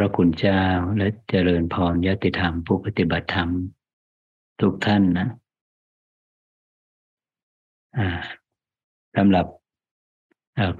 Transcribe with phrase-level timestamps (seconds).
[0.04, 0.62] ระคุณเจ้า
[0.96, 3.50] และเจริญพรยติธรรมผู้ปฏิบัติธรรม
[4.60, 5.28] ทุกท่านนะ
[9.16, 9.46] สำหรับ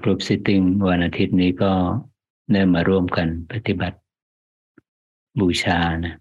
[0.01, 1.71] กลุ่มซิตติ้งวันอาทิตย์นี้ก็
[2.53, 3.97] ได้มาร่วมกันปฏิบัติ
[5.39, 6.15] บูชานะ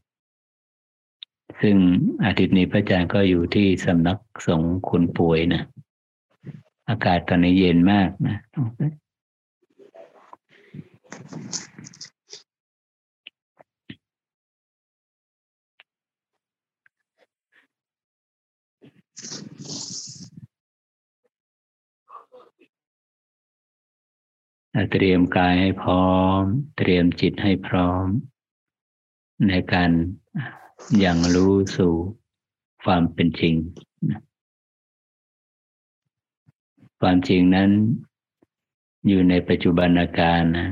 [1.60, 1.76] ซึ่ง
[2.24, 5.62] อาทิตย์นี้พระอาจารย์ก็อยู่ที่สำนักสงฆ์คุณป่วยนะ
[6.88, 8.36] อากาศตอนนี้เย็นมากนะ
[24.92, 26.42] เตรียมกายให้พร้อม
[26.78, 28.06] เตรียมจิตให้พร้อม
[29.48, 29.90] ในการ
[31.04, 31.94] ยังรู้สู่
[32.82, 33.54] ความเป็นจริง
[37.00, 37.70] ความจริงนั้น
[39.08, 40.68] อยู่ในปัจจุบันอาการนะ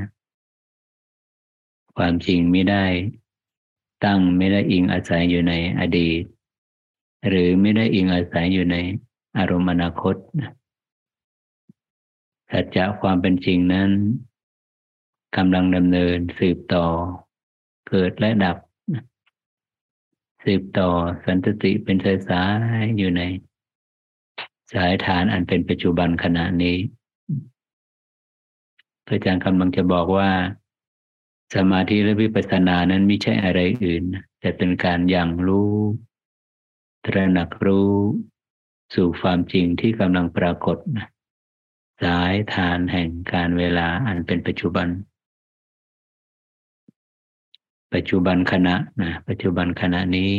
[1.97, 2.85] ความจริงไม่ได้
[4.05, 6.23] ตั้งไม่ได้อิงอาศัยอยู่ในอดีต
[7.27, 8.77] หรือไม่ได้อิงอาศัยอยู่ใน
[9.37, 10.15] อารมณ์อนาคต
[12.51, 13.89] สัจจะความเป็นจริงนั้น
[15.37, 16.85] กำลังดำเนินสืบต่อ
[17.89, 18.57] เกิดและดับ
[20.43, 20.89] สืบต่อ
[21.25, 22.43] สันติเป็นสายสา
[22.81, 23.21] ยอยู่ใน
[24.73, 26.77] สายฐานอันเป็นปัจจุบันขณะนี้
[29.05, 30.31] พระอาจารย์กำลังจะบอกว่า
[31.55, 34.03] สมาธิและวิปัสสนานั้นไม่ใช่อะไรอื่น
[34.39, 35.73] แต่เป็นการยังรู้
[37.07, 37.93] ตระหนักรู้
[38.95, 41.07] สู่ความจริงที่กำลังปรากฏนะ
[42.03, 44.87] สายทานแห่งการเวลาอันเป็นปัจจุบัน
[47.93, 50.37] ปัจจุบันขณะนะปัจจุบันขณะนี้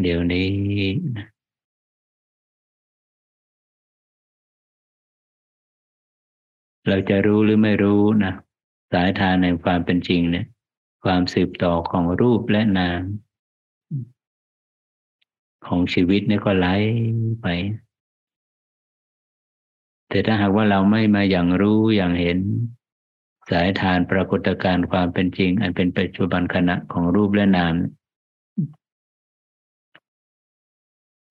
[0.00, 0.50] เดี๋ยวนี้
[1.16, 1.26] นะ
[6.88, 8.34] เราจะรู้หรือไม่รู้นะ
[8.92, 10.46] สายทานในความเป็นจริงเนี่ย
[11.04, 13.02] ความสืบต่อของรูปและนาม
[15.66, 16.68] ของชีวิตเนี่ยก็ไหล
[17.42, 17.46] ไป
[20.08, 22.38] แต่ถ้าหากว่าเราไม่มาอย่างรู้อย่างเห็น
[23.50, 27.74] สายทานปรากฏการณ์ความเป็นจริง อันเป็นปัจจุบันขณะของรูปและนาม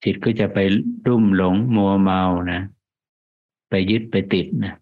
[0.03, 0.57] จิตก็จะไป
[1.07, 2.61] รุ่มหลงมัวเมานะ
[3.69, 4.75] ไปยึดไปติดนะ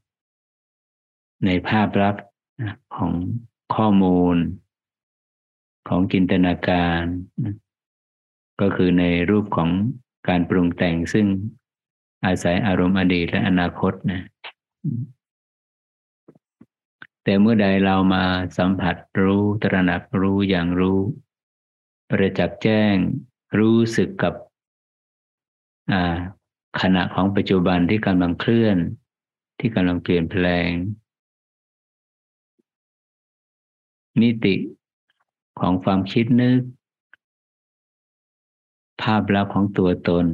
[1.46, 2.26] ในภาพลักษณ์
[2.96, 3.12] ของ
[3.76, 4.36] ข้อมูล
[5.88, 7.04] ของจินตนาการ
[8.62, 9.70] ก็คือในรูปของ
[10.28, 11.26] การปรุงแต่งซึ่ง
[12.26, 14.22] อาศัยอารมณ์อดีตและอนาคตนะ
[17.24, 18.26] แต่เมื่อใดเรามา
[18.58, 21.00] สัมผัสรู้ตระหนักรู้อย่างรู้
[22.10, 22.96] ประจักษ์แจ้ง
[23.58, 24.34] รู้สึกกับ
[26.82, 28.78] ขณะของปัจจุบันที่กำลังเคลื่อน
[29.60, 30.70] ที่กำลังเปลี่ยนแปลง
[34.22, 34.56] มิติ
[35.60, 36.62] ของความคิดนึก
[39.02, 40.26] ภาพลักษณ์ของตัวตน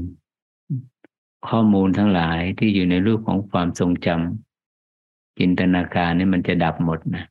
[1.47, 7.25] ข้อมูลทั้งหลายที่อยู่ในรูปของความทรงจำจินตนาการนี่มันจะดับหมดนะ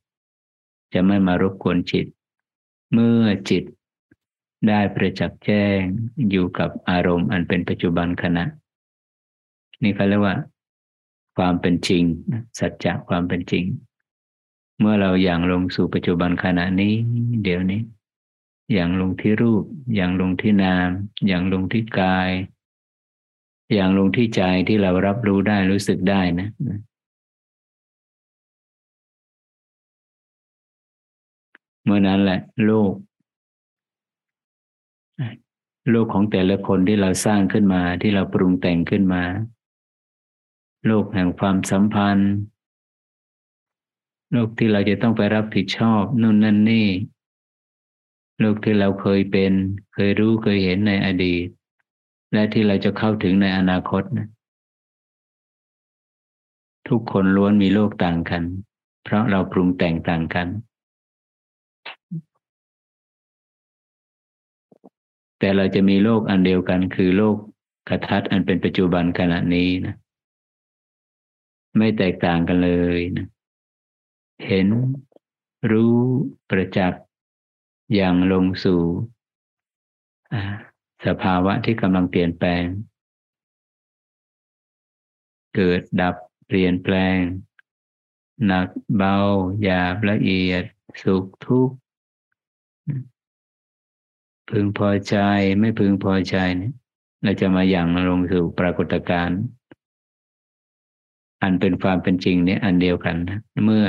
[0.92, 2.06] จะไม่มารบกวนจิต
[2.92, 3.64] เมื่อจิต
[4.68, 5.80] ได้ประจักษ์แจ้ง
[6.30, 8.44] อยู่กับอารมณ์อันเป็นปัจจุบันขณะ
[9.82, 10.36] นี่เขาเรียกว่า
[11.36, 12.02] ความเป็นจริง
[12.58, 13.64] สัจจะความเป็นจริง
[14.78, 16.92] เมื่อเราอย่างลงสู่ปัจจุบันขณะนี้
[17.44, 17.80] เดี๋ยวนี้
[18.72, 19.64] อย่างลงที่รูป
[19.94, 20.88] อย่างลงที่นาม
[21.26, 22.30] อย่างลงที่กาย
[23.74, 26.48] อย่างลงที่ใจที่เรารับรู้ได้รู้สึกได้นะ
[31.84, 32.92] เมื่อนั้นแหละโลก
[35.90, 39.24] โลกของแต่ละคนที่เราสร้างขึ้นมาที่เราปรุงแต่งขึ้นมา
[40.86, 42.32] โลกแห่งความสัมพันธ์
[44.32, 46.88] โลกที่เราจะต้องไปรับผิดชอบนู่นนั่นนี่
[48.40, 49.52] โลกที่เราเคยเป็น
[49.94, 51.46] เคยรู้เคยเห็นในอดีต
[52.32, 54.28] และที่เราจะเข้าถึงในอนาคตนะ
[56.88, 58.42] ทุกคนล้วนมีโลกต่างกัน
[59.04, 60.48] เพราะเราปรุงแต่งต่างกัน
[65.38, 67.36] แต่เราจะมีโลกอันเดียวกัน คือโลก
[67.88, 69.94] กระทัดอันเป็นปัจจุบันขณะนี้นะ
[71.76, 73.26] ไม่แตกต่างกันเลยนะ
[74.46, 74.68] เห็น
[75.70, 75.96] รู้
[76.50, 77.03] ประจักษ์
[77.94, 78.82] อย่างลงสู่
[81.06, 82.64] สภาวะที่กำลังเปลี่ยนแปลง
[85.54, 86.14] เกิดดับ
[86.46, 87.18] เปลี่ยนแปลง
[88.46, 89.16] หนักเบา
[89.62, 90.64] หยาบละเอียด
[91.02, 91.76] สุขทุกข์
[94.50, 95.16] พึงพอใจ
[95.60, 96.72] ไม่พึงพอใจเนี่ย
[97.22, 99.40] เราจะมาอย่างลงสู่ปรากฏการณ์
[101.42, 103.84] อันเป็นความเป็นจริงเนี่ยอันเดียวกันนะเมื่อ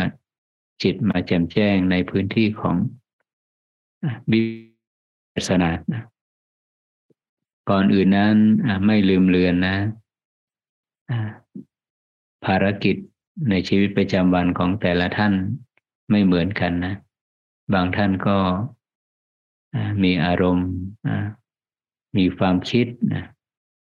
[0.84, 2.76] จิตมาแจ่มแจ้งในพื้นที่ของ
[4.32, 4.42] วิ
[5.34, 5.70] ปัสสนา
[7.70, 8.36] ก่อนอื่นนั้น
[8.86, 9.76] ไม่ลืมเลือนนะ
[12.46, 12.96] ภารกิจ
[13.50, 15.34] ในชีวิตประจำวันของแต่ละท่าน
[16.10, 16.94] ไม่เหมือนกันนะ
[17.74, 18.38] บางท่านก็
[20.04, 20.70] มีอารมณ์
[22.18, 22.88] มีความคิด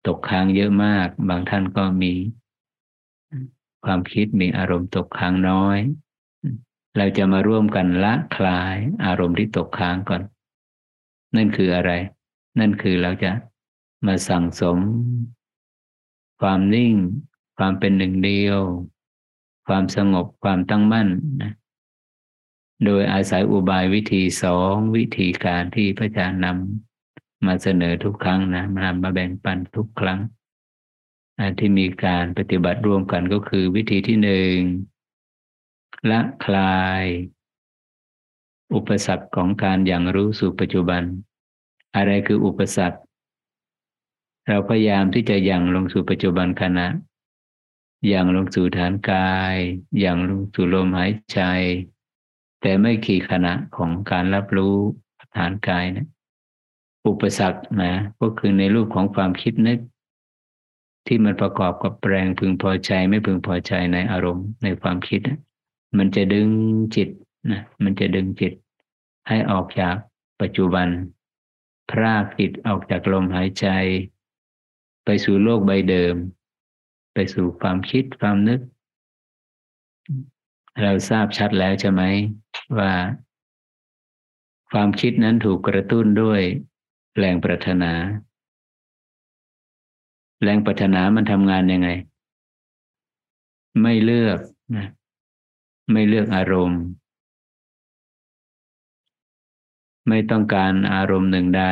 [0.07, 2.13] ตกค้างเยอะมาก บางท่านก็มี
[3.85, 5.77] ความคิดมีอารมณ์ตกค้างน้อย
[6.97, 10.21] เราจะมาร่วมกันละคลายอารมณ์ที่ตกค้างก่อน
[11.35, 11.91] นั่นคืออะไร
[12.59, 13.31] นั่นคือเราจะ
[14.05, 14.77] มาสั่งสม
[16.41, 16.95] ความนิ่ง
[17.57, 18.59] ความเป็นหนึ่งเดียว
[19.67, 21.07] ความสงบความตั้งมั่น
[21.41, 21.53] นะ
[22.85, 30.19] โดยอาศัยอุบายวิธีสองวิธีการที่พระอาจารย์นำมาเสนอทุกครั้งนะมานำมาแบ่งปันทุกครั้ง
[31.59, 34.55] ที่มีการปฏิบัติร่วมกันก็คือวิธีที่หนึ่ง
[36.11, 37.05] ละคลาย
[38.73, 41.03] อุปสรรคของการอย่างรู้สู่ปัจจุบัน
[41.95, 42.99] อะไรคืออุปสรรค
[44.47, 46.87] เราพยายามที่จะยังลงสู่ปัจจุบันขณะ
[48.07, 49.55] อย่างลงสู่ฐานกาย
[49.99, 51.39] อย่างลงสู่ลมหายใจ
[52.61, 54.75] แต่ไม่ขี่ขณะของการรับรู้
[55.37, 56.07] ฐานกายนะ
[57.07, 59.79] อุปสรรคนะก็คือในรูปของความคิดนึก
[61.07, 65.21] ที่มันประกอบกับแปลงพึงพอใจไม่พึงพอใจในอารมณ์ในความคิด
[65.97, 66.49] มันจะดึง
[66.95, 67.09] จิต
[67.51, 68.53] นะมันจะดึงจิต
[69.27, 69.95] ให้ออกจาก
[70.41, 70.87] ปัจจุบัน
[71.91, 73.67] พรากจิตออกจากลมหายใจ
[75.05, 76.15] ไปสู่โลกใบเดิม
[77.13, 78.59] ไปสู่ความคิดความนึก
[80.81, 82.01] เราทราบชัดแล้วใช่ไหม
[82.77, 82.91] ว่า
[84.71, 86.41] ความคิดนั้นถูกกระตุ้นด้วย
[87.17, 87.91] แรงปรารถนา
[90.43, 91.89] แรงปรารถนามันทำงานยังไง
[93.81, 94.39] ไม่เลือก
[94.75, 94.87] นะ
[95.91, 96.81] ไม่เลือกอารมณ์
[100.07, 101.65] ไม่ต้องการอารมณ์หนึ่งใด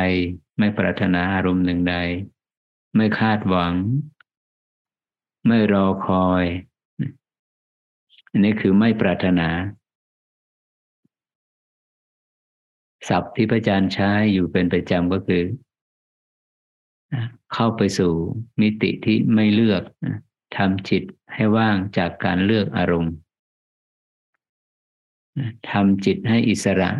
[0.58, 1.96] ไม่ปรารถนาอารมณ์หนึ่งใด
[2.96, 3.74] ไม่คาดหวัง
[5.46, 6.44] ไม่รอคอย
[8.30, 9.48] อันนี้คือไม่ปรารถนา
[13.08, 15.42] ศัพท์ที่พระอาจารย์ใช้อยู่เป็นประจำก็คือ
[17.52, 18.12] เข้าไปสู่
[18.60, 19.82] มิติที่ไม่เลือก
[20.56, 21.02] ทำจิต
[21.34, 23.14] ให้ว่างจากการเลือกอารมณ์
[25.70, 26.90] ทำจิตให้อิสระ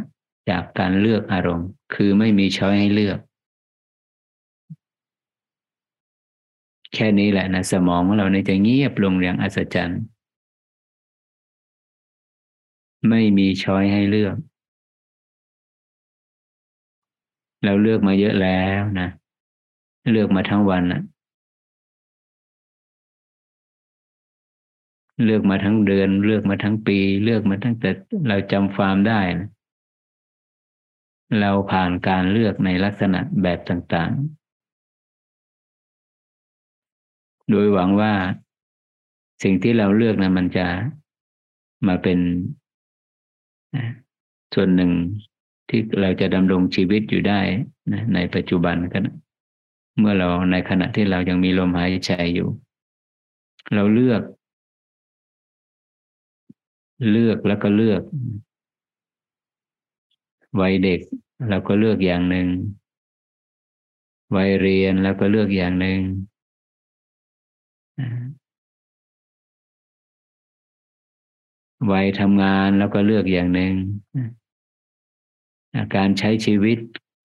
[0.51, 3.19] จากการเลือกอารมณ์ คือไม่มีช้อยให้เลือก
[6.95, 10.03] แค่นี้แหละนะสมองของเราเนี่ยจะเงียบลงอย่างอัศจรรย์
[13.09, 14.37] ไม่มีช้อยให้เลือก
[17.65, 19.09] เราเลือกมาเยอะแล้วนะ
[20.13, 21.01] เลือกมาทั้งวันนะ
[25.25, 27.91] เลือกมาทั้งเดือน เลือกมาทั้งปี เลือกมาตั้งแต่
[28.29, 29.49] เราจำฟาร์มได้นะ
[31.41, 34.21] เราผ่านการเลือกในลักษณะแบบต่างๆ
[37.51, 38.13] โดยหวังว่า
[39.43, 40.67] สิ่งที่เราเลือกนะมันจะ
[41.87, 42.19] มาเป็น
[44.55, 44.91] ส่วนหนึ่ง
[45.69, 47.41] ที่เราจะดำรงชีวิตอยู่ได้
[47.93, 49.05] นะในปัจจุบันกัน
[49.99, 52.49] เมื่อเราในขณะที่เรายังมีลมหายใจอยู่
[53.75, 54.23] เราเลือก
[57.11, 58.03] เลือกแล้วก็เลือก
[60.61, 61.01] วัยเด็ก
[61.49, 62.49] เราก็เลือกอย่างหนึ่ง
[64.37, 66.01] วัยเรียนแล้วก็เลือกอย่างหนึ่ง
[71.93, 73.75] วัยทำงานแล้วก็เลือกอย่างหนึ่ง
[75.97, 76.79] การใช้ชีวิต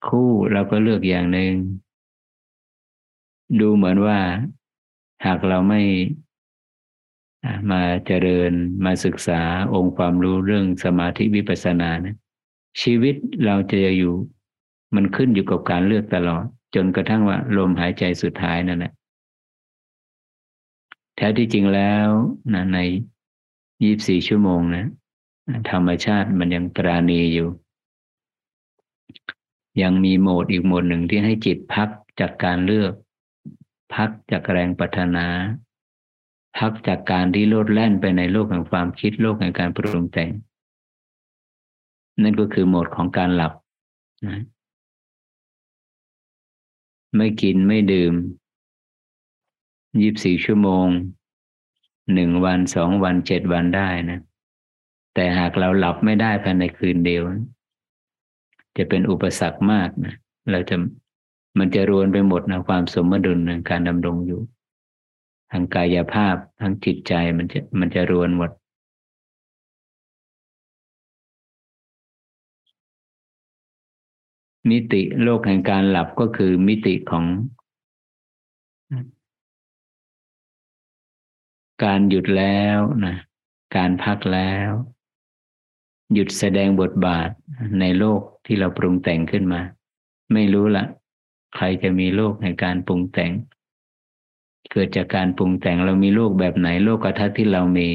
[0.08, 1.52] คู่เราก็เลือกอย่างหนึ่ง
[3.60, 4.18] ดูเหมือนว่า
[5.26, 5.80] หากเราไม่
[7.70, 8.52] มาเจริญ
[8.84, 9.40] มาศึกษา
[9.74, 12.16] องค์ความรู้เรื่องสมาธิวิปัสสนานะ
[12.82, 13.14] ชีวิต
[13.44, 14.14] เราจะอยู่
[14.94, 18.92] มันขึ้นอยู่กับการเลือกตลอด จนกระทั่งว่าลมหายใจสุดท้ายนั่นแหละ
[21.16, 22.08] แท้ที่จริงแล้ว
[22.54, 22.78] นะใน
[23.82, 24.86] ยี่บสี่ชั่วโมงนะ
[25.70, 27.48] ธรรมชาติมันยังปราณีอยู่
[29.82, 31.88] ยังมีโหมดอีกโหมดหนึ่งที่ให้จิตพัก
[32.20, 32.92] จากการเลือก
[33.94, 35.26] พักจากแรงปรารถนา
[36.56, 40.30] พักจากการที่โลดแล่นไปในโลกแห่งความคิดโลกแห่งการปรุงแต่ง
[42.22, 43.52] นั่นก็คือโหมดของการหลับ
[44.26, 44.42] นะ
[47.16, 48.14] ไม่กินไม่ดื่ม
[50.02, 50.86] ยีิบสี่ชั่วโมง
[52.14, 54.20] หนึ่งวันสองวันเจ็ดวันได้นะ
[55.14, 57.22] แต่หากเราหลับไม่ได้ภายในคืนเดียว
[58.76, 60.14] จะเป็นอุปสรรคมากนะ
[60.50, 60.76] เราจะ
[61.58, 64.40] มันจะรวนไปหมดนะความสมดุลในการดำรงอยู่
[65.50, 68.50] ทางกายภาพทางจิตใจมันจะมันจะรวนหมด
[74.70, 77.24] มิติโลกแห่งการหลับก็คือมิติของ
[81.84, 83.16] การหยุดแล้วนะ
[83.76, 84.70] การพักแล้ว
[86.14, 87.30] หยุดแสดงบทบาท
[87.80, 89.60] ในโลกที่เราปรุงแต่งขึ้นมา
[90.32, 90.84] ไม่รู้ละ
[91.56, 93.32] ใครจะมีโลกในการปรุงแต่ง
[94.72, 97.88] เกิดจากการปรุงแต่งเรามีโลกแบบไหนโลกกทัศที่เรามี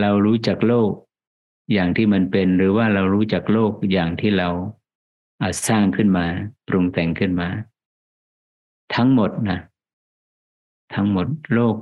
[0.00, 0.90] เรารู้จักโลก
[1.72, 4.48] อย่างที่มันเป็น หรือว่าเรารู้จักโลกอย่างที่เรา
[5.42, 6.26] อาสร้างขึ้นมา
[6.68, 7.48] ปรุงแต่งขึ้นมา
[8.94, 9.58] ทั้งหมดนะ
[10.94, 11.76] ทั้งหมดโลก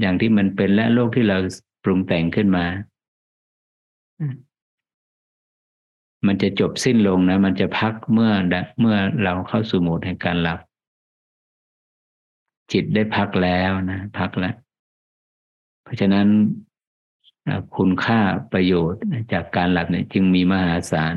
[0.00, 1.38] อย่างที่มันเป็นและโลกที่เรา
[1.84, 2.64] ปรุงแต่งขึ้นมา
[6.26, 8.30] มันจะจบสิ้นลงนะ มันจะพักเมื่อ
[8.80, 10.60] เมื่อเราเข้าสู่โหมดแห่งการหลับ
[12.72, 14.54] จิตได้พักแล้วนะ พักแล้ว
[15.82, 16.28] เพราะฉะนั้น
[17.76, 18.20] คุณค่า
[18.52, 19.00] ประโยชน์
[19.32, 21.14] จากการหลับเนี่ยจึงมีมหาศาล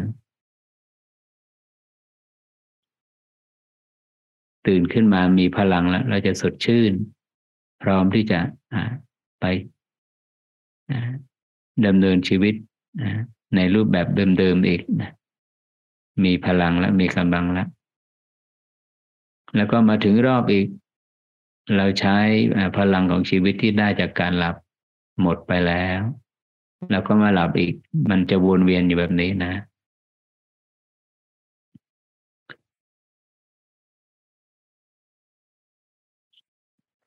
[4.67, 6.93] ตื่นขึ้นมามีพลังแล้ว เราจะสดชื่น
[7.83, 8.39] พร้อมที่จะ
[9.39, 9.45] ไป
[11.85, 12.55] ดำเนินชีวิต
[13.55, 14.07] ในรูปแบบ
[14.37, 15.11] เดิมๆอีกนะ
[16.23, 17.67] มีพลังแล้วมีกำลังแล้ว
[19.55, 20.67] แล้วก็มาถึงรอบอีก
[21.77, 22.17] เราใช้
[22.77, 24.55] พลังของชีวิตที่ได้จากการหลับ
[25.21, 26.01] หมดไปแล้ว
[26.91, 27.73] แล้วก็มาหลับอีก
[28.09, 29.53] มันจะวนเวียนอยู่แบบนี้นะ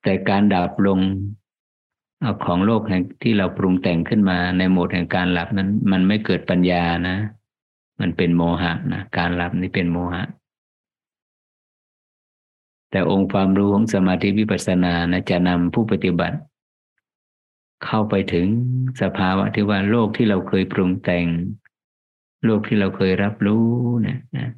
[0.03, 0.99] แต่การดับลง
[2.45, 7.17] ของโลกแห่งที่เราปรุงแต่งขึ้นมาในโหมดแห่งการหลับนั้น มันไม่เกิดปัญญานะ
[7.99, 10.23] มันเป็นโมหะนะ การหลับนี่เป็นโมหะ
[12.91, 16.37] แต่องค์ความรู้ของสมาธิวิปัสสนานะจะนำผู้ปฏิบัติ
[17.85, 18.47] เข้าไปถึง
[19.01, 21.25] สภาวะที่ว่าโลกที่เราเคยปรุงแต่ง
[22.45, 23.65] โลกที่เราเคยรับรู้
[24.01, 24.49] เนี่ยนะ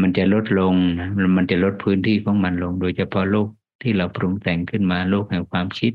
[0.00, 3.48] มันจะลดลงนะมันจะลดพื้นที่ของมันลง โดยเฉพาะโลก
[3.82, 5.92] ที่เราปรุงแต่งขึ้นมาโลกแห่งความคิด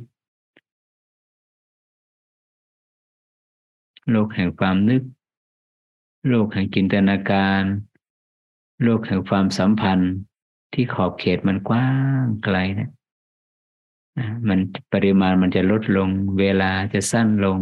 [4.11, 5.03] โลกแห่งความนึก
[6.29, 7.63] โลกแห่งจินตนาการ
[8.83, 10.13] โลกแห่งความสัมพันธ์
[10.73, 11.89] ที่ขอบเขตมันกว้า
[12.21, 12.89] งไกลนะ
[14.47, 14.59] มัน
[14.93, 16.09] ปริมาณมันจะลดลง
[16.39, 17.59] เวลาจะสั้นลง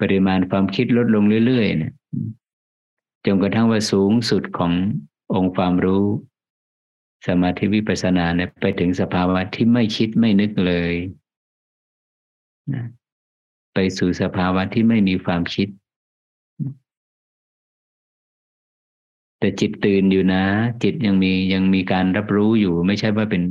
[0.00, 1.92] ปริมาณความคิดลดลงเรื่อยๆเนี่ย
[3.26, 4.72] จนกระทั่งว่าสูงสุดของ
[5.34, 6.04] องค์ความรู้
[7.26, 10.94] สมาธิวิปัสสนาเนี่ยไปถึงสภาวะที่ไม่คิดไม่นึกเลย
[12.74, 12.84] นะ
[13.74, 15.68] ไปสู่สภาวะที่ไม่มีความคิด
[19.38, 20.42] แต่จิตตื่นอยู่นะ
[20.82, 23.42] จิตยังมียังมีการรับรู้อยู่ ไม่ใช่ว่าเป็น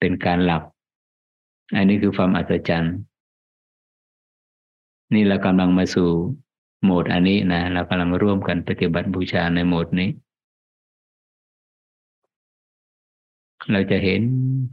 [0.00, 0.62] เป็นการหลับ
[1.76, 2.94] อันนี้คือความอัศจรรย์
[5.14, 6.08] นี่เรากำลังมาสู่
[6.82, 10.08] โหมดอันนี้นะเรากำลังร่วมกันปฏิบัติบูชาในโหมดนี้
[13.72, 14.22] เราจะเห็น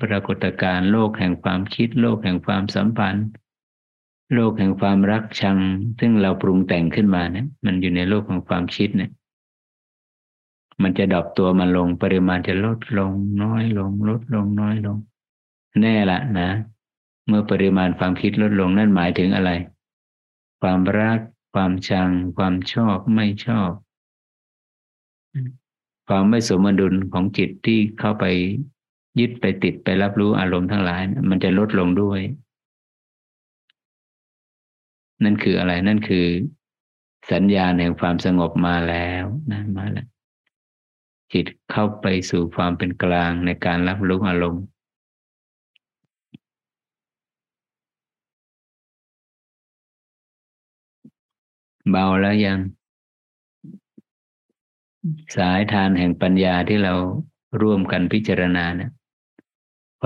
[0.01, 3.27] ปรากฏการณ์โลกแห่งความคิด โลกแห่งความสัมพันธ์
[4.33, 5.57] โลกแห่งความรักชัง
[5.99, 9.11] ซึ่งเราปรุงแต่งขึ้นมาเนี่ยมันอยู่ในโลกของความคิดเนี่ย
[10.81, 13.11] มันจะดรอปตัวมันลงปริมาณจะลดลง
[13.43, 14.97] น้อยลง ลดลงน้อยลง
[15.81, 16.49] แน่ละนะ
[17.27, 19.51] เมื่อปริมาณความคิดลดลงนั่นหมายถึงอะไร
[20.61, 21.19] ความรัก
[21.53, 23.71] ความชัง ความชอบไม่ชอบ
[26.07, 28.25] ความไม่สมดุลของจิตที่เข้าไป
[29.19, 32.21] ยึดไปติดไปรับรู้อารมณ์ทั้งหลาย มันจะลดลงด้วย
[35.23, 36.27] นั่นคืออะไรนั่นคือ
[37.31, 40.07] สัญญาณแห่งความสงบมาแล้วนะมาแล้ว
[41.33, 44.63] จิตเข้าไปสู่ความเป็นกลางในการรับรู้อารมณ์
[51.89, 52.59] เบาแล้วยัง
[55.35, 56.93] สายทานแห่งปัญญาที่เรา
[57.61, 58.91] ร่วมกันพิจารณาเนะ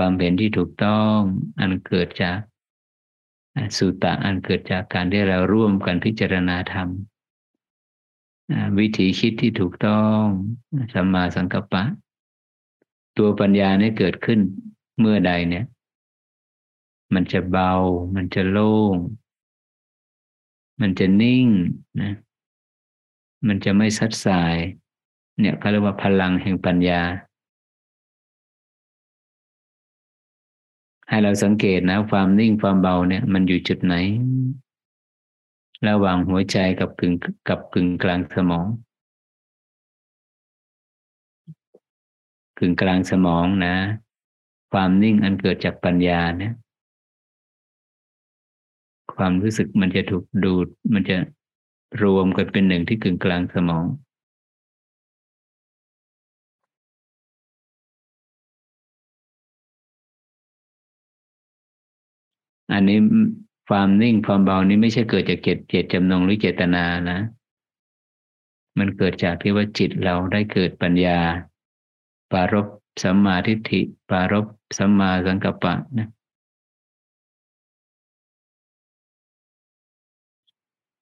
[0.04, 1.18] วามเห็นที่ถูกต้อง
[1.60, 2.38] อันเกิดจาก
[3.76, 6.88] สุตะอันเกิดจากการที่เราร่วมกันพิจารณาธรรม
[8.78, 10.22] วิธีคิดที่ถูกต้อง
[10.94, 11.84] สัมมาสังกัปปะ
[13.16, 14.40] ตัวปัญญาเนี่ยเกิดขึ้น
[14.98, 15.64] เมื่อใดเนี่ย
[17.14, 17.72] มันจะเบา
[18.14, 18.96] มันจะโล่ง
[20.80, 21.46] มันจะนิ่ง
[22.00, 22.12] นะ
[23.46, 24.56] มันจะไม่ซัดสาย
[25.40, 27.02] เนี่ยเขาเรียกว่าพลังแห่งปัญญา
[31.08, 33.94] ให้เราสังเกตนะ ความนิ่งความเบาเนี่ย มันอยู่จุดไหน
[35.88, 37.14] ระหว่างหัวใจกับกึ่ง
[37.48, 38.66] กับกึ่งกลางสมอง
[42.58, 43.74] กึ่งกลางสมองนะ
[44.72, 46.54] ความนิ่งอันเกิดจากปัญญาเนี่ย
[49.14, 51.16] ความรู้สึกมันจะถูกดูด มันจะ
[52.02, 53.84] รวมกันเป็นหนึ่งที่กึ่งกลางสมอง
[62.72, 62.98] อันนี้
[63.68, 67.18] ความนิ่งความเบานี้ไม่ใช่เกิดจากเจตเจตจำนงหรือเจตนานะ
[68.78, 71.18] มันเกิดจากที่ว่าจิตเราได้เกิดปัญญา
[72.32, 72.66] ปารบ
[73.02, 74.46] สัมมาทิฏฐิ ปารบ
[74.78, 76.08] สัมมาสังกัปปะนะ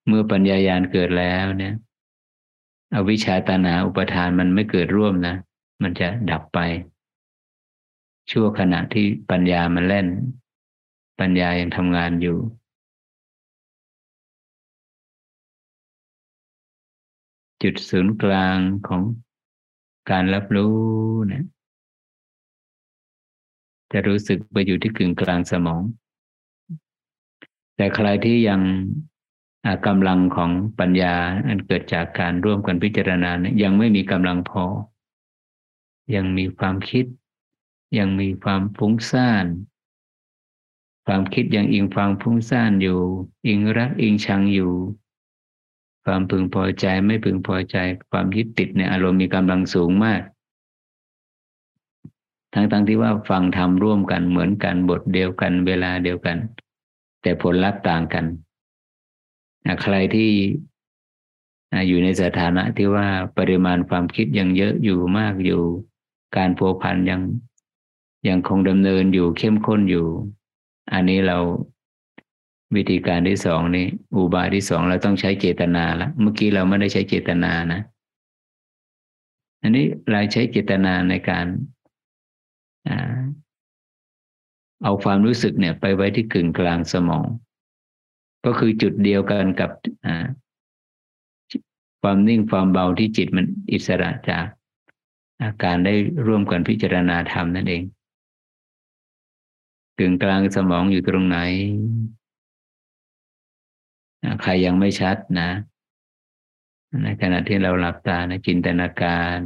[0.07, 1.75] เมื่อปัญญายาณเกิดแล้วเนี่ย
[2.95, 5.35] อวิชชาตานาอุปทานมันไม่เกิดร่วมนะ
[5.83, 6.59] มันจะดับไป
[8.31, 10.07] ชั่วขณะที่ปัญญามันเล่น
[11.21, 12.39] ปัญญายังทำงานอยู่
[17.63, 18.59] จุดศูนย์กลาง
[18.89, 19.03] ของ
[20.11, 20.77] การรับรู้
[21.31, 21.45] นี่ย
[23.93, 25.83] จะรู้สึกไปอยู่ที่กึ่งกลางสมอง
[27.77, 28.61] แต่ใครที่ยัง
[29.87, 31.15] กำลังของปัญญา
[31.47, 34.65] อันเกิดจากการร่วมกันพิจารณานี่ยยังไม่มีกำลังพอ
[36.15, 37.05] ยังมีความคิด
[37.99, 39.47] ยังมีความฟุ้งซ่าน
[41.07, 43.01] ความคิดยังอิงความฟุ้งซ่านอยู่
[43.47, 44.73] อิงรักอิงชังอยู่
[46.05, 47.77] ความพึงพอใจไม่พึงพอใจ
[48.11, 50.23] ความยึดติดในอารมณ์มีกำลังสูงมาก
[52.53, 56.39] ทั้งๆทที่ว่าฟังธรรมร่วมกันเหมือนกันบทเดียวกันเวลาเดียวกัน
[57.23, 58.25] แต่ผลลัพธ์ต่างกัน
[59.83, 60.31] ใครที่
[61.89, 65.63] อยู่ในสถานะที่ว่าปริมาณความคิดยังเยอะอยู่มากอยู่
[66.37, 67.21] การโวพันยัง
[68.29, 70.07] ยังคงดำเนินอยู่เข้มข้นอยู่
[70.93, 71.39] อันนี้เรา
[72.75, 77.81] วิธีการที่สองนี่อุบายที่สองเราต้องใช้เจตนาละเมื่อกี้เราไม่ได้ใช้เจตนานะ
[79.63, 81.47] อันนี้เราใช้เจตนาในการ
[84.83, 87.27] เอาความรู้สึกเนี่ย ไปไว้ที่กึ่งกลางสมอง
[88.45, 89.71] ก็คือจุดเดียวกันกับ
[92.03, 94.45] ความนิ่งความเบาที่จิตมันอิสระจาก
[95.43, 95.95] อาการได้
[96.27, 97.83] ร่วมกันพิจารณาธรรมนั่นเอง
[99.99, 101.39] กึ่งกลางสมองอยู่ตรงไหน
[104.43, 105.51] ใครยังไม่ชัดนะ
[107.05, 109.39] ในขณะที่เราหลับตานะจินตนาการ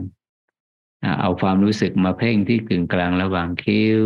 [1.21, 4.01] เอาความรู้สึกมาเพ่งที่กึ่งกลางระหว่างคิ้ว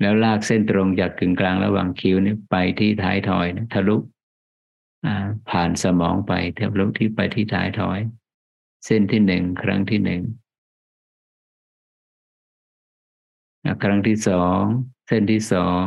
[0.00, 3.96] แล้วลากเส้นตรงจากกึ่งกลางระหว่างคิ้วนี่ไปที่ท้ายทอยนะทะลุ
[5.50, 8.00] ผ่านสมองไปทะลุที่ไปที่ท้ายทอย
[8.84, 10.22] เส้นที่หนึ่งครั้งที่หนึ่ง
[13.82, 14.60] ครั้งที่สอง
[15.08, 15.82] เส้นที่สอง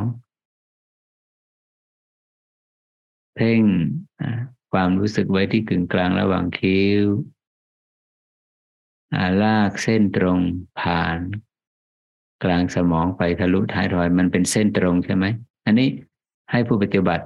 [3.36, 3.62] เพ่ง
[4.72, 7.06] ความรู้สึกไว้ที่กึ่งกลางระหว่างคิ้ว
[9.42, 10.40] ลากเส้นตรง
[10.82, 11.20] ผ่าน
[12.44, 15.26] กลางสมองไปทะลุท้ายทอย มันเป็นเส้นตรงใช่ไหม
[15.66, 15.90] อันนี้
[16.52, 17.26] ให้ผู้ปฏิบัติ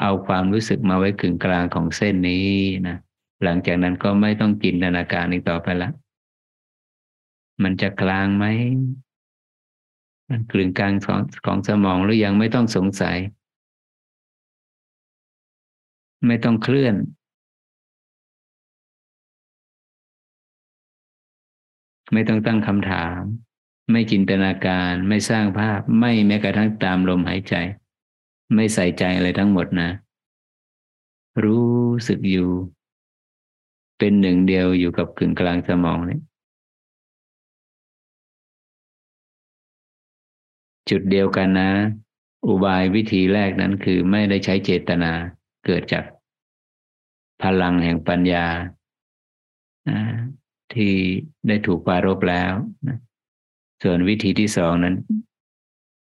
[0.00, 2.50] เอาความรู้สึกมาไว้กึ่งกลางของเส้นนี้
[2.88, 2.96] นะ
[3.44, 5.90] หลังจากนั้นก็ไม่ต้องจินตนาการอีกต่อไปละ
[7.62, 8.44] มันจะกลางไหม
[10.30, 13.18] มันกลึงกลางของของสมองหรือยังไม่ต้องสงสัย
[16.26, 16.94] ไม่ต้องเคลื่อน
[22.12, 23.20] ไม่ต้องตั้งคำถาม
[23.90, 27.54] ไม่จินตนาการ ไม่สร้างภาพ ไม่แม้กระทั่งตามลมหายใจ
[28.54, 29.90] ไม่ใส่ใจอะไรทั้งหมดนะ
[31.44, 31.72] รู้
[32.08, 32.48] สึกอยู่
[33.98, 36.18] เป็นหนึ่งเดียวอยู่กับกึ่งกลางสมองนี่
[40.90, 41.70] จุดเดียวกันนะ
[42.46, 45.12] อุบายวิธีแรกนั้นคือไม่ได้ใช้เจตนา
[45.66, 46.04] เกิดจาก
[47.42, 48.46] พลังแห่งปัญญา
[50.74, 50.94] ที่
[51.48, 52.52] ได้ถูกปารบแล้ว
[53.82, 54.96] ส่วนวิธีที่สองนั้น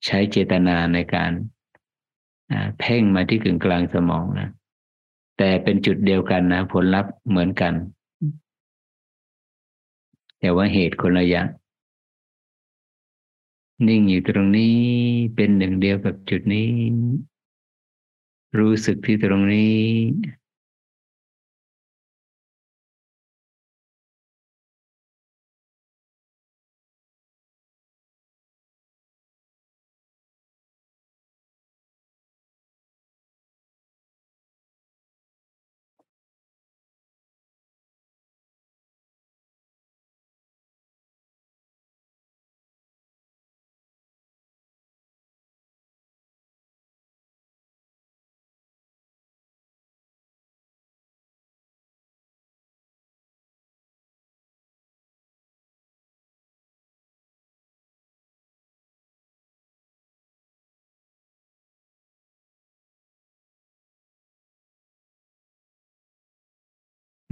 [0.07, 1.33] ใช้เจตนาในการ
[2.79, 4.49] เพ่งมาที่กึ่งกลางสมองนะ
[5.39, 7.75] แต่เป็นจุดเดียวกันนะผลลัพธ์เหมือนกัน
[10.41, 11.49] แต่ว่าเหตุคนละอย่าง
[13.87, 14.77] นิ่งอยู่ตรงนี้
[15.35, 16.69] เป็นหนึ่งเดียวกับจุดนี้
[18.59, 19.79] รู้สึกที่ตรงนี้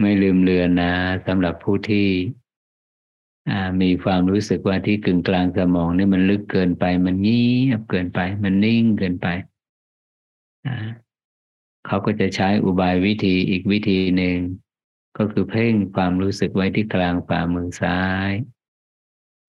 [0.01, 0.93] ไม่ลืมเลือนนะ
[1.27, 2.09] สำหรับผู้ที่
[3.83, 9.27] มีความรู้สึกว่าที่กึ่งกลางสมองนี่มันลึกเกินไป มันเงียบเกินไป มันนิ่งเกินไป
[11.87, 14.39] เขาก็จะใช้อุบายวิธีอีกวิธีหนึ่ง
[15.19, 18.31] ก็คือเพ่งความรู้สึกไว้ที่กลางฝ่ามือซ้าย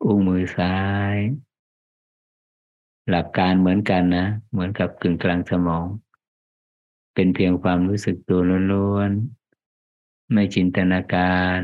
[0.06, 0.78] อุ้งมือซ้า
[1.12, 1.16] ย
[3.10, 5.86] หลักการเหมือนกันนะ เหมือนกับกึ่งกลางสมอง
[7.14, 9.37] เป็นเพียงความรู้สึกตัวล้วนๆ
[10.32, 11.60] ไม่จินตนาการ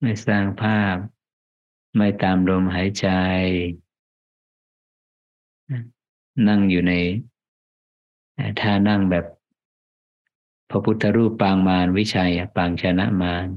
[0.00, 0.96] ไม่สร้างภาพ
[1.96, 3.08] ไม่ตามลมหายใจ
[6.48, 6.92] นั่งอยู่ใน
[8.60, 9.24] ท่านั่งแบบ
[10.70, 13.48] พระพุทธรูปปางมารวิชัยปางชนะมาร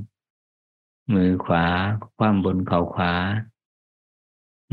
[1.13, 1.65] มือขวา
[2.17, 3.13] คว่ำบนเข่าขวา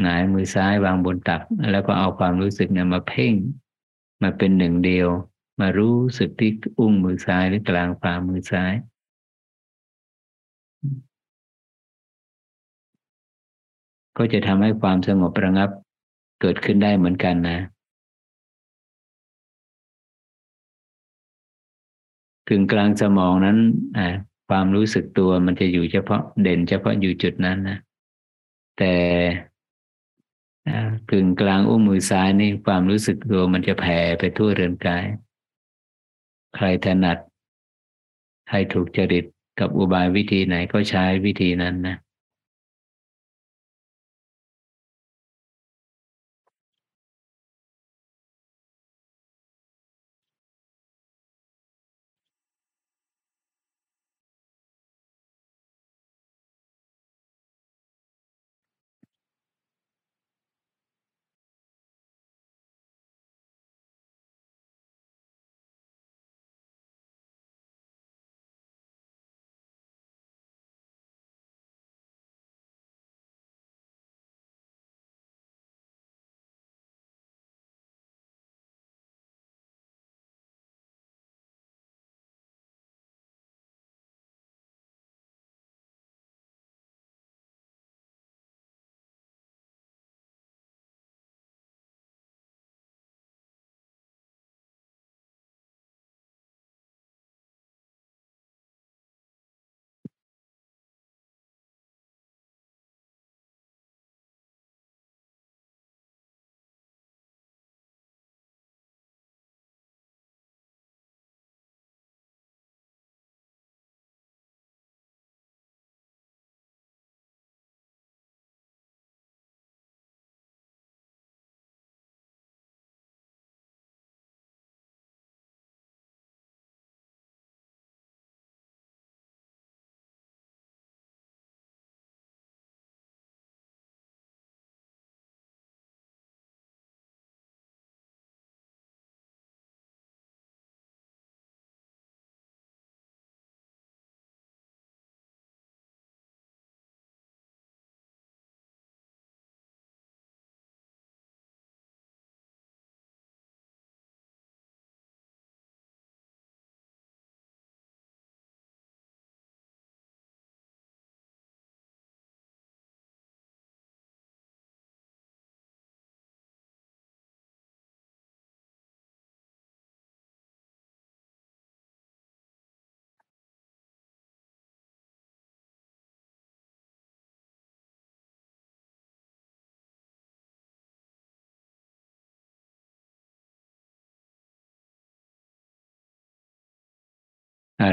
[0.01, 3.35] หงายมือซ้ายวางบนตัก แล้วก็เอาความรู้สึกเนี่ยมาเพ่ง
[4.23, 5.09] มาเป็นหนึ่งเดียว
[5.61, 8.75] มารู้สึกที่อุ้งมือซ้ายหรือกลางฝ่ามือซ้าย
[14.16, 15.71] ก็จะทำให้ความสงบระงับ
[16.40, 17.59] เกิดขึ้นได้เหมือนกันนะ
[22.49, 23.59] กึ่งกลางสมองนั้น
[24.49, 27.79] ความรู้สึกตัวมันจะอยู่เฉพาะเด่นเฉพาะอยู่จุดนั้นนะ
[28.79, 28.95] แต่
[31.11, 35.05] กึ่งกลางอุ้งมือซ้ายนี่ความรู้สึกตัวมันจะแผ่ไปทั่วเรือนกาย
[36.55, 37.19] ใครถนัด
[38.49, 39.25] ใครถูกจริต
[39.61, 41.96] กับอุบายวิธีไหนก็ใช้วิธีนั้นนะ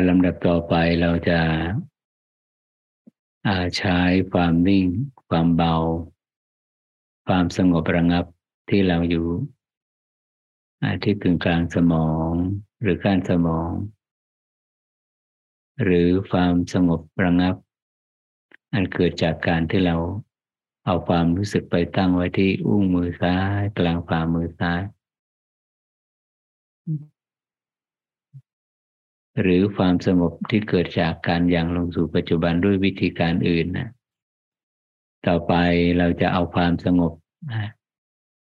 [0.07, 1.39] ลำดับต่อไปเราจะ
[3.77, 3.99] ใช้
[4.31, 4.87] ความนิ่ง
[5.29, 5.75] ความเบา
[7.27, 8.25] ความสงบระงับ
[8.69, 9.27] ที่เราอยู่
[11.03, 12.31] ที่กึ่งกลางสมอง
[12.81, 13.71] หรือก้านสมอง
[15.83, 17.55] หรือความสงบระงับ
[18.73, 19.95] อันเกิดจากการที่เรา
[20.85, 24.81] เอาความรู้สึกไปตั้งไว้ที่อุ้งมือซ้าย กลางฝ่ามือซ้าย
[29.41, 33.89] หรือความสงบที่เกิดจากการยังลงสู่ปัจจุบันด้วยวิธีการอื่นนะ
[35.27, 35.53] ต่อไป
[35.97, 37.13] เราจะเอาความสงบ
[37.51, 37.71] นะ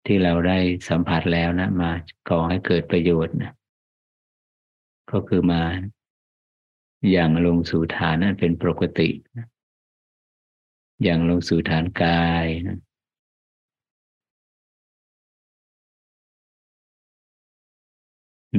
[0.06, 1.90] ที่เราได้สัมผัสแล้วนะ มา
[2.28, 3.52] ก่อให้เกิดประโยชน์นะ
[5.10, 5.62] ก็คือมา
[7.10, 9.46] อย่างลงสู่ฐานนั้นเป็นปกตินะ
[11.02, 12.78] อย่างลงสู่ฐานกายนะ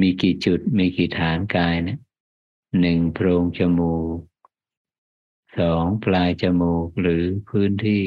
[0.00, 1.98] มีกี่จุด มีกี่ฐานกายเนะ
[2.80, 4.18] หนึ่งโพรงจมูก
[5.58, 8.02] สองปลายจมูกหรือพื้นที่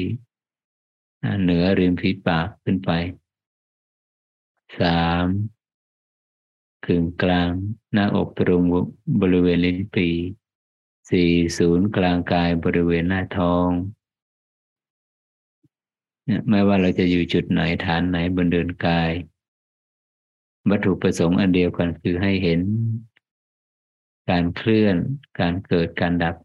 [1.42, 2.90] เหนือริมฝีปากขึ้นไป
[4.80, 5.24] สาม
[6.86, 7.50] กึ่งกลาง
[7.92, 8.62] หน้าอกตรง
[9.20, 10.08] บริเวณลิ้นปี
[11.10, 13.68] สี่ศูนย์กลางกายบริเวณหน้าท้อง
[16.24, 19.10] เนี่ยไม่ว่าเราจะอยู่จุดไหนฐานไหนบนเดินกาย
[20.70, 22.60] วัตถุประสงค์อันเดียวกันคือให้เห็น
[24.30, 24.96] การเคลื่อน
[25.40, 26.36] การเกิดการดับ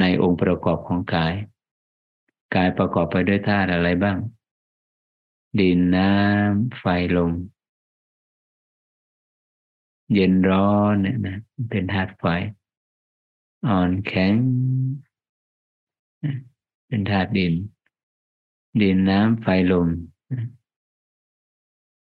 [0.00, 1.34] ในองค์ประกอบของกาย
[2.54, 4.18] กายประกอบไปด้วยธาตุอะไรบ้าง
[5.60, 6.84] ดินน้ำไฟ
[7.16, 7.32] ลม
[10.14, 11.38] เย็นร้อนเนี่ยนะ
[11.70, 12.24] เป็นธาตุไฟ
[13.68, 14.34] อ่อนแข็ง
[16.88, 17.54] เป็นธาตุดิน
[18.82, 19.88] ดินน้ำไฟลม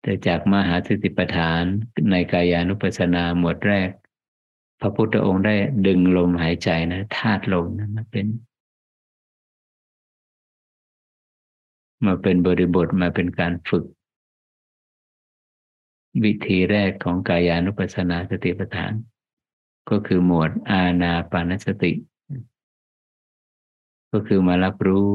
[0.09, 1.63] แต่จากมหาสติปัฏฐาน
[2.11, 3.89] ในกายานุปัสสนาหมวดแรก
[4.79, 5.55] พระพุทธองค์ได้
[5.87, 8.25] ดึงลมหายใจนะธาตุลมนะมาเป็น
[12.05, 13.85] มาเป็นบริบทมาเป็นการฝึก
[16.23, 18.93] วิธีแรกของกายานุปัสสนาสติปัฏฐาน
[19.89, 21.91] ก็คือหมวดอาณาปานสติ
[24.11, 25.13] ก็คือมารับรู้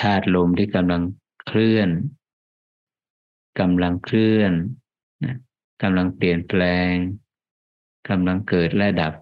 [0.00, 1.02] ธาตุลมที่กำลัง
[1.46, 1.88] เคลื่อน
[3.60, 4.52] กำลังเคลื่อน
[5.82, 6.92] กำลังเปลี่ยนแปลง
[8.08, 9.14] กำลังเกิดและดับ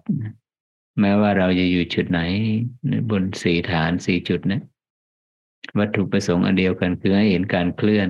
[0.99, 2.19] แม้ว่าเราจะอยู่จุดไหน
[3.09, 4.61] บนสี่ฐานสี่จุดนะ
[5.77, 8.09] วัตถุประสงค์อันเดียวกันคือให้เห็นการเคลื่อน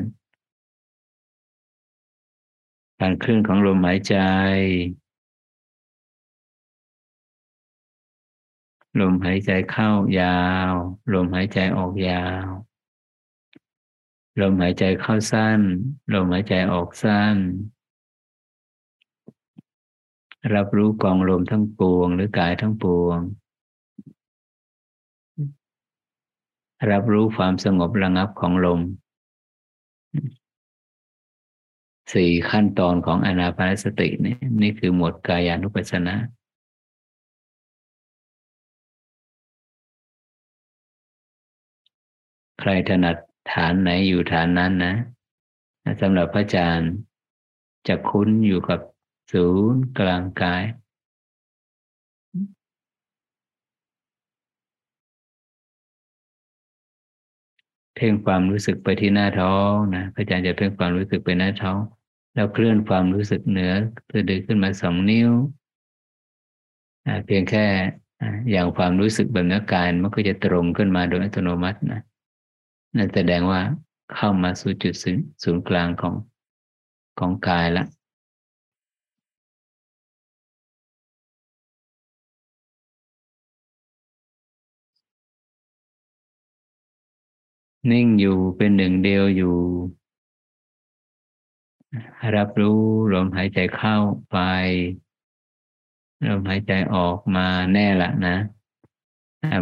[3.02, 4.15] การเคลื่อนของลมหายใจ
[8.99, 10.73] ลมหายใจเข้ายาว
[11.13, 12.47] ลมหายใจออกยาว
[14.41, 15.60] ลมหายใจเข้าสั้น
[16.13, 17.38] ลมหายใจออกสั้น
[20.56, 23.19] รับรู้กองลมทั้งปวง หรือกายทั้งปวง
[26.91, 28.82] รับรู้ความสงบระงับของลม
[32.13, 36.15] สี่ขั้นตอนของอนาปานสตินี่นี่คือหมวดกายานุปัสสนา
[42.65, 43.17] ใครถนัด
[43.52, 44.95] ฐานไหนอยู่ฐานนั้นนะ
[46.02, 46.91] สำหรับพระอาจารย์
[47.88, 48.80] จะคุ้นอยู่กับ
[49.32, 50.63] ศูนย์กลางกาย
[57.95, 61.80] เพ่งความรู้สึกไปที่หน้าท้องนะพระอาจารย์จะเพ่งความรู้สึกไปหน้าท้อง
[62.36, 63.73] แล้วเคลื่อนความรู้สึกเหนือ
[64.13, 65.32] สะดือขึ้นมาสองนิ้ว
[67.26, 67.65] เพียงแค่
[68.52, 72.02] อย่างความรู้สึกแบบนื้อกายมันก็จะตรงขึ้นมาโดยอัตโนมัตินะ
[72.97, 73.62] นั่นแสดงว่า
[74.15, 74.93] เข้ามาสู่จุด
[75.43, 76.15] ศูนย์กลางของ
[77.19, 77.84] ของกายละ
[87.91, 89.58] นิ่งอยู่เป็นหนึ่งเดียวอยู่
[92.36, 92.82] รับรู้
[93.13, 93.97] ลมหายใจเข้า
[94.32, 94.38] ไป
[96.27, 98.36] ลมหายใจออกมาแน่ละนะ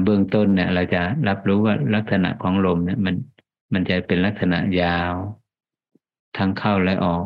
[0.03, 3.15] เบื้องต้นเนี่ย เราจะรับรู้ว่าลักษณะของลมเนี่ย มัน
[3.73, 5.13] มันจะเป็นลักษณะยาว
[6.37, 7.23] ทั้งเข้าและออก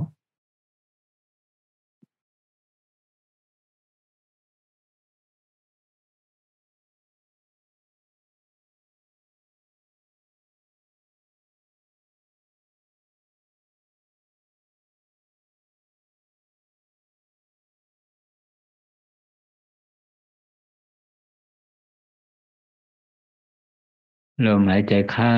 [24.45, 25.37] ลมหายใจเข้า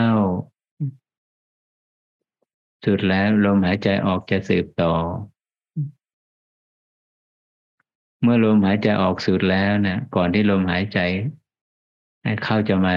[2.85, 4.93] สุดแล้วลมหายใจออกจะสืบต่อ
[8.21, 10.99] เมื่อลมหายใจออกสุดแล้วเนะี่ยก่อนที่ลมหายใจ
[12.23, 12.93] ให้เข้าจะมา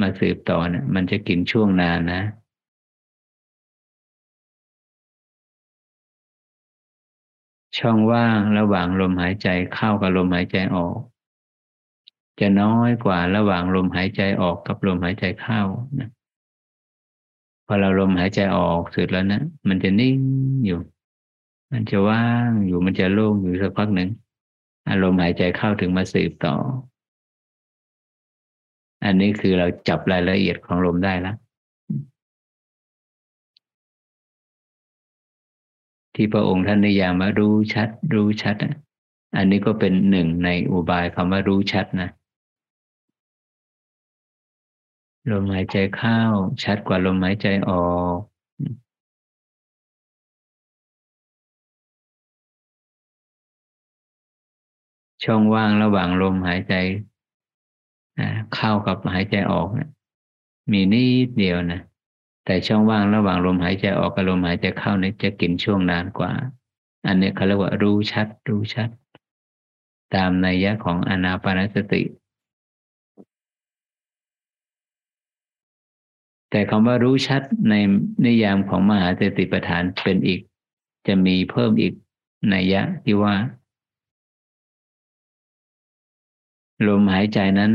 [0.00, 2.22] มาสืบต่อเนะี่ยมันจะกินช่วงนานนะ
[7.78, 10.96] ช่องว่างระหว่างลมหายใจเข้ากับลมหายใจออก
[12.40, 15.62] จะน้อยกว่าระหว่างลมหายใจออกกับลมหายใจเข้า
[15.98, 16.08] นะ
[17.66, 20.18] พอเราลมหายใจออกสุดแล้วนะมันจะนิ่ง
[20.66, 20.80] อยู่
[21.72, 24.10] มันจะว่างอยู่มันจะโล่งอยู่สักพักหนึ่ง
[24.88, 26.54] อารมณ์หายใจเข้าถึงมาสืบต่อ
[29.04, 31.36] อันนี้คือเราจับรายละเอียดของลมได้แล้ว
[36.14, 38.56] ที่พระองค์ท่านนิยามว่ารู้ชัด รู้ชัด
[39.36, 42.10] อันนี้ก็เป็นหนึ่งในอุบายคำว่ารู้ชัดนะ
[45.30, 46.20] ลมหายใจเข้า
[46.62, 48.18] ชัดกว่าลมหายใจออก
[55.24, 56.74] ช่องว่างระหว่างลมหายใจ
[58.54, 59.90] เข้ากับหายใจออกนะ
[60.72, 61.80] มีนิดเดียวนะ
[62.44, 66.32] แต่ช่องว่างระหว่างลมหายใจออกกับลมหายใจเข้าเนี่ยจะกินช่วงนานกว่า
[67.06, 68.88] อันนี้เขาเรียกว่ารู้ชัด รู้ชัด
[70.14, 72.02] ตามนัยยะของอนาปานสติ
[76.50, 77.74] แต่คำว่ารู้ชัดใน
[78.26, 80.40] นิยามของมหาสติปัฏฐานเป็นอีก
[81.06, 81.92] จะมีเพิ่มอีก
[82.54, 83.34] นัยยะที่ว่า
[86.88, 87.72] ลมหายใจนั้น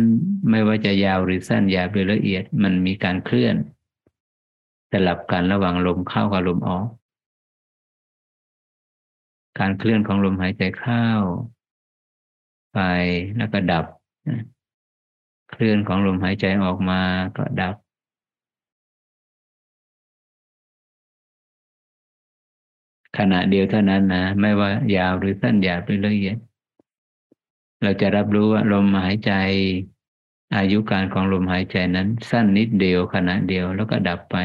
[0.50, 3.56] ไม่ว่าจะยาวหรือสั้นยาวหรือละเอียดมันมีการเคลื่อน
[4.92, 6.88] สลับกันระหว่างลมเข้ากับลมออก
[9.60, 11.06] การเคลื่อนของลมหายใจเข้า
[12.74, 12.80] ไป
[13.38, 13.86] แล้วก็ดับ
[15.52, 17.02] เคลื่อนของลมหายใจออกมา
[17.38, 17.76] ก็ดับ
[23.18, 26.38] ขณะเดียวเท่านั้นนะไม่ว่ายาวหรือสั้นยาวหรือละเอียด
[27.82, 29.32] เราจะรับรู้ว่าลมหายใจ
[30.56, 34.38] อายุการของลมหายใจนั้น สั้นนิดเดียว ขณะเดียวแล้วก็ดับไป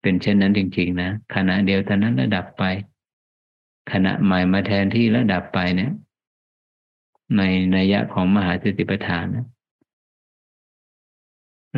[0.00, 2.64] เป็นเช่นนั้นจริง ๆ นะขณะเดียวเท่านั้นแล้วดับไป
[3.92, 5.92] ขณะใหม่มาแทนที่แล้วดับไปเนี่ย
[7.36, 7.42] ใน
[7.74, 9.46] นัยยะของมหาสติปัฏฐานนะ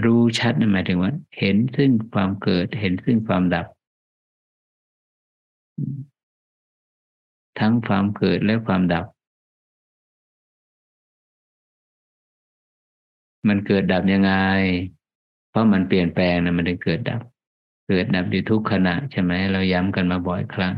[0.04, 3.66] รู้ชัดหมายถึงว่า เห็นซึ่งความเกิดเห็นซึ่งความดับ
[7.58, 9.06] ทั้งความเกิดและความดับ
[13.48, 14.32] มันเกิดดับยังไง
[15.50, 17.20] เพราะมันเปลี่ยนแปลงนะมันถึงเกิดดับ
[17.88, 20.74] เกิดดับอยู่ทุกขณะใช่ไหมเราย้ำกันมาบ่อยครั้ง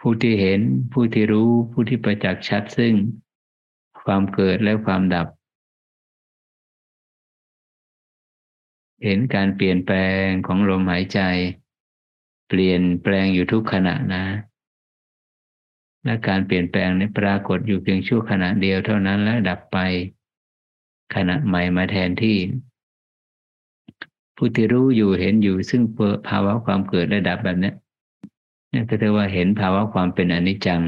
[0.00, 0.60] ผู้ที่เห็น
[0.92, 2.94] ผู้ที่รู้ผู้ที่ประจักษ์ชัดซึ่ง
[4.02, 5.28] ความเกิดและความดับ
[9.04, 11.20] เห็นการเปลี่ยนแปลงของลมหายใจ
[12.48, 14.24] เปลี่ยนแปลงอยู่ทุกขณะนะ
[16.04, 19.78] และการเปลี่ยนแปลงนี้ปรากฏอยู่เพียงชั่วขณะเดียวเท่านั้นแล้วดับไป
[21.14, 22.38] ขณะใหม่มาแทนที่
[24.36, 25.82] ผู้ที่รู้อยู่เห็นอยู่ซึ่ง
[26.28, 27.72] ภาวะความเกิดและดับแบบนี้
[28.76, 30.82] นี่ก็เรียกว่าเห็นภาวะความเป็นอนิจจัง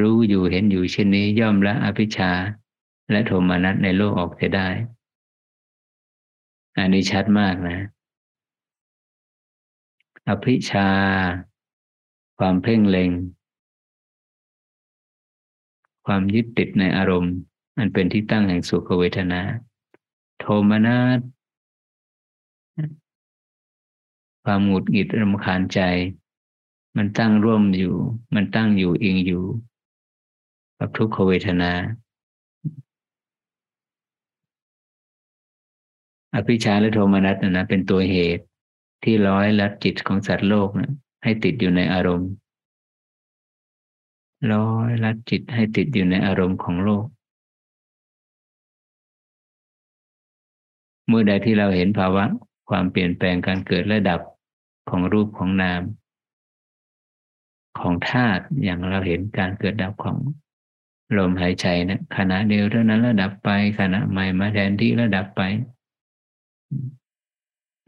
[0.00, 2.30] รู้อยู่เห็นอยู่เช่นนี้ย่อมละอภิชา
[3.10, 4.68] และโทมานัสในโลกออกเสียได้
[6.76, 7.78] อันนี้ชัดมากนะ
[10.28, 10.88] อภิชา
[12.38, 13.10] ความเพ่งเล็ง
[16.06, 17.34] ความยึดติดในอารมณ์
[17.78, 19.42] อันเป็นที่ตั้งแห่งสุขเวทนา
[20.40, 21.18] โทมนัส
[24.44, 25.80] ความหงุดหงิดรำคาญใจ
[26.96, 27.94] มันตั้งร่วมอยู่
[28.34, 29.44] มันตั้งอยู่อิงอยู่
[30.78, 31.72] กับทุกขเวทนา
[36.34, 38.44] อภิชาและโทมนัสนะนะเป็นตัวเหตุ
[39.02, 40.90] ที่ร้อยลัดจิตของสัตว์โลกนะ
[41.22, 42.30] ให้ติดอยู่ในอารมณ์
[44.52, 47.06] ร้อยลัดจิตให้ติดอยู่ในอารมณ์ของโลก
[51.08, 52.24] เมื่อใดที่เราเห็นภาวะ
[52.68, 54.20] ความเปลี่ยนแปลงการเกิดและดับ
[54.90, 55.82] ของรูปของนาม
[57.78, 60.18] ของธาตุอย่างเราเห็นการเกิดดับของ
[61.18, 63.50] ลมหายใจนะขณะเดียวเท่านั้นแล้วดับไป
[63.80, 65.42] ขณะใหม่มาแทนที่แล้วดับไป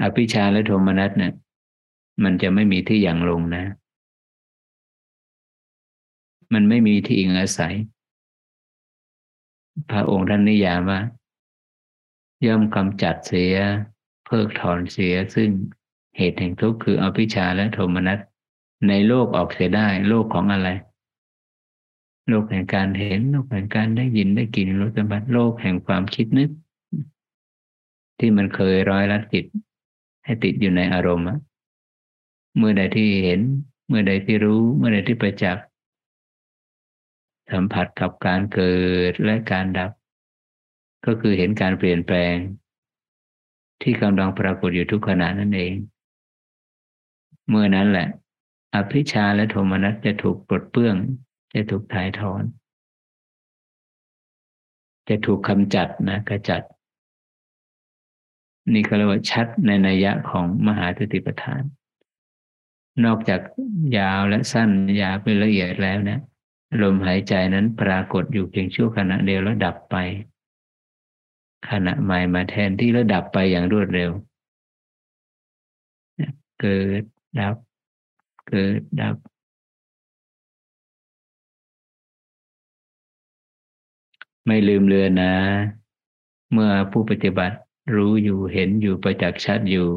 [0.03, 1.33] อภิชาและโทมนัสเนี่ย
[2.23, 3.65] มันจะไม่มีที่อย่างลงนะ
[6.53, 7.75] มันไม่มีที่อิงอาศัย
[9.91, 11.01] พระองค์ท่านนิยามว่า
[12.47, 13.55] ย่อมกำจัดเสีย
[14.27, 15.51] เพิกถอนเสียซึ่ง
[16.17, 18.19] เหตุแห่งทุกข์คืออภิชาและโทมนัส
[18.89, 20.69] ในโลกออกเสียได้ โลกของอะไร
[22.29, 26.51] โลกแห่งการเห็น โลกแห่งการได้ยินได้กลิ่นรสสัมผัสโลกแห่งความคิดนึก
[28.19, 29.45] ที่มันเคยร้อยลัดจิต
[30.25, 31.27] ให้ติดอยู่ในอารมณ์
[32.57, 33.41] เมื่อใดที่เห็น
[33.89, 35.65] เมื่อใดที่รู้ เมื่อใดที่ประจักษ์
[37.53, 38.77] สัมผัสกับการเกิ
[39.11, 39.91] ดและการดับ
[41.07, 42.35] ก็คือเห็นการเปลี่ยนแปลง
[43.83, 45.73] ที่กำลังปรากฏอยู่ทุกขณะนั่นเอง
[47.49, 48.09] เมื่อนั้นแหละ
[48.75, 50.97] อภิชาและโทมนัสจะถูกปลดเปื้อง
[51.55, 52.43] จะถูกถ่ายถอน
[55.09, 56.63] จะถูกคำจัดนะกระจัด
[58.73, 61.63] นี่ก็เรียกว่าชัดในนัยยะของมหาสติปัฏฐาน
[63.05, 63.41] นอกจาก
[63.99, 64.71] ยาวและสั้น
[65.03, 66.21] ยาวไปละเอียดแล้วเนะ
[66.83, 69.97] ลมหายใจนั้นปรากฏอยู่เพียงชั่วขณะเดียวแล้วดับไป
[71.71, 74.11] ขณะใหม่มาแทนที่แล้วดับไปอย่างรวดเร็ว
[76.61, 77.03] เกิด
[77.41, 77.57] ดับ
[78.49, 79.17] เกิดดับ
[84.47, 85.35] ไม่ลืมเลือนนะ
[86.53, 87.57] เมื่อผู้ปฏิบัติ
[87.95, 89.89] รู้อยู่เห็นอยู่ประจักษ์ชัดอยู่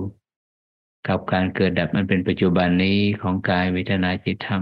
[1.08, 4.62] กับการเกิดดับมันเป็นปัจจุบันนี้ของกายเวทนาจิตธรรม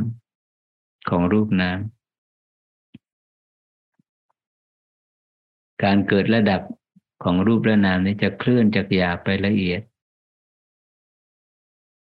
[1.09, 1.79] ของรูปนาม
[5.83, 6.61] การเกิดระดับ
[7.23, 9.81] ของรูปและนามนี้จะเคลื่อนจากหยาบไปละเอียด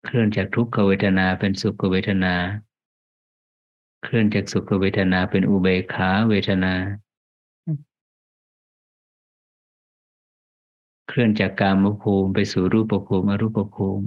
[0.04, 2.34] เคลื่อนจากทุกขเวทนาเป็นสุขเวทนา
[4.02, 6.74] เคลื่อนจากสุขเวทนาเป็นอุเบกขาเวทนา
[11.08, 14.06] เคลื่อนจากกามภูมิไปสู่รูปภูมิอรูปภูมิ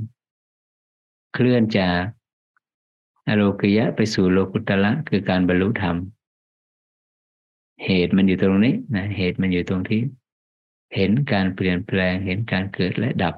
[1.33, 2.01] เคลื่อนจาก
[3.27, 5.95] อโลกยะไปสู่โลกุตละคือการบรรลุธรรม
[7.85, 10.01] เหตุมันอยู่ตรงนี้นะเหตุมันอยู่ตรงที่
[10.95, 13.35] เห็นการเปลี่ยนแปลงเห็นการเกิดและดับ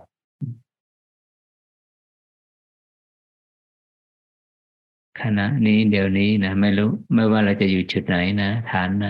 [5.23, 9.07] ขณะนี้เดี๋ยวนี้นะไม่รู้ ไม่ว่าเราจะอยู่จุดไหนนะ ฐานไหน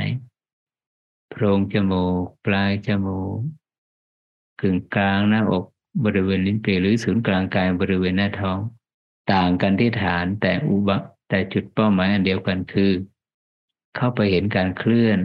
[1.29, 3.37] โพรงจมูก ปลายจมูก
[4.61, 5.65] กึ่งกลางหน้าอก
[6.05, 8.59] บริเวณลิ้นปีหรือศูนย์กลางกายบริเวณหน้าท้อง
[9.31, 10.97] ต่างกันที่ฐานแต่อุบะ
[11.29, 12.91] แต่จุดเป้าหมายอันเดียวกันคือ
[13.95, 15.19] เข้าไปเห็นการเคลื่อน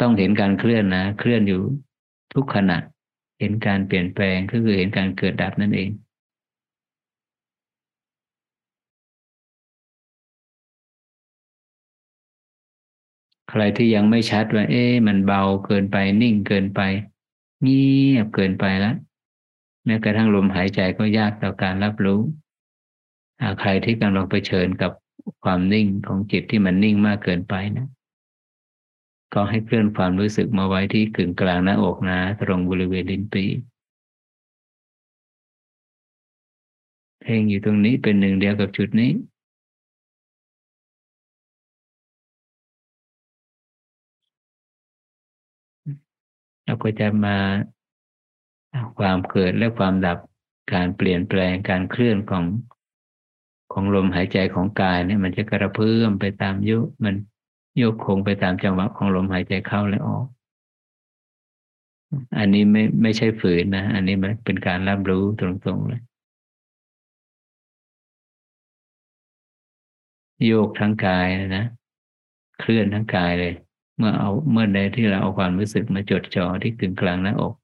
[0.00, 1.62] ต้องเห็นการเคลื่อนนะ เคลื่อนอยู่
[2.34, 2.78] ทุกขณะ
[3.38, 5.90] เห็นการเปลี่ยนแปลงก็คือเห็นการเกิดดับนั่นเอง
[13.50, 16.80] ใครที่ยังไม่ชัดว่า เอ๊ะมันเบาเกินไปนิ่งเกินไป
[17.62, 18.96] เงียบเกินไปแล้ว
[19.84, 22.20] แม้กระทั่งลมหายใจก็ยากต่อการรับรู้
[23.60, 24.92] ใครที่กำลังไปเชิญกับ
[25.44, 27.86] ความนิ่งของจิตที่มันนิ่งมากเกินไปนะ
[29.34, 33.44] ก็ให้เคลื่อนความรู้สึกมาไว้ที่กึ่งกลางหน้าอกนะตรงบริเวณลิ้นปี
[37.22, 39.10] เพ่งอยู่ตรงนี้เป็นหนึ่งเดียวกับจุดนี้
[46.68, 47.36] เราก็จะมา
[48.98, 50.18] ความเกิดและความดับ
[50.74, 52.44] การเปลี่ยนแปลงการเคลื่อนของ
[53.72, 57.14] ของลมหายใจของกายเนี่ย มันจะกระเพื่อมไปตามยุมัน
[57.76, 60.26] โยกคงไปตามจังหวะของลมหายใจเข้าและออก
[62.38, 66.02] อันนี้ไม่ไม่ใช่ฝืนนะ อันนี้มันเป็นการรับรู้ตรงๆเลย
[70.46, 71.64] โยกทั้งกายนะ
[72.60, 73.54] เคลื่อนทั้งกายเลย
[73.98, 77.54] เมื่อเอาเมื่อใดที่เราเอาความรู้สึกมาจดจ่อที่กึ่งกลางหน้าอก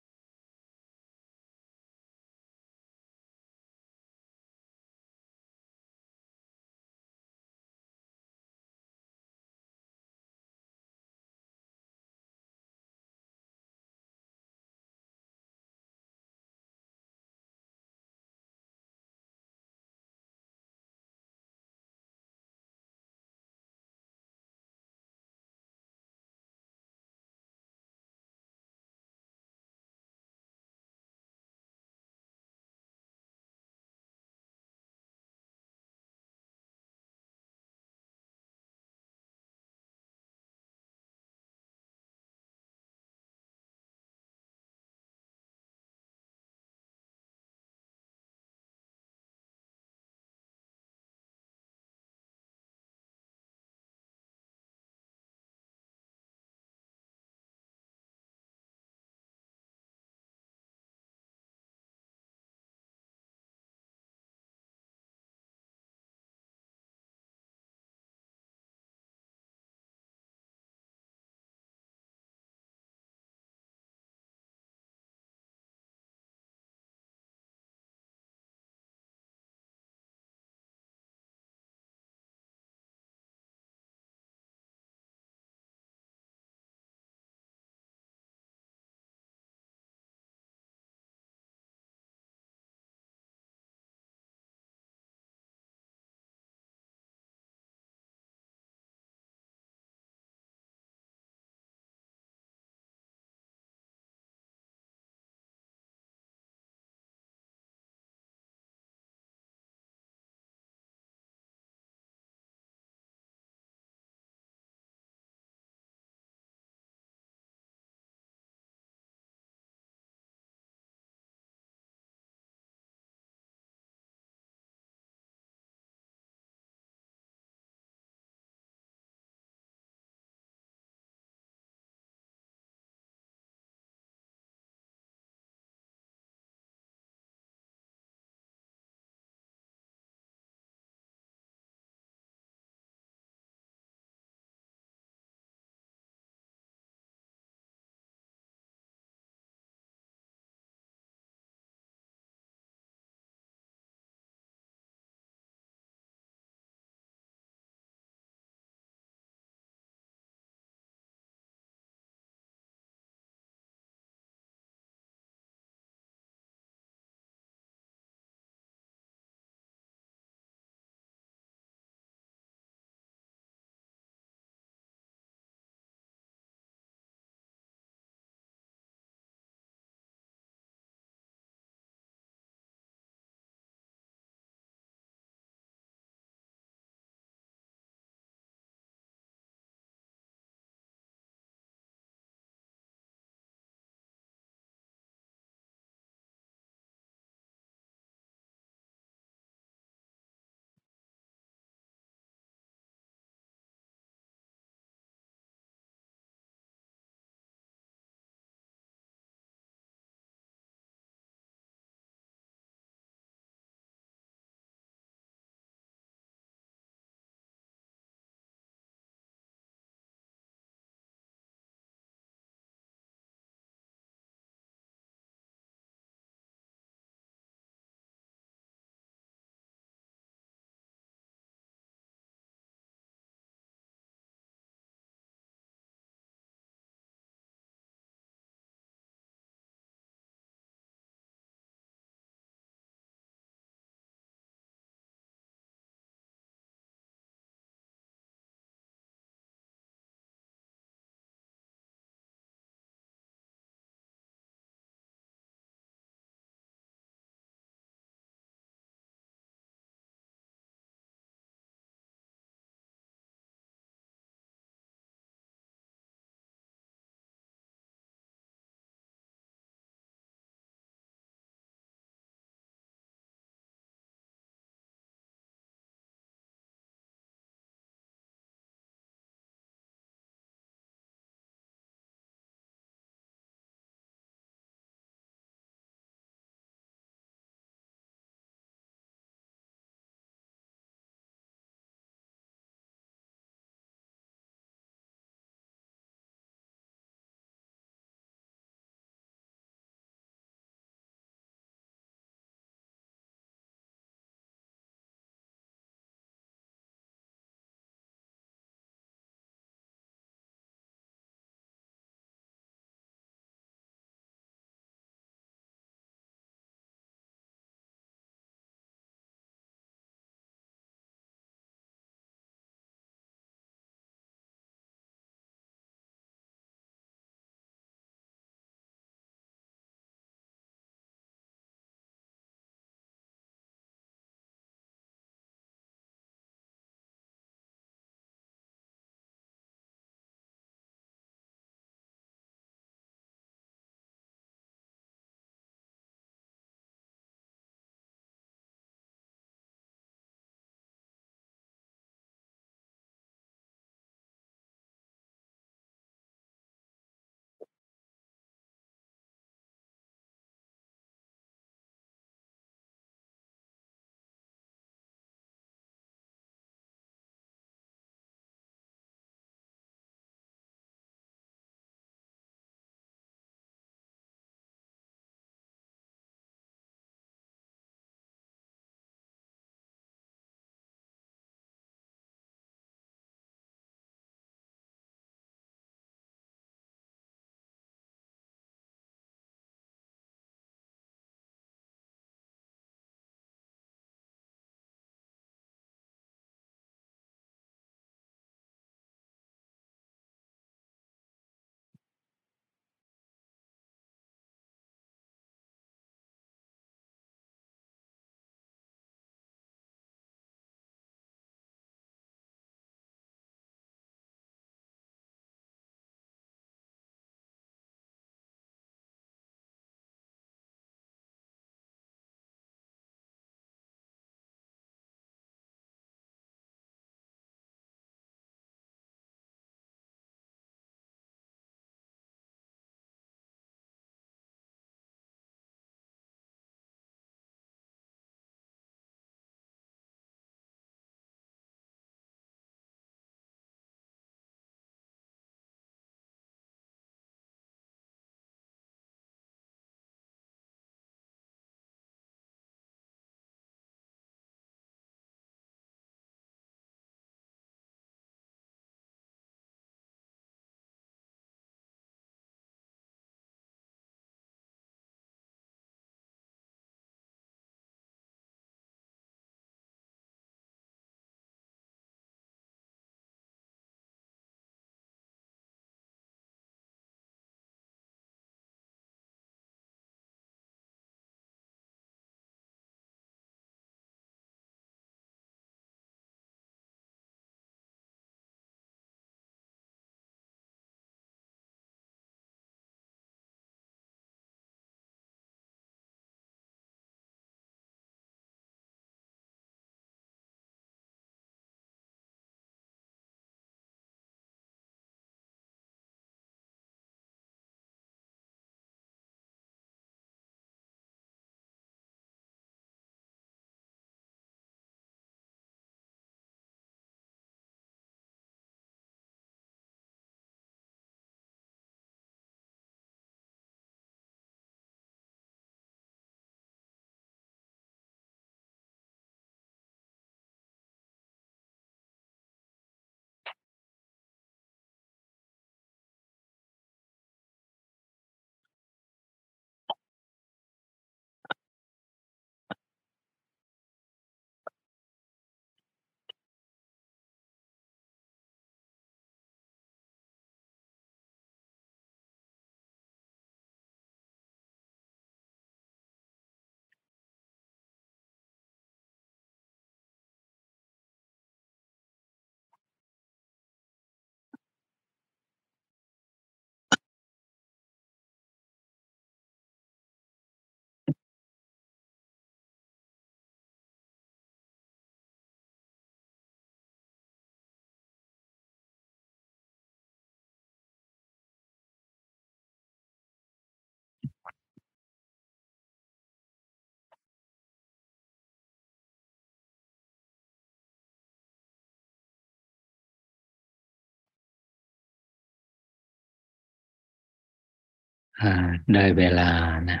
[598.92, 599.50] ได้เวลา
[599.90, 600.00] นะ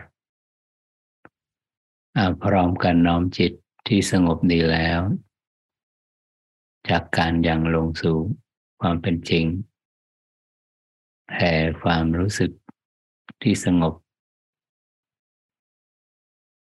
[2.42, 3.52] พร้อมกันน้อมจิต
[3.86, 5.00] ที่สงบดีแล้ว
[6.88, 8.18] จากการยังลงสู่
[8.80, 9.44] ความเป็นจริง
[11.28, 12.50] แผ่ความรู้สึก
[13.42, 13.94] ที่สงบ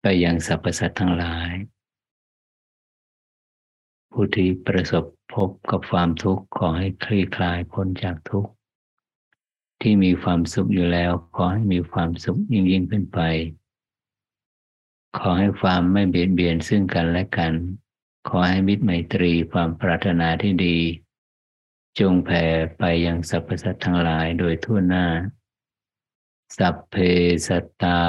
[0.00, 1.52] ไปยังสรรพสัตว์ทั้งหลาย
[4.10, 5.04] ผู้ที่ประสบ
[5.34, 8.52] พบกับความทุกข์ขอให้คลี่คลายพ้นจากทุกข์
[9.86, 13.20] ที่มีความสุขอยู่แล้ว ขอให้มีความสุขยิ่งยิ่งขึ้นไป
[15.18, 17.52] ขอให้ความไม่เบียดเบียนซึ่งกันและกัน
[18.28, 20.78] ขอให้มิตรไมตรีความปรารถนาที่ดี
[21.98, 22.44] จงแผ่
[22.78, 25.06] ไปยังสรรพสัตว์ทั้งหลายโดยทั่วหน้า
[26.56, 26.94] สัพเพ
[27.48, 28.02] สัตตา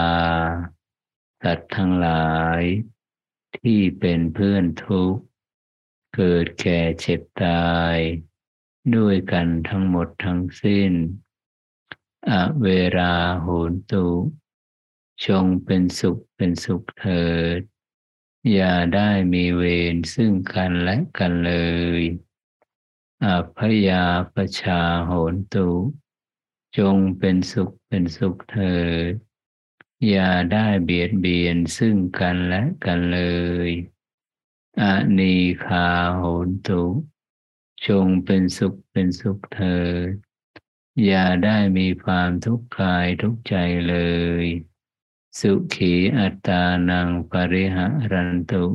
[1.42, 2.62] สัตว์ทั้งหลาย
[3.58, 5.22] ที่เป็นเพื่อนทุกข์
[6.16, 7.98] เกิดแก่เจ็บตาย
[8.96, 10.94] ด้วยกันทั้งหมดทั้งสิ้น
[12.30, 12.66] อเว
[12.98, 14.08] ราโหนตุ
[15.24, 17.26] ชงเป็นสุขเป็นสุขเถิ
[17.58, 17.60] ด
[18.52, 19.64] อย่าได้มีเว
[19.94, 21.54] รซึ่งกันและกันเล
[22.00, 22.02] ย
[23.26, 25.70] อพยาปชาโหนตุ
[26.78, 28.78] จงเป็นสุขเป็นสุขเถิ
[29.12, 29.14] ด
[30.08, 33.22] อย่าได้เบียดเบียนซึ่งกันและกันเล
[33.70, 33.72] ย
[34.82, 34.84] อ
[35.18, 36.84] นีคาโหนตุ
[37.88, 40.25] จงเป็นสุขเป็นสุขเถิด
[41.04, 43.56] อย่าได้มีความทุกข์กายทุกใจ
[43.90, 43.96] เล
[44.44, 44.46] ย
[45.40, 48.66] สุขีอัตานังปริหารันตุ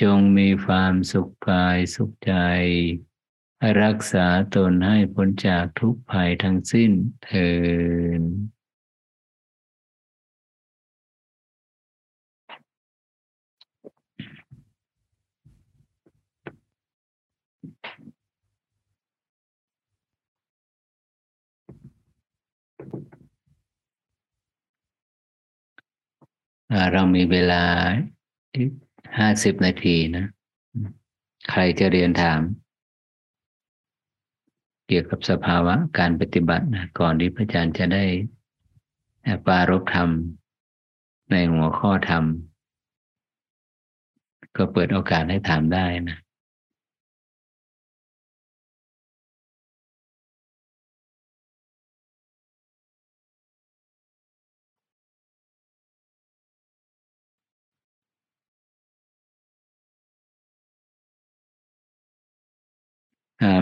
[0.00, 2.34] จงมีความสุขกายสุขใจ
[3.82, 6.92] รักษาตนให้พ้นจากทุกภัยทั้งสิ้น
[7.24, 7.50] เถิ
[8.20, 8.22] ด
[26.92, 27.62] เรามีเวลา
[29.18, 30.26] ห้าสิบนาทีนะ
[31.50, 32.40] ใครจะเรียนถาม
[34.86, 38.04] เกี่ยวกับสภาวะการปฏิบัตินะก่อนที่พระอาจารย์จะได้
[39.46, 40.08] ปารบธรรม
[41.30, 42.24] ในหัวข้อธรรม
[44.56, 46.18] ก็เปิดโอกาสให้ถามได้นะ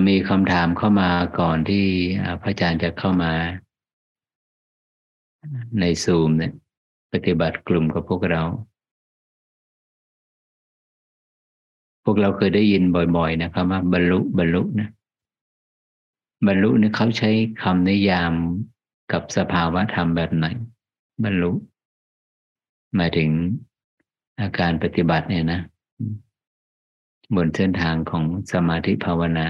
[0.08, 1.84] มีคำถามเข้ามาก่อนที่
[2.42, 3.32] พระอาจารย์จะเข้ามา
[5.80, 6.52] ในซูมเนี่ย
[7.12, 8.42] ปฏิบัติกลุ่มกับพวกเรา
[12.04, 12.82] พวกเราเคยได้ยิน
[13.16, 14.88] บ่อยๆนะครับว่าบรรลุบรรลุนะ
[16.46, 17.30] บรรลุเนี่ยเขาใช้
[17.62, 18.32] คำนิยาม
[19.12, 20.46] กับสภาวะธรรมแบบไหน
[21.24, 21.52] บรรลุ
[22.96, 23.30] หมายถึง
[24.40, 25.60] อาการปฏิบัติเนี่ยนะ
[27.34, 29.46] บนเส้นทางของสมาธิภาวนา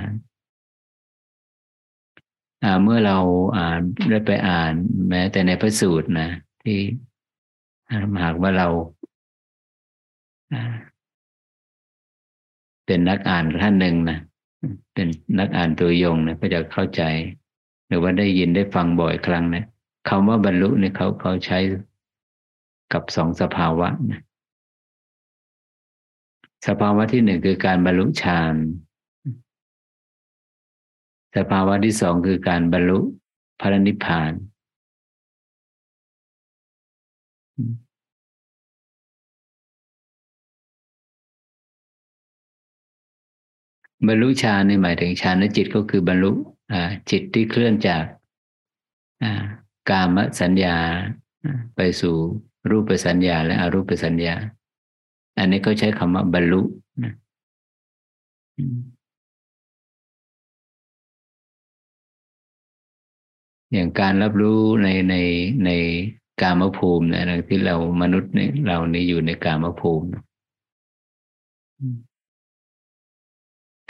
[2.82, 3.18] เมื่อเรา
[3.58, 3.80] อ่าน
[4.11, 4.72] ได้ไปอ่าน
[5.08, 6.28] แม้แต่ในพระสูตรนะ
[6.62, 6.78] ที่
[8.22, 8.68] หากว่าเรา
[12.86, 14.18] เป็นนักอ่านท่านหนึ่งนะ
[14.94, 15.08] เป็น
[15.38, 17.02] นักอ่านตัวยงนะก็จะเข้าใจ
[17.86, 19.64] หรือว่าได้ยินได้ฟังบ่อยครั้งนะ
[20.08, 21.58] คำว่าบรรลุเนี่ยเขาเขาใช้
[22.92, 24.20] กับสองสภาวะนะ
[26.66, 28.54] สภาวะที่หนึ่งคือการบรรลุฌาน
[31.36, 32.98] สภาวะที่สองคือการบรรลุ
[33.60, 34.32] พระนิพพาน
[44.06, 46.32] บรรลุฌานนี่หมายถึงฌานจิตก็คือบรรลุ
[47.10, 48.04] จิตที่เคลื่อนจาก
[49.90, 50.76] กามสัญญา
[51.76, 52.16] ไปสู่
[52.70, 54.34] รูปสัญญาและอรูปสัญญา
[55.38, 56.60] อันนี้ก็ใช้คำว่าบรรลุ
[57.02, 57.12] นะ
[63.72, 65.14] อย่างการรับรู้ในใน
[65.64, 65.70] ใน
[66.40, 70.08] กามภูมินะที่เรามนุษย์เนี่ยเรานี่อยู่ในกามภูมิ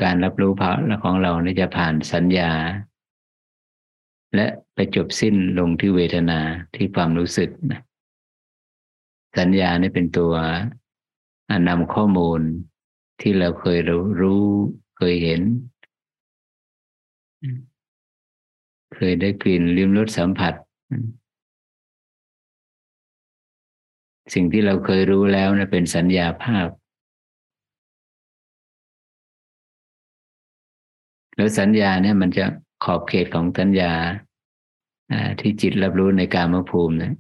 [0.03, 0.73] การรับรู้พระ
[1.05, 2.51] ของเรานี่จะผ่านสัญญา
[4.35, 6.41] และไปจบสิ้นลงที่เวทนา
[6.75, 7.81] ที่ความรู้สึกนะ
[9.39, 10.35] สัญญานี่เป็นตัว
[11.69, 12.41] นำข้อมูล
[13.21, 14.45] ที่เราเคยรู้รู้
[14.99, 15.41] เคยเห็น
[19.03, 20.55] เคยได้กลิ่นลิ้มรสสัมผัส
[24.35, 26.69] สิ่งที่เราเคยรู้แล้วนะเป็นสัญญาภาพ
[31.37, 32.47] แล้วสัญญาเนี่ยมันจะ
[32.85, 33.93] ขอบเขตของสัญญา
[35.41, 37.15] ที่จิตรับรู้ในการมภูมินะ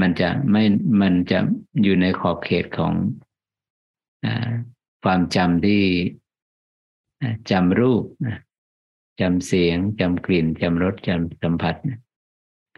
[0.00, 0.64] มันจะไม่
[1.00, 1.38] มันจะ
[1.82, 2.92] อยู่ในขอบเขตของ
[4.24, 4.26] อ
[5.02, 5.82] ความจำที่
[7.50, 8.04] จำรูป
[9.20, 11.74] จำเสียงจำกลิ่นจำรสจำสัมผัส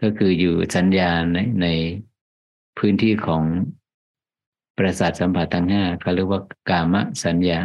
[0.01, 1.67] ก็คืออยู่สัญญาในใน
[2.77, 3.43] พื้นที่ของ
[4.77, 7.59] ประสาทสัมผัสทั้งห้าเขาเรียกว่ากามสัญญา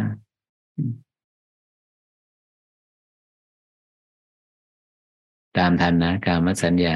[5.58, 6.94] ตามทันนะกามสัญญา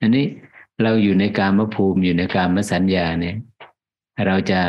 [0.00, 0.26] อันนี้
[0.82, 3.36] เราอยู่ในกามภูมิอยู่ในกามสัญญาเนี่ย
[4.26, 4.60] เราจะ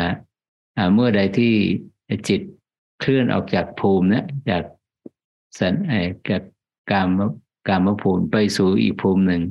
[0.94, 1.54] เมื่อใดที่
[2.28, 2.42] จิต
[3.00, 4.64] เคลื่อนออกจากภูมินะจาก
[5.60, 6.42] สันไอ้กับ
[6.92, 7.08] กาม
[7.68, 9.42] กามภูมิไปสู่อีกภูมิหนึ่ง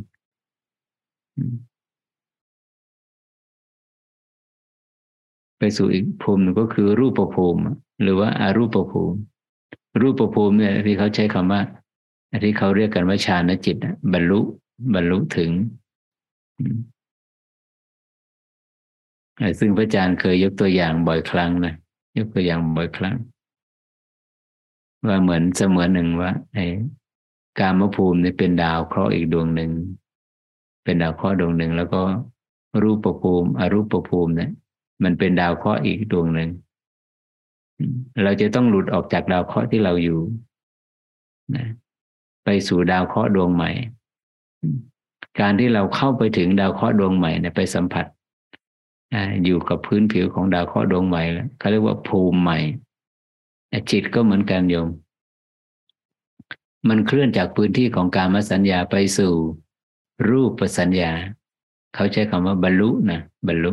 [5.59, 7.61] ไปสู่อีกภูมิหนึ่งก็คือรูปภูมิ
[8.03, 9.18] หรือว่าอารูปภูมิ
[10.00, 11.61] รูปภูมิเนี่ยที่เขาใช้คำว่า
[12.44, 13.76] ที่เขาเรียกกันว่าฌานจิต
[14.12, 14.40] บรรลุ
[14.94, 15.50] บรรลุถึง
[19.59, 21.74] ซึ่งพระอาจารย์เคยยกตัวอย่างบ่อยครั้งนะ
[22.18, 23.16] ยกตัวอย่างบ่อยครั้ง
[25.07, 26.66] ว่าเหมือนเสมือนหนึ่งว่าไอ้
[27.59, 29.70] กามภูมิเนี่ยเป็นดาวเคราะห์อีกดวงหนึ่ง
[30.84, 32.00] เป็นดาวเคราะห์ดวงหนึ่ง แล้วก็
[32.82, 34.50] รูปภูมิ อรูปภูมิเนี่ย
[35.03, 36.50] มันเป็นดาวเคราะห์อีกดวงหนึ่ง
[38.22, 40.20] เราจะต้องหลุดออกจากดาวเคราะห์ที่เราอยู่
[41.57, 41.66] นะ
[42.44, 43.70] ไปสู่ดาวเคราะห์ดวงใหม่
[45.40, 48.07] การที่เราเข้าไปถึงดาวเคราะห์ดวงใหม่เนี่ยไปสัมผัส
[49.44, 52.59] อยู่กับพื้นผิวของดาวเคราะห์ดวงใหม่แล้วเขาเรียกว่าภูมิใหม่
[53.91, 54.89] จิตก็เหมือนกันโยม
[56.89, 59.33] มันเคลื่อนจากพื้นที่ของการมสัญญาไปสู่
[60.29, 61.11] รูปสัญญา
[61.95, 63.73] เขาใช้คำว่าบรรลุนะบรรลุ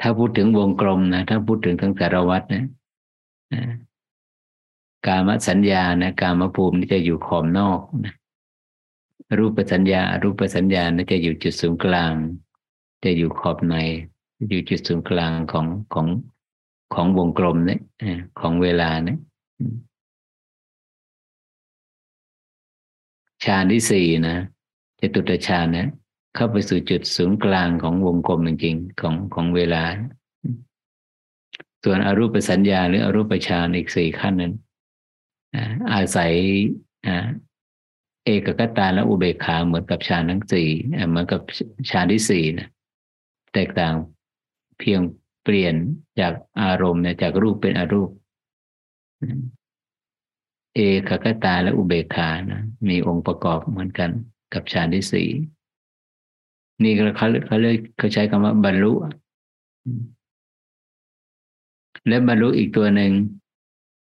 [0.00, 2.64] ถ้าพูดถึงวงกลมนะถ้าพูดถึงทั้งสารวัตรนะ
[5.06, 8.14] กามสัญญานะกามภูมินี่จะอยู่ขอบนอกนะ
[9.36, 12.12] รูปสัญญารูปสัญญานะจะอยู่จุดศูนย์กลาง
[13.04, 13.74] จะอยู่ขอบใน
[14.48, 16.06] อยู่จุดศูนย์กลางของของ
[16.94, 17.80] ของวงกลมเนี่ย
[18.40, 19.18] ของเวลาเนี่ย
[23.44, 24.36] ฌานที่สี่นะ
[25.00, 25.88] จะตุตฌานนะ
[26.34, 29.82] เข้าไปสู่จุดศูนย์กลางของวงกลมจริงๆของของเวลา
[31.84, 34.54] ส่วนอรูปสัญญา หรืออรูปฌานอีกสี่ขั้นนั้น
[35.92, 36.32] อาศัย
[38.28, 40.68] เอกกตาและอุเบกขาเหมือนกับฌานทั้งสี่
[41.08, 41.40] เหมือนกับ
[41.90, 42.68] ฌานที่สี่นะ
[43.54, 43.94] แตกต่าง
[44.78, 45.00] เพียง
[45.44, 45.74] เปลี่ยน
[46.20, 48.10] จากอารมณ์เนี่ยจากรูปเป็นอรูป
[50.74, 54.10] เอกกตาและอุเบกขานะมีองค์ประกอบเหมือนกัน
[54.54, 55.28] กับฌานที่สี่
[56.82, 57.04] นี่เขา
[57.46, 58.92] เขาเลยเขาใช้คำว่าบรรลุ
[62.08, 63.12] และบรรลุอีกตัวหนึ่ง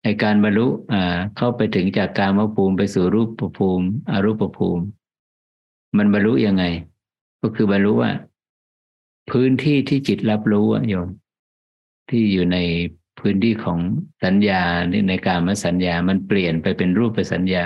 [0.04, 0.68] ในการบรรลุ
[1.38, 4.84] เข้าไปถึงจากการมภูมิไปสู่รูปภูมิอรูปภูมิ
[5.98, 6.64] มันบรรลุยังไง
[7.42, 8.12] ก็คือบรรลุว่า
[9.32, 11.10] พื้นที่ที่จิตรับรู้อะโยม
[12.10, 12.58] ที่อยู่ใน
[13.20, 13.80] พื้นที่ของ
[14.24, 14.62] สัญญา
[15.10, 17.66] ในการมาสัญญา มันเปลี่ยนไปเป็นรูปสัญญา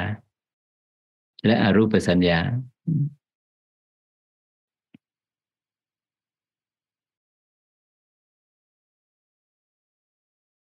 [1.46, 2.40] และอรูปสัญญา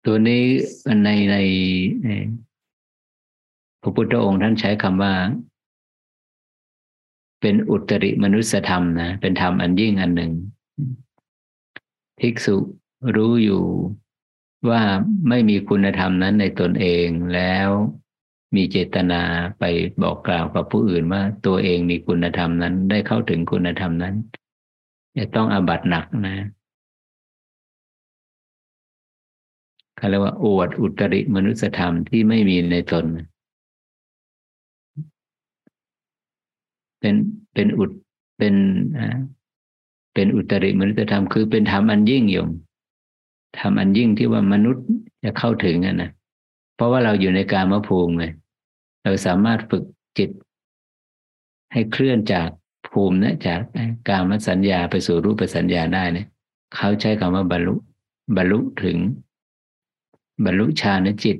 [0.07, 0.45] ตัวนี้
[1.05, 1.37] ในใน
[3.83, 5.15] พระพุทธองค์ท่านใช้คำว่า
[7.41, 10.33] เป็นอุตริมนุสธรรมนะเป็นธรรมอันยิ่งอันหนึ่ง
[12.21, 12.57] ภิกษุ
[13.17, 13.63] รู้อยู่
[14.69, 14.83] ว่า
[15.29, 17.69] ไม่มีคุณธรรมนั้นในตนเองแล้ว
[18.55, 19.23] มีเจตนา
[19.59, 19.65] ไป
[20.03, 24.15] บอกกล่าวกับผู้อื่นว่าตัวเองมีคุณธรรมนั้น ได้เข้าถึงคุณธรรมนั้น
[25.19, 26.37] จะต้องอาบัตหนักนะ
[30.11, 33.05] เรียกว่าอวดอุตริมนุสธรรมที่ไม่มีในตน
[37.01, 37.15] เป็น
[37.55, 37.91] เป็นอุด
[38.39, 38.55] เป็น
[40.15, 42.49] เป็นอุตริมนุสธรรมคือเป็นธรรมอันยิ่งยง
[43.59, 44.85] ธรรมอันยิ่งที่ว่ามนุษย์
[45.25, 46.11] จะเข้าถึงนะ
[46.77, 48.33] เพราะว่าเราอยู่ในการมภูมิเลย
[49.05, 49.85] เราสามารถฝึก
[50.19, 50.31] จิต
[51.73, 52.49] ให้เคลื่อนจาก
[52.93, 53.61] ภูมินะจาก
[54.09, 56.27] การมสัญญาไปสู่รูปสัญญาได้เนี่ย
[56.75, 57.75] เขาใช้คำว่าบรรลุ
[58.37, 58.97] บรรลุถึง
[60.45, 61.37] บรรลุฌานจิต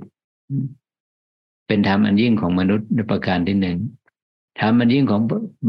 [1.67, 3.79] เป็นธรรมอันยิ่งของมนุษย์ในประการที่หนึ่ง
[4.61, 5.23] ธรรมอันยิ่งของ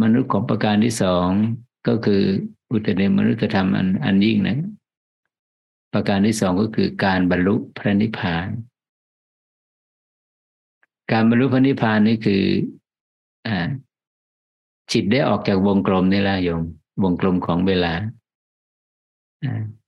[0.04, 1.28] มนุษย์ของประการที่สอง
[1.88, 2.22] ก็คือ
[2.72, 4.58] อุตริมนุษยธรรมอันอันยิ่งนะ
[5.94, 8.48] ประการที่สองก็คือการบรรลุพระนิพพาน
[11.12, 12.44] การบรรลุพระนิพพานนี่คือ
[13.48, 13.58] อ่า
[14.92, 16.64] จิตได้ออกจากวงกลมนี่ละโยม
[17.04, 17.94] วงกลมของเวลา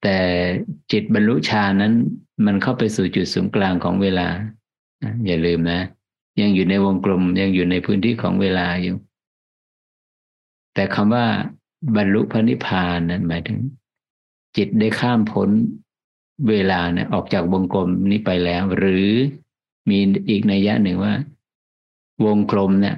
[0.03, 0.17] แต่
[0.91, 1.93] จิตบรรลุฌานนั้น
[2.45, 4.27] มันเข้าไปสู่จุดศูนย์กลางของเวลา
[5.25, 5.81] อย่าลืมนะ
[6.41, 8.95] ยังอยู่ในวงกลมยังอยู่ในพื้นที่ของเวลาอยู่
[10.73, 11.25] แต่คำว่า
[11.95, 13.59] บรรลุพระนิพพานนั้นหมายถึง
[14.57, 15.49] จิตได้ข้ามพ้น
[16.49, 19.07] เวลาเนี่ยออกจากวงกลมนี้ไปแล้ว หรือ
[19.89, 19.99] มี
[20.29, 21.13] อีกนัยยะหนึ่งว่า
[22.25, 22.95] วงกลมเนี่ย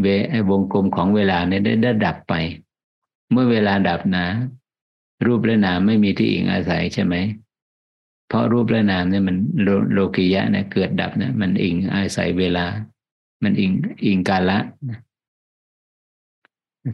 [0.00, 0.06] เว
[0.50, 2.34] วงกลมของเวลาเนี่ยได้ดับไป
[3.30, 4.26] เมื่อเวลาดับนะ
[5.26, 7.14] รูปและนามไม่มีที่อิงอาศัยใช่ไหม
[8.28, 9.36] เพราะรูปและนามเนี่ยมัน
[9.92, 12.66] โลกิยะเนี่ยเกิดดับเนี่ยมันอิงอาศัยเวลา
[13.42, 13.70] มันอิง
[14.06, 14.58] อิงกาละ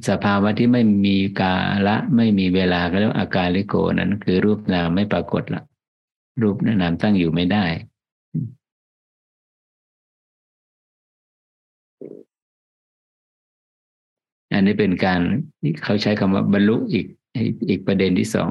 [0.08, 1.54] สภาวะที่ไม่มีกา
[1.86, 5.62] ละไม่มีเวลาก็เรียกอาการลิโกนั้น คือรูปนามไม่ปรากฏละ
[6.42, 7.64] รูปนามตั้งอยู่ไม่ได้
[14.52, 15.20] อันนี้เป็นการ
[15.84, 17.06] เขาใช้คำว่าบรรลุอีก
[17.68, 18.50] อีกประเด็นที่สอง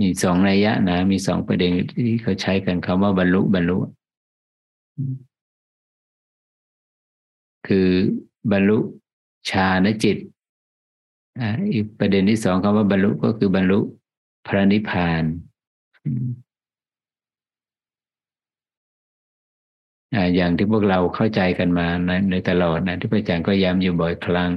[0.00, 3.78] มีสองระยะนะมีสองประเด็นที่เขาใช้กันคำว่าบรรลุบรรลุ
[7.66, 7.88] คือ
[8.52, 8.78] บรรลุ
[9.50, 10.16] ฌานจิต
[11.72, 13.78] อีกประเด็นที่สองคำว่าบรรลุก็คือบรรลุ
[14.46, 15.24] พระนิพพาน
[20.36, 24.50] อย่างที่พวกเราเข้าใจกันมาในในตลอดนะที่พระอาจารย์ก็ย้ำอยู่บ่อยครั้ง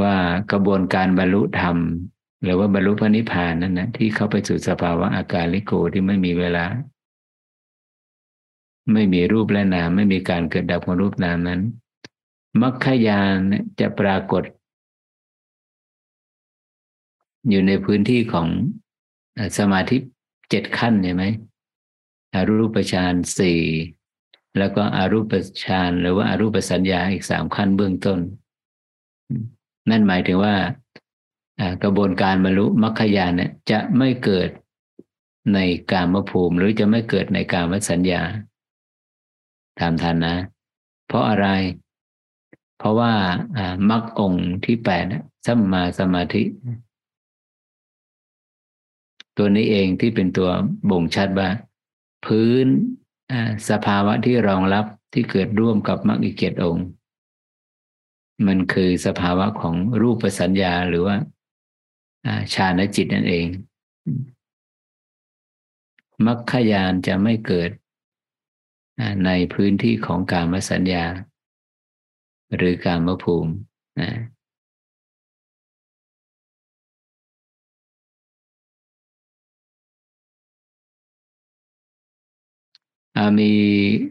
[0.00, 0.14] ว่า
[0.52, 1.76] กระบวนการบรรลุธรรม
[2.42, 6.64] หรือว่าบรรลุพระนิพพานนั่นนะที่เข้าไปสู่สภาวะอาการลิโกที่ไม่มีเวลา
[8.92, 11.60] ไม่มีรูปและนาม ไม่มีการเกิดดับของรูปนามนั้น
[12.60, 13.36] มรรคยาน
[13.80, 14.42] จะปรากฏ
[17.48, 18.48] อยู่ในพื้นที่ของ
[19.58, 19.96] สมาธิ
[20.50, 21.24] เจ็ดขั้นใช่ไหม
[22.34, 23.60] อรูปฌานสี่
[24.58, 25.32] แล้วก็อรูป
[25.64, 28.20] ฌานหรือว่าอารูปสัญญาอีกสามขั้นเบื้องต้น
[29.90, 30.54] นั่นหมายถึงว่า
[31.82, 34.48] กระบวนการบรรลุมรรคญาณเนี่ยจะไม่เกิด
[35.54, 35.58] ใน
[35.90, 38.22] กามภูมิ หรือจะไม่เกิดในกามสัญญา
[39.78, 40.34] ตามทันนะ
[41.06, 41.48] เพราะอะไร
[42.78, 43.12] เพราะว่า
[43.90, 45.04] มรรคองค์ที่แปด
[45.46, 46.42] สัมมาสมาธิ
[49.36, 50.50] ตัวนี้เองที่เป็นตัว
[50.90, 51.48] บ่งชัดว่า
[52.26, 52.66] พื้น
[53.70, 56.84] สภาวะที่รองรับที่เกิดร่วมกับมรรคอีกเกตองค์
[58.46, 61.16] มันคือสภาวะของรูปสัญญาหรือว่า
[62.54, 63.46] ฌานจิตนั่นเอง
[66.26, 67.70] มรรคยานจะไม่เกิด
[69.24, 71.04] ในพื้นที่ของการมสัญญา
[72.56, 73.52] หรือการมภูมิ
[74.00, 74.10] นะ
[83.40, 83.52] มี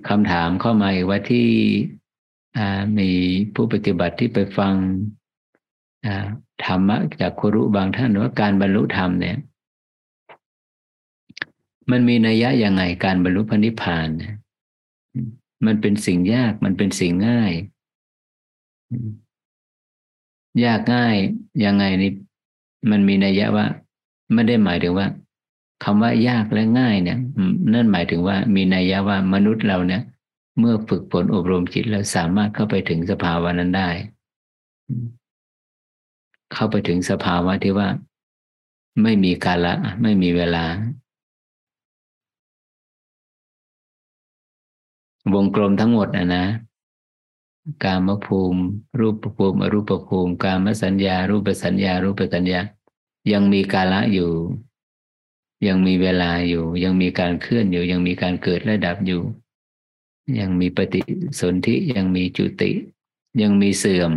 [0.09, 1.47] คำถามเข้ามาอีกว่าที่
[2.99, 3.09] มี
[3.53, 4.73] ผู้ปฏิบัติที่ไปฟัง
[6.65, 9.37] ธรรมะจากครุบางท่านว่าการบรรลุธรรมเนี่ย
[11.91, 14.33] มันมีนัยยะยังไงการบรรลุพระนิพพานเนี่ย
[15.65, 17.53] มันเป็นสิ่งยากมันเป็นสิ่งง่าย
[20.65, 21.15] ยากง่าย
[21.65, 22.11] ยังไงนี่
[22.91, 23.65] มันมีนัยยะว่า
[24.33, 25.07] ไม่ได้หมายถึงว่า
[25.83, 27.17] คำว่ายากและง่ายเนี่ย
[27.73, 30.01] นั่นหมายถึงว่ามีนัยยะว่ามนุษย์เราเนี่ย
[30.59, 33.89] เมื่อฝึกฝนอบรมจิตแล้วสามารถเข้าไปถึงสภาวะนั้นได้
[36.53, 37.89] เข้าไปถึงสภาวะที่ว่า
[39.03, 40.65] ไม่มีกาละไม่มีเวลา
[45.33, 46.45] วงกลมทั้งหมดนะนะ
[47.83, 48.61] การมภูมิ
[48.99, 52.59] รูปภูมิ อรูปภูมิ การมสัญญา รูปสัญญา รูปสัญญา
[53.31, 54.31] ยังมีกาละอยู่
[55.67, 59.21] ยังมีเวลาอยู่ ยังมีการเคลื่อนอยู่ ยังมีการเกิดและดับอยู่
[60.39, 61.01] ยังมีปฏิ
[61.39, 62.71] สนธิยังมีจุติ
[63.41, 64.11] ยังมีเสื่อม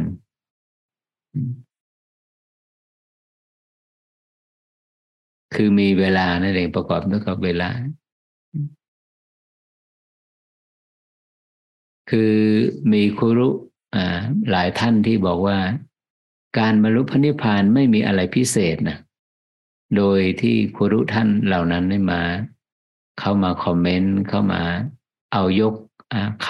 [5.55, 7.71] คือมีเวลานั่นเองประกอบด้วยกับเวลา
[12.11, 12.37] คือ
[12.93, 13.49] มีครุ
[14.51, 15.59] หลายท่านที่บอกว่า
[16.59, 18.99] การบรรลุพระนิพพานไม่มีอะไรพิเศษนะ
[19.97, 22.21] โดยที่ครุท่านเหล่านั้นได้มา
[23.21, 24.63] เข้ามาคอมเมนต์เข้ามา
[25.33, 25.75] เอายก
[26.47, 26.49] ค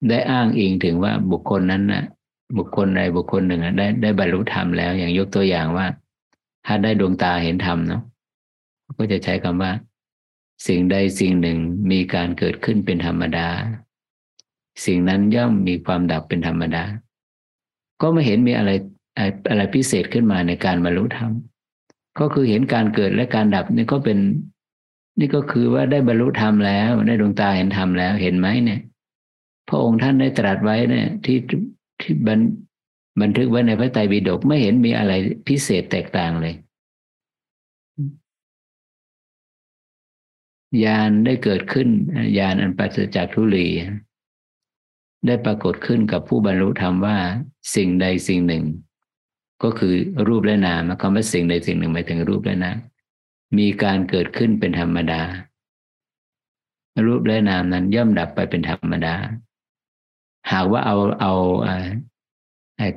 [0.09, 2.05] ได้อ้างอิงถึงว่าบุคคลนั้นนะ
[2.59, 5.86] บุคคลใดบุคคลหนึ่งได้ได้บรรลุธรรมแล้ว อย่างยกตัวอย่างว่า
[6.66, 8.02] ถ้าได้ดวงตาเห็นธรรมเนาะ
[8.98, 9.73] ก็จะใช้คำว่า
[10.66, 11.59] สิ่งใดสิ่งหนึ่ง
[11.90, 13.48] มีการเกิดขึ้นเป็นธรรมดา
[14.85, 16.85] สิ่งนั้นย่อมมีความดับเป็นธรรมดา
[18.01, 18.70] ก็ไม่เห็นมีอะไร
[19.51, 21.31] อะไรพิเศษขึ้นมาในการบรรลุธรรม
[22.18, 24.18] ก็คือเห็นการเกิดและการดับนี่ก็เป็น
[25.18, 28.80] นี่ก็คือว่าได้บรรลุธรรมแล้วได้ดวงตาเห็นธรรมแล้วเห็นไหมเนี่ย
[29.68, 31.38] พระองค์ท่านได้ตรัสไว้เนี่ย ที่
[32.00, 32.40] ที่บัน
[33.20, 35.12] บันทึกไว้ในพระไตรปิฎกไม่เห็นมีอะไร
[35.48, 36.54] พิเศษแตกต่างเลย
[40.84, 41.88] ยานได้เกิดขึ้น
[42.38, 43.68] ยานอันปราศจากทุลี
[45.26, 47.16] ได้ปรากฏขึ้นกับผู้บรรลุธรรมว่า
[47.74, 48.64] สิ่งใดสิ่งหนึ่ง
[49.62, 49.94] ก็คือ
[50.28, 52.76] รูปและนามคำว่าสิ่งใดสิ่งหนึ่งหมายถึงรูปและนาม
[53.58, 55.22] มีการเกิดขึ้นเป็นธรรมดา
[57.06, 59.14] รูปและนามนั้นย่อมดับไปเป็นธรรมดา
[60.52, 61.34] หากว่าเอาเอา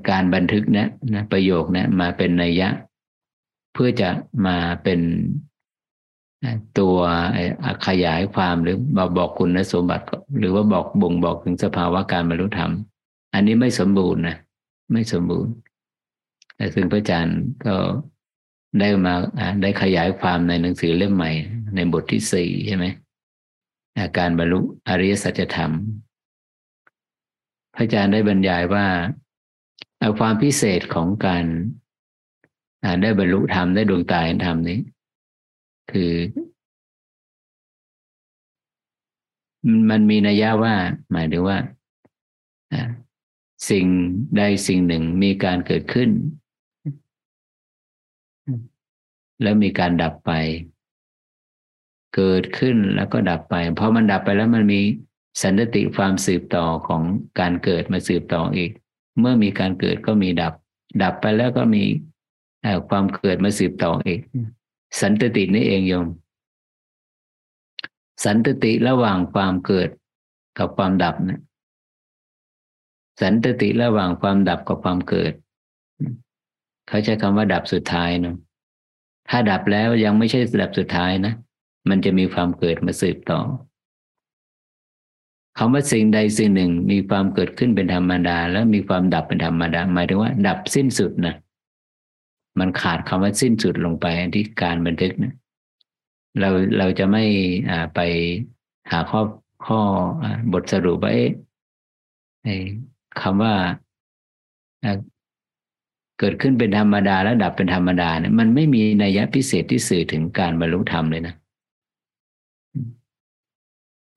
[0.09, 2.69] การบันทึกนะนะประโยคนะมาเป็นนัยยะ
[3.73, 4.09] เพื่อจะ
[4.45, 4.99] มาเป็น
[6.79, 6.97] ตัว
[7.87, 10.05] ขยายความหรือบอกบอกคุณสมบัติ
[10.39, 12.71] หรือว่าบอกบ่งบอกถึงสภาวะการบรรลุธรรม
[13.33, 14.37] อันนี้ไม่สมบูรณ์นะ
[14.91, 15.53] ไม่สมบูรณ์
[16.73, 17.75] ซึ่งพระอาจารย์ก็
[18.79, 19.15] ได้มา
[19.61, 21.31] ได้ขยายความในหนังสือเล่มใหม่
[21.75, 22.85] ในบทที่สี่ใช่ไหม
[23.99, 24.59] อาการบรรลุ
[24.89, 25.71] อริยสัจธรรม
[27.75, 28.85] พระอาจารย์ได้บรรยายว่า
[29.99, 31.45] เอาความพิเศษของการ
[33.01, 34.79] ได้บรรลุธรรมได้ดวงตาเห็นธรรมนี้
[35.91, 36.11] คือ
[39.89, 40.75] มันมีนัยยะว่า
[41.11, 41.57] หมายถึงว่า
[43.69, 43.85] สิ่ง
[44.37, 46.09] ใดสิ่งหนึ่งมีการเกิดขึ้น
[49.41, 50.31] แล้วมีการดับไป
[52.15, 54.81] เกิดขึ้นแล้วก็ดับไปพอมันดับไปแล้วมันมี
[55.41, 57.03] สันติความสืบต่อของ
[57.39, 58.71] การเกิดมาสืบต่ออีก
[59.19, 60.53] เมื่อมีการเกิดก็มีดับ
[61.03, 61.83] ดับไปแล้วก็มี
[62.89, 64.19] ความเกิดมาสืบต่ออีก
[65.01, 66.07] สันตตินี่เองโยม
[68.25, 69.89] สันตติระหว่างความเกิด
[70.57, 71.41] กับความดับนะ
[73.21, 75.33] สันตติระหว่างความดับกับความเกิด
[76.87, 78.35] เขาใช้คำว่าดับสุดท้ายเนาะ
[79.29, 81.33] ถ้าดับแล้วยังไม่ใช่ดับสุดท้ายนะ
[81.89, 83.39] มันจะมีความเกิดมาสืบต่อ
[85.57, 91.35] คำว่าสิ่งใดสิ่งหนึ่งมีความเกิดขึ้นเป็นธรรมดา แล้วมีความดับเป็นธรรมดา หมายถึงว่า ดับสิ้นสุดนะ
[92.59, 94.05] มันขาดคำว่าสิ้นสุดลงไป
[94.35, 95.33] ที่การบันทึกนะ
[96.39, 97.23] เราเราจะไม่
[97.69, 97.99] อ่าไป
[98.91, 99.21] หาข้อ
[99.65, 99.79] ข้อ
[100.53, 101.29] บทสรุปว่าเอ๊ะ
[103.21, 103.53] คำว่า
[106.19, 111.35] เกิดขึ้นเป็นธรรมดาแล้วดับเป็นธรรมดาเนี่ยมันไม่มีนัยยะพิเศษที่สื่อถึงการบรรลุธรรมเลยนะ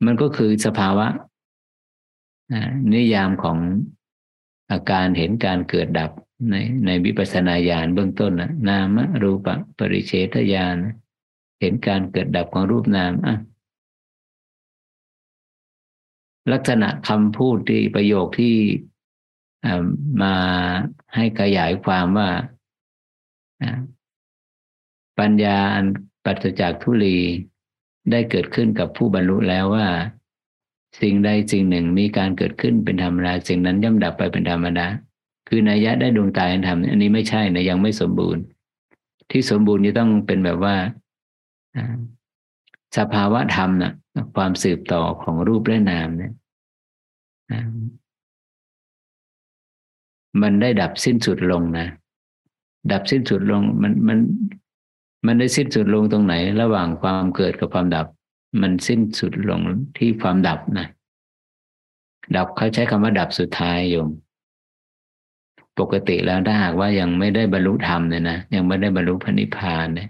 [0.05, 1.07] มันก็คือสภาวะ
[2.93, 3.59] นิยามของ
[4.71, 6.11] อาการเห็นการเกิดดับ
[6.51, 6.55] ใน
[6.87, 10.77] ในวิปัสสนาญาณเบื้องต้นนะนามรูปะปริเฉทญาณ
[11.61, 13.37] เห็นการเกิดดับของรูปนามอะ
[16.53, 18.55] ลักษณะคำพูดที่ประโยคที่
[20.23, 20.35] มา
[21.15, 22.29] ให้ขยายความว่า
[25.19, 25.87] ปัญญาอัน
[26.25, 27.19] ปัจจากทุลี
[28.11, 29.87] ได้เกิดขึ้นกับผู้บรรลุแล้วว่า
[31.01, 34.87] สิ่งใดสิ่งหนึ่งมีการเกิดขึ้นเป็นธรรมดาสิ่งนั้นย่อมดับไปเป็นธรรมดา
[35.49, 38.43] คือนัยยะได้ดวงตาเห็นธรรมอันนี้ไม่ใช่นะยังไม่สมบูรณ์
[39.31, 40.75] ที่สมบูรณ์จะต้องเป็นแบบว่า
[42.97, 43.93] สภาวะธรรมนะ
[44.37, 46.33] ความสืบต่อของรูปและนามเนี่ย
[50.43, 51.87] มันได้ดับสิ้นสุดลงนะ
[52.93, 54.19] ดับสิ้นสุดลงมันมัน
[55.27, 58.07] มันได้สิ้นสุดลงตรงไหน ระหว่างความเกิดกับความดับ
[58.61, 59.61] มันสิ้นสุดลง
[59.97, 60.87] ที่ความดับนะ
[62.37, 64.09] ดับเขาใช้คำว่าดับสุดท้ายโยม
[65.79, 70.09] ปกติแล้วถ้าหากว่ายังไม่ได้บรรลุธรรมเนี่ยนะยังไม่ได้บรรลุพระนิพพานเนี่ย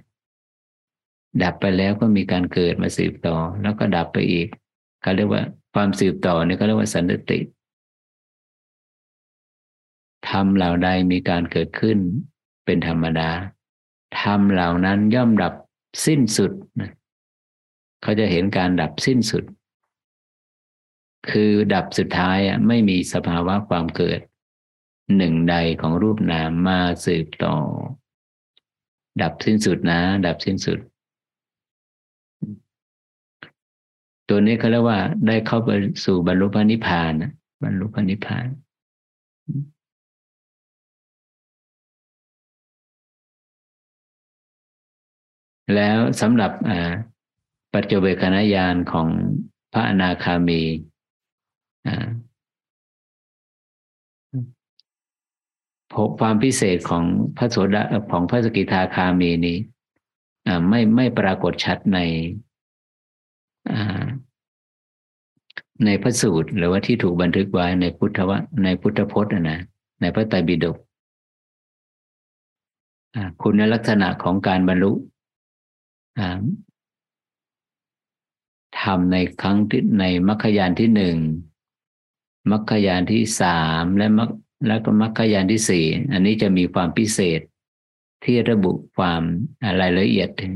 [1.42, 4.48] ดับไปแล้วก็มีการเกิดมาสืบต่อ แล้วก็ดับไปอีก
[5.02, 5.42] เขาเรียกว่า
[5.74, 7.38] ความสืบต่อเนี่ยเขาเรียกว่าสันติ
[10.30, 11.98] ธรรมเหล่าใดมีการเกิดขึ้น
[12.64, 13.30] เป็นธรรมดา
[14.20, 15.54] ธรรมเหล่านั้นย่อมดับ
[16.06, 16.52] สิ้นสุด
[18.02, 19.44] เขาจะเห็นการดับสิ้นสุด
[21.30, 24.20] คือดับสุดท้ายอะไม่มีสภาวะความเกิด
[25.16, 27.56] หนึ่งใดของรูปนามมาสืบต่อ
[29.22, 30.78] ดับสิ้นสุดนะ ดับสิ้นสุด
[34.28, 35.70] ตัวนี้เขาเรียกว่าได้เข้าไป
[36.04, 37.32] สู่บรรลุพระนิพพานนะ
[37.62, 38.46] บรรลุพระนิพพาน
[45.74, 46.52] แล้วสำหรับ
[47.72, 49.08] ปัจจเบกนญาณของ
[49.72, 50.60] พระอนาคามี
[56.20, 57.04] ความพิเศษของ
[57.36, 57.82] พระโสดา
[58.12, 59.58] ของพระสกิทาคามีนี้
[60.68, 61.98] ไม่ไม่ปรากฏชัดใน
[65.84, 69.60] ในพระสูตร หรือว่าที่ถูกบันทึกไว้ในพุทธวะในพุทธพจน์นะ
[70.00, 70.76] ในพระไตรปิฎก
[73.42, 74.92] คุณลักษณะของการบรรลุ
[78.80, 81.16] ทำในครั้งที่ในมรรคยานที่หนึ่ง
[82.50, 84.30] มรรคยานที่สามและมรรค
[84.66, 87.40] แล้วก็มรรคยานที่สี่อันนี้จะมีความพิเศษ
[88.24, 89.22] ที่ระบุความ
[89.80, 90.52] รายละเอียดถึง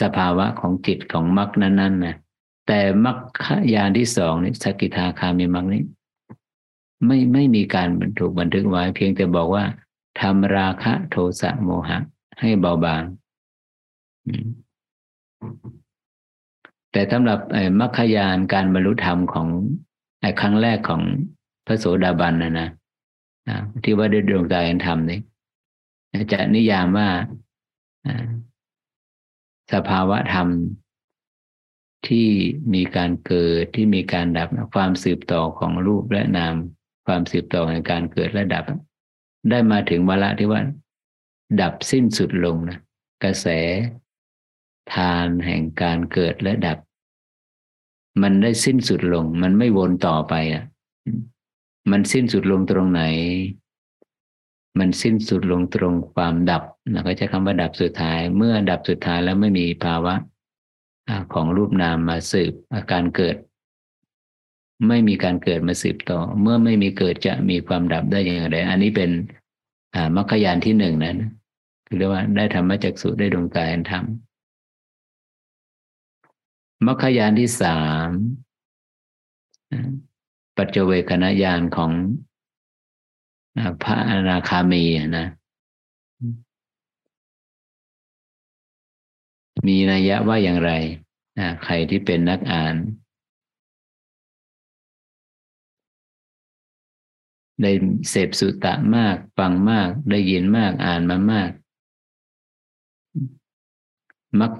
[0.00, 2.16] สภาวะของจิตของมรรคนั้นๆนะ
[2.66, 5.82] แต่มรรคยานที่สองนี่สกิทาคามีมรรคนี้
[7.06, 7.88] ไม่ไม่มีการ
[8.18, 9.64] ถูกบันทึกไว้เพียงแต่บอกว่า
[10.20, 11.98] ทำราคะโทสะโมหะ
[12.40, 13.02] ให้เบาบาง
[16.92, 17.38] แต่สำหรับ
[17.80, 19.48] มรรคยานการบรรลุธรรมของ
[20.40, 21.02] ครั้งแรกของ
[21.66, 22.68] พระโสดาบันนะนะ
[23.84, 25.20] ที่ว่าได้ดวงใจเห็นธรรมนี่
[26.32, 27.08] จะนิยามว่า
[29.72, 30.48] สภาวะธรรม
[32.08, 32.28] ที่
[32.74, 36.54] มีการเกิดที่มีการดับความสืบต่อของรูปและนาม
[37.06, 38.64] ความสืบต่อในการเกิดและดับ
[39.50, 40.62] ได้มาถึงวาระที่ว่า
[41.60, 42.78] ดับสิ้นสุดลงนะ
[43.24, 43.46] กระแส
[44.94, 46.78] ทานแห่งการเกิดและดับ
[48.22, 50.64] มันได้สิ้นสุดลง มันไม่วนต่อไปอะ
[51.90, 53.02] มันสิ้นสุดลงตรงไหน
[54.78, 56.62] มันสิ้นสุดลงตรงความดับ
[56.92, 60.14] นะก็จะคำว่าดับสุดท้าย เมื่อดับสุดท้ายแล้วไม่มีภาวะ
[61.32, 63.36] ของรูปนามมาสืบอาการเกิด
[64.88, 69.10] ไม่มีการเกิดมาสืบต่อ เมื่อไม่มีเกิดจะมีความดับได้อย่างไร อันนี้เป็น
[70.16, 71.16] มรรคยานที่หนึ่งนั้น
[71.86, 74.04] คือเรียกว่าได้ธรรมจักสุได้ดวงกายธรรม
[76.86, 78.08] มรรคยานที่สาม
[80.56, 81.92] ปัจเจเวคณญาณของ
[83.82, 84.84] พระอนาคามี
[85.18, 85.26] นะ
[89.66, 90.70] มีนัยยะว่าอย่างไร
[91.64, 92.74] ใครที่เป็นนักอ่าน
[97.62, 97.70] ได้
[98.10, 101.50] เสพสุตะมาก ฟังมาก ได้ยินมากอ่านมามาก
[104.40, 104.52] มัก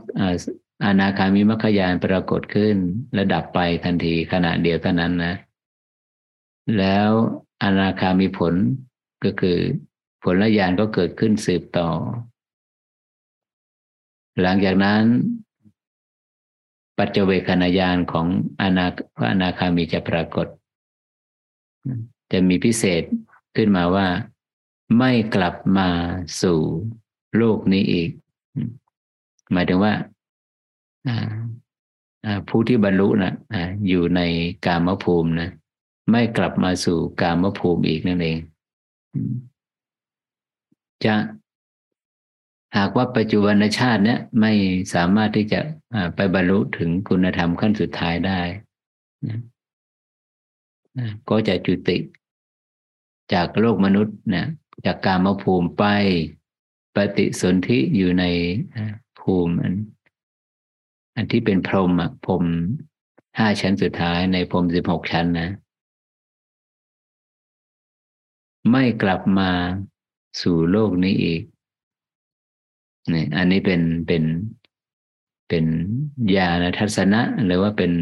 [0.85, 2.77] อนาคามิมัคคยานปรากฏขึ้น
[3.15, 5.35] และดับไปทันทีขณะเดียวเท่านั้นนะ
[6.79, 7.09] แล้ว
[7.63, 8.55] อนาคามีผล
[9.25, 9.59] ก็คือ
[10.23, 11.89] ผลละยานก็เกิดขึ้นสืบต่อ
[14.43, 15.03] หลังจากนั้น
[16.99, 18.27] ปัจเจเวคณายานของ
[18.61, 18.87] อนา
[19.17, 20.47] พระอนาคามีจะปรากฏ
[22.33, 23.03] จะมีพิเศษ
[23.57, 24.07] ขึ้นมาว่า
[24.99, 25.89] ไม่กลับมา
[26.43, 26.61] สู่
[27.37, 28.11] โลกนี้อีก
[29.53, 29.93] หมายถึงว่า
[32.49, 33.35] ผู้ที่บรรลุนะ
[33.89, 34.21] อยู่ใน
[34.67, 35.51] กามภูมินะ
[36.11, 38.39] ไม่กลับมาสู่กามภูมิอีกนั่นเอง
[41.05, 41.15] จะ
[42.77, 44.53] หากว่าปัจจุบันชาติเนี้ยไม่
[44.95, 45.61] สามารถที่จะ
[46.17, 48.41] ไปบรรลุถึงคุณธรรมขั้นสุดท้ายได้
[49.27, 51.97] นะก็จะจุติ
[53.33, 54.47] จากโลกมนุษย์นะ
[54.87, 55.85] จากกามภูมิไป
[56.95, 58.25] ปฏิสนธิอยู่ใน
[59.21, 59.75] ภูมิอัน
[61.19, 62.45] อันที่เป็นพรมอะพรม
[63.39, 65.49] ห้าชั้นสุดท้ายในพรมสิบหกชั้นนะ
[68.71, 69.51] ไม่กลับมา
[70.43, 71.43] สู่โลกนี้อีก
[73.13, 74.25] นี่อันนี้เป็นเป็น
[75.49, 75.65] เป็น
[76.37, 77.93] ญาณทัศนะ หรือว่าเป็น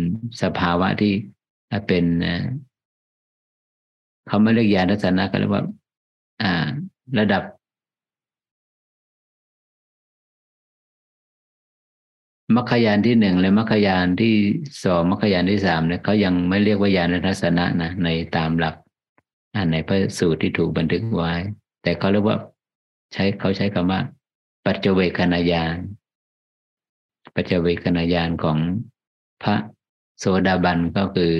[0.43, 1.13] สภาวะที่
[1.89, 2.05] เป็น
[4.27, 5.65] เขาไม่เรียกญาณทัศนะก็เรียกว่า
[6.43, 6.67] อ่า
[7.19, 7.43] ระดับ
[12.55, 14.35] มรรคยานที่หนึ่งและมรรคยานที่
[14.85, 18.75] สองมรรคยานที่สามเนี่ยเขายังไม่เรียกว่ายานทัศนะนะในตามหลัก
[19.73, 21.33] ในพระสูตรที่ถูกบันทึกไว้
[21.83, 22.39] แต่เขาเรียกว่า
[23.13, 24.01] ใช้เขาใช้คำว่า
[24.65, 25.77] ปัจเจเวคณายาน
[27.35, 28.59] ปัจเจเวคณายานของ
[29.43, 29.57] พระ
[30.19, 31.33] โสดาบันก็คือ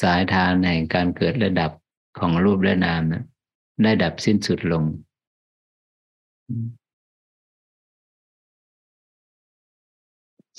[0.00, 1.70] สายทานแห่งการเกิดระดับ
[2.18, 3.22] ของรูปและนามนะ
[3.82, 4.84] ได้ดับสิ้นสุดลง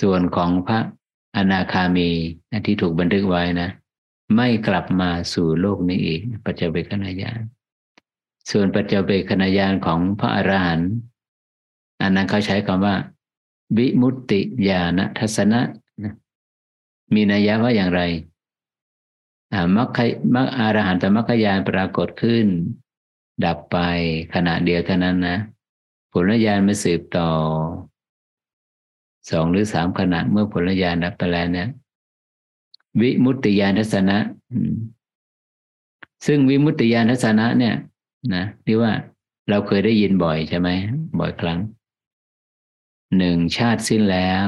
[0.01, 0.79] ส่วนของพระ
[1.35, 2.09] อนาคามี
[2.65, 3.69] ที่ถูกบันทึกไว้นะ
[4.35, 7.41] ไม่กลับมาสู่โลกนี้อีก ปัจจเบกนายาน
[8.51, 10.91] ส่วนปัจจเบกนายานของพระอรหันต์
[12.01, 12.95] อันนั้นเขาใช้คำว่า
[13.77, 15.61] วิมุตติญาณทัศนะ
[17.13, 18.01] มีนัยยะว่าอย่างไร
[19.75, 19.99] มัคค
[20.35, 22.45] มัคอารหันตมัคคยานปรากฏขึ้น
[23.45, 23.77] ดับไป
[24.33, 25.37] ขณะเดียวเท่านั้นนะ
[26.11, 27.29] ผลญาณมาสืบต่อ
[29.29, 31.67] สองหรือสามขณะเมื่อผลญาณดับไปแล้วเนี่ย
[33.01, 34.17] วิมุตติญาณทัศนะ
[36.25, 37.75] ซึ่งวิมุตติญาณทัศนะเนี่ย
[38.33, 38.91] นะที่ว่า
[39.49, 40.69] เราเคยได้ยินบ่อยใช่ไหม
[41.19, 41.59] บ่อยครั้ง
[43.17, 44.47] หนึ่งชาติสิ้นแล้ว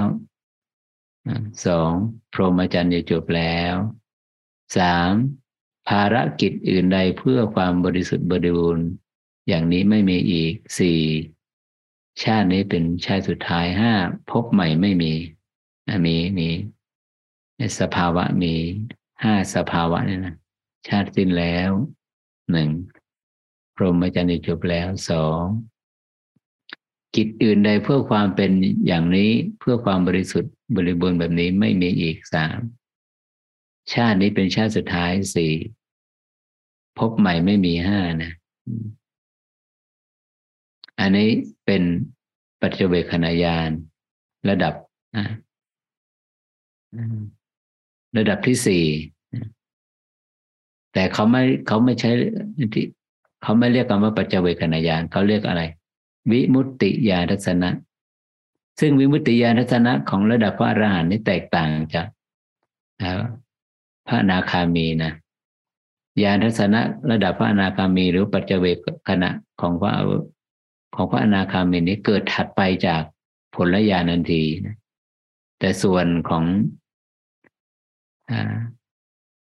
[1.65, 1.91] สอง
[2.33, 3.73] พรหมจรรย์จะจบแล้ว
[4.77, 5.11] สาม
[5.87, 8.87] ภารกิจอื่นใดเพื่อความบริสุทธิ์บริบูรณ์
[9.47, 10.99] อย่างนี้ไม่มีอีกสี่
[12.23, 13.93] ชาตินี้เป็นชาติสุดท้ายห้า
[14.31, 15.13] พบใหม่ไม่มี
[16.05, 16.49] มีมี
[17.79, 18.53] สภาวะมี
[19.23, 20.35] ห้าสภาวะเนี่ยนะ
[20.87, 21.71] ชาติสิ้นแล้ว
[22.51, 22.69] หนึ่ง
[23.75, 25.41] พรหมจรรย์จบแล้วสอง
[27.15, 28.51] กิจอื่นใดเพื่อความเป็น
[28.87, 32.59] อย่างนี้เพื่อความบริสุทธิ์บริบูรณ์แบบนี้ไม่มีอีกสาม
[33.93, 35.53] ชาตินี้เป็นชาติสุดท้ายสี่
[36.99, 38.31] พบใหม่ไม่มีห้านะ
[41.01, 41.29] อันนี้
[41.65, 41.83] เป็น
[42.61, 43.69] ปัจเจเวคณาญาณ
[44.49, 44.73] ระดับ
[45.17, 45.25] นะ
[48.17, 48.85] ระดับที่สี่
[50.93, 52.11] แต่เขาไม่เขาไม่ใช้
[52.73, 52.85] ที่
[53.43, 55.61] เขาไม่เรียกคำว่าปัจเจเวคณาญาณเขาเรียกอะไร
[56.31, 57.69] วิมุตติญาณทัศนะ
[58.79, 62.07] ซึ่งวิมุตติญาณทัศนะของระดับพระอรหันต์นี่แตกต่างจาก
[64.07, 65.11] พระนาคามีนะ
[66.23, 68.65] ญาณทัศนะระดับพระนาคามี หรือปัจเจเว
[69.07, 69.29] คณะ
[69.61, 69.91] ของพระ
[70.95, 73.01] ของพระอนาคามีนี้เกิดถัดไปจาก
[73.55, 74.75] ผลญาณทันทีนะ
[75.59, 76.43] แต่ส่วนของ
[78.29, 78.31] อ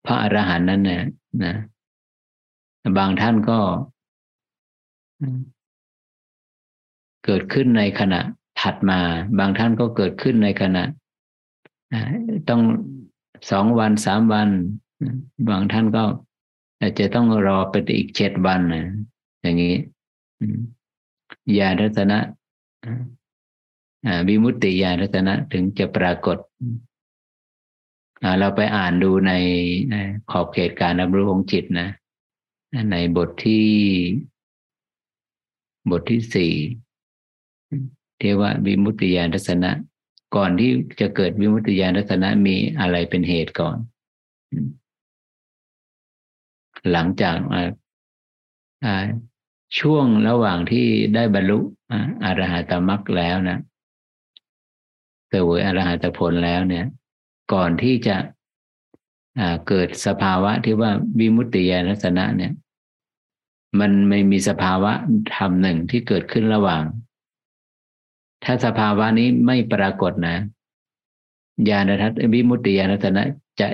[0.06, 1.02] พระอรหันต์นั้นเนี่ย
[1.44, 1.54] นะ
[2.98, 3.58] บางท่านก็
[7.24, 8.20] เกิดขึ้นในขณะ
[8.60, 9.00] ถัดมา
[9.38, 10.84] บางท่านก็เกิดขึ้นในขณะ
[12.48, 12.62] ต้อง
[13.50, 14.48] สองวันสามวัน
[15.50, 16.04] บางท่านก็
[16.80, 18.84] อาจจะต้องรอไปอีกเจ็ดวันนะ
[19.42, 19.74] อย่างนี้
[21.58, 22.18] ญาณรัตนะ
[24.28, 26.38] วิมุตติญาณรัตนะถึงจะปรากฏ
[28.38, 29.32] เราไปอ่านดูใน
[30.30, 31.88] ขอบเขตการรับรู้ของจิตนะ
[32.90, 33.68] ในบทที่
[35.90, 36.52] บทที่สี่
[38.18, 39.70] เทว่าวิมุตติญาณทัศนะ
[40.36, 40.70] ก่อนที่
[41.00, 43.76] จะเกิดวิมุตติญาณทัศนะมีอะไรเป็นเหตุก่อน
[46.92, 47.36] หลังจาก
[49.78, 51.58] ช่วงระหว่างที่ได้บรรลุ
[52.24, 53.58] อรหัตมรรคแล้วนะ
[55.28, 56.86] เสวยอรหัตผลแล้วเนี่ย
[57.52, 58.16] ก่อนที่จะ
[59.68, 62.52] เกิดสภาวะที่ว่าวิมุตติญาณทัศนะเนี่ย
[63.80, 64.92] มันไม่มีสภาวะ
[65.36, 66.82] ธรรมหนึ่งที่เกิดขึ้นระหว่าง
[68.44, 70.36] ถ้าสภาวะนี้ไม่ปรากฏนะ
[71.68, 73.22] ญาณทัศน์วิมุตติญาณทัศนะ
[73.60, 73.68] จะ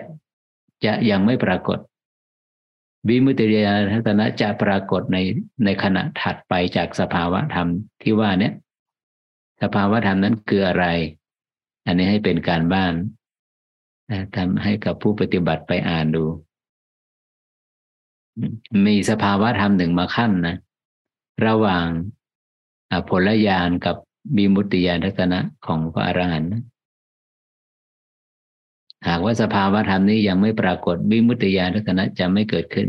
[0.84, 1.78] จะยังไม่ปรากฏ
[3.08, 5.18] วิมุตติญาณทัศนะจะปรากฏใน
[5.64, 7.68] ในขณะถัดไปจากสภาวะธรรม
[8.02, 8.54] ที่ว่าเนี้ย
[9.62, 10.86] สภาวะธรรมนั้นคืออะไร
[11.86, 12.94] อันนี้ให้เป็นการบ้าน
[14.36, 16.24] ทำให้กับผู้ปฏิบัติไปอ่านดู
[18.86, 20.56] มีสภาวะธรรมหนึ่งมาขั้นนะ
[21.46, 21.86] ระหว่าง
[23.10, 23.96] ผลญาณกับ
[24.36, 26.50] บิมุตติญาณทัศนะของพระอรหันต์
[29.06, 32.88] หากว่าสภาวะธรรมนี้ยังไม่ปรากฏบิมุตติญาณทัศนะจะไม่เกิดขึ้น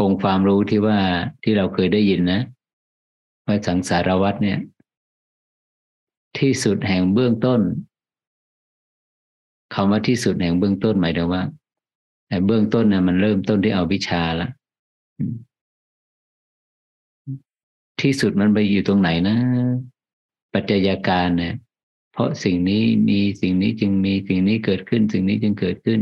[0.00, 0.98] องค์ความรู้ที่ว่า
[1.42, 2.40] ที่เราเคยได้ยินนะ
[3.46, 4.58] ว่าสังสารวัตเนี่ย
[6.38, 7.60] ที่สุดแห่งเบื้องต้น
[9.74, 11.42] คำว่าที่สุดแห่งเบื้องต้นหมายถึงว่า
[12.28, 14.48] แต่เบื้องต้นเนี่ยมันเริ่มต้นที่เอาวิชาละ
[18.04, 19.36] ที่สุดมันไปอยู่ตรงไหนนะ
[20.54, 21.54] ปัจจัยการเนี่ย
[22.12, 26.00] เพราะสิ่งนี้มีสิ่งนี้จึงมีสิ่งนี้เกิดขึ้น สิ่งนี้จึงเกิดขึ้น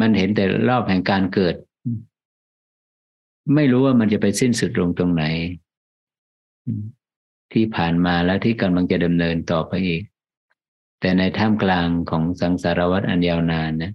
[0.00, 1.54] มันเห็นแต่รอบแห่งการเกิด
[3.54, 5.24] ไม่รู้ว่ามันจะไปสิ้นสุดลงตรงไหน
[7.52, 10.02] ที่ผ่านมาแล้วที่กำลังจะดำเนินต่อไปอีก
[11.00, 13.92] แต่ในท่ามกลางของสังสารวัฏอันยาวนานนะ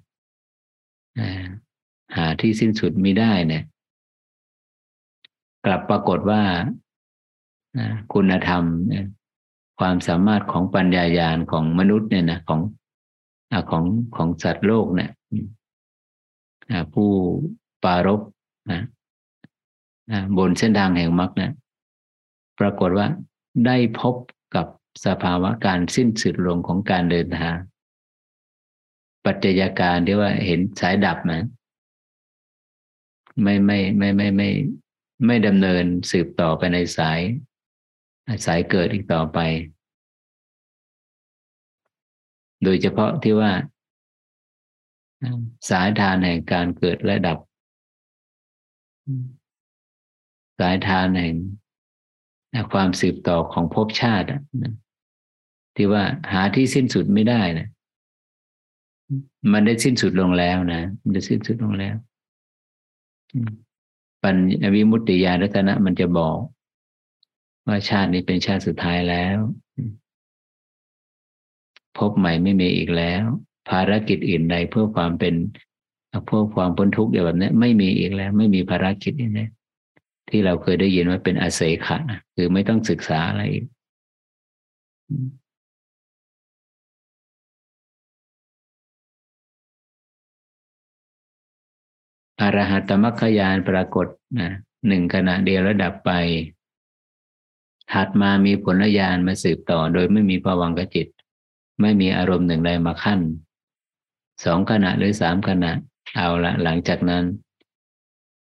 [2.16, 3.64] หาที่สิ้นสุดไม่ได้เนี่ย
[5.72, 6.42] ลับปรากฏว่า
[8.14, 8.64] คุณธรรม
[9.80, 12.62] ความสามารถของปัญญายาณของมนุษย์เนี่ยนะของ
[13.72, 13.84] ของ
[14.16, 15.12] ของสัตว์โลกเนี่ย
[16.94, 17.10] ผู้
[17.84, 18.22] ปารบ
[18.72, 18.82] นะ
[20.38, 21.52] บนเส้นทางแห่งมรรคนี่ย
[22.60, 23.08] ปรากฏว่า
[23.66, 24.16] ได้พบ
[24.56, 24.68] กับ
[25.06, 27.56] สภาวะการสิ้นสุดลงของการเดินทาง
[29.26, 31.42] ปัจจัยการที่ว่าเห็นสายดับนะ
[33.44, 34.50] ไม่ไม่ไม่ไม่ไม่
[35.26, 37.20] ไม่ดำเนินสืบต่อไปในสาย
[38.46, 39.40] สายเกิดอีกต่อไป
[42.64, 43.52] โดยเฉพาะที่ว่า
[45.70, 47.38] สายทานแห่งการเกิดและดับ
[50.60, 51.36] สายทานแห่ง
[52.72, 54.28] ความสืบต่อของภพชาติ
[55.76, 57.68] ที่ว่าหาที่สิ้นสุดไม่ได้นะ
[59.54, 61.96] มันได้สิ้นสุดลงแล้วนะ มันจะสิ้นสุดลงแล้ว
[64.24, 64.36] ปัญ
[64.76, 66.38] วิมุตติญาณรัตนะมันจะบอก
[67.68, 69.38] ว่าชาตินี้เป็นชาติสุดท้ายแล้ว
[71.98, 73.24] พบใหม่ไม่มีอีกแล้ว
[73.70, 75.34] ภารกิจอื่นใดเพื่อความเป็น
[76.26, 79.48] เพื่อความพ้นทุกข์อย่างแบบนี้ไม่มีอีกแล้ว ไม่มีภารกิจนี้
[80.30, 81.98] ที่เราเคยได้ยินว่าเป็นอาเสขะ
[82.36, 83.44] คือไม่ต้องศึกษาอะไร
[85.10, 85.12] อ
[92.42, 94.08] อรหัตมรรคยานปรากฏ
[94.40, 94.52] นะ
[94.88, 96.12] หนึ่งขณะเดียวแล้วดับไป
[97.92, 101.08] ถัดมามีผลญาณมาสืบต่อ โดยไม่มีภวังกจิต
[101.82, 103.20] ไม่มีอารมณ์หนึ่งใดมาขั้น
[104.46, 105.72] สองขณะหรือสามขณะ
[106.16, 107.24] เอาละหลังจากนั้น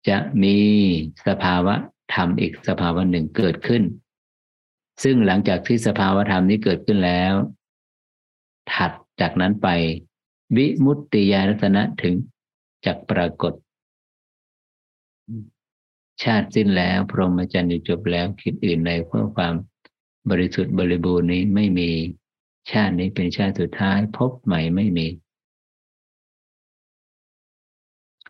[0.09, 0.56] จะมี
[1.27, 1.74] สภาวะ
[2.14, 3.82] ธรรมอีกสภาวะหนึ่งเกิดขึ้น
[5.02, 7.35] ซึ่งหลังจากที่สภาวะธรรมนี้เกิดขึ้นแล้ว
[8.73, 9.68] ถัดจากนั้นไป
[10.56, 12.14] วิมุตติญาณรัตนะถึง
[12.86, 13.52] จักปรากฏ
[16.22, 19.55] ชาติสิ้นแล้ว พรหมจรรย์จบแล้วคิดอื่นในเพื่อความ
[20.30, 21.90] บริสุทธิ์บริบูรณ์นี้ไม่มี
[22.70, 25.06] ชาตินี้เป็นชาติสุดท้ายพบใหม่ไม่มี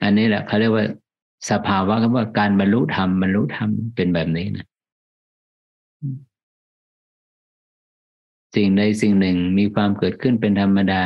[0.02, 0.86] อันนี้แหละเขาเรียกว่า
[1.50, 4.66] สภาวะคำว่าการบรรลุธรรมบรรลุธรรมเป็นแบบนี้นะ
[8.54, 11.02] สิ่งใดสิ่งหนึ่งมีความเกิดขึ้นเป็นธรรมดา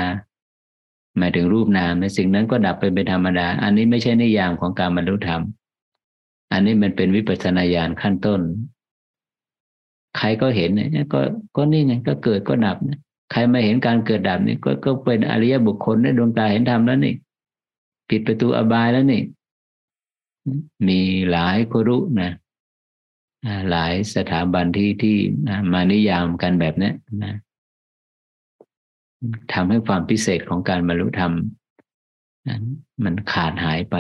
[1.19, 5.43] หมายถึงรูปนามในสิ่งนั้นก็ดับไปเป็นธรรมดา อันนี้ไม่ใช่นิยามของการบรรลุธรรม
[6.53, 8.41] อันนี้มันเป็นวิปัสสนาญาณขั้นต้น
[10.17, 11.21] ใครก็เห็นเนี่ยก็
[11.57, 12.99] ก็นี่ไงก็เกิดก็ดับนะ
[13.31, 17.15] ใครไม่เห็นการเกิดดับนี่ก็ก็เป็นอริยบุคคลได้ดวงตาเห็นธรรมแล้วนี่
[18.09, 19.23] ปิดประตูอบายแล้วนี่
[20.89, 21.01] มี
[21.31, 22.33] หลายครุนะ
[23.71, 25.17] หลายสถาบันที่ที่
[25.73, 26.91] มานิยามกันแบบนี้
[27.25, 27.35] นะ
[29.53, 31.33] ทำให้ความพิเศษของการบรรลุธรรม
[33.05, 33.97] มันขาดหายไป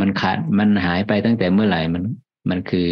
[0.00, 2.02] มันขาดมันหายไปตั้งแต่เมื่อไหร่มัน
[2.50, 2.88] มันคือ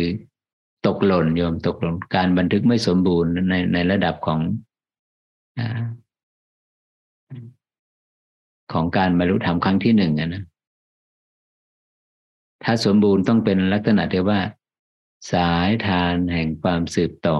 [0.86, 4.40] ตกหล่นโยมตกหล่นการบันทึกไม่สมบูรณ์ในในระดับของ
[5.58, 5.60] อ
[8.72, 10.44] ของการบรรลุธรรมครั้งที่หนึ่งนะ
[12.64, 14.40] ถ้าสมบูรณ์ต้องเป็นลักษณะที่ว่า
[15.32, 17.38] สายทานแห่งความสืบต่อ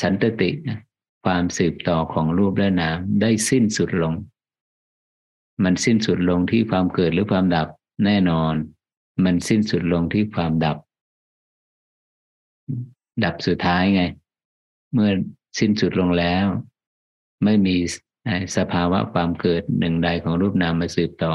[0.00, 0.50] สันตติ
[1.24, 4.14] ความสืบต่อของรูปและนามได้สิ้นสุดลง
[5.64, 7.68] มันสิ้นสุดลงที่ความเกิดหรือความดับ
[8.04, 8.54] แน่นอน
[9.24, 10.76] มันสิ้นสุดลงที่ความดับ
[13.24, 14.02] ดับสุดท้ายไง
[14.92, 15.10] เมื่อ
[15.58, 16.46] สิ้นสุดลงแล้ว
[17.44, 17.76] ไม่มี
[18.56, 21.32] สภาวะความเกิดหนึ่งใดของรูปนามมาสืบต่อ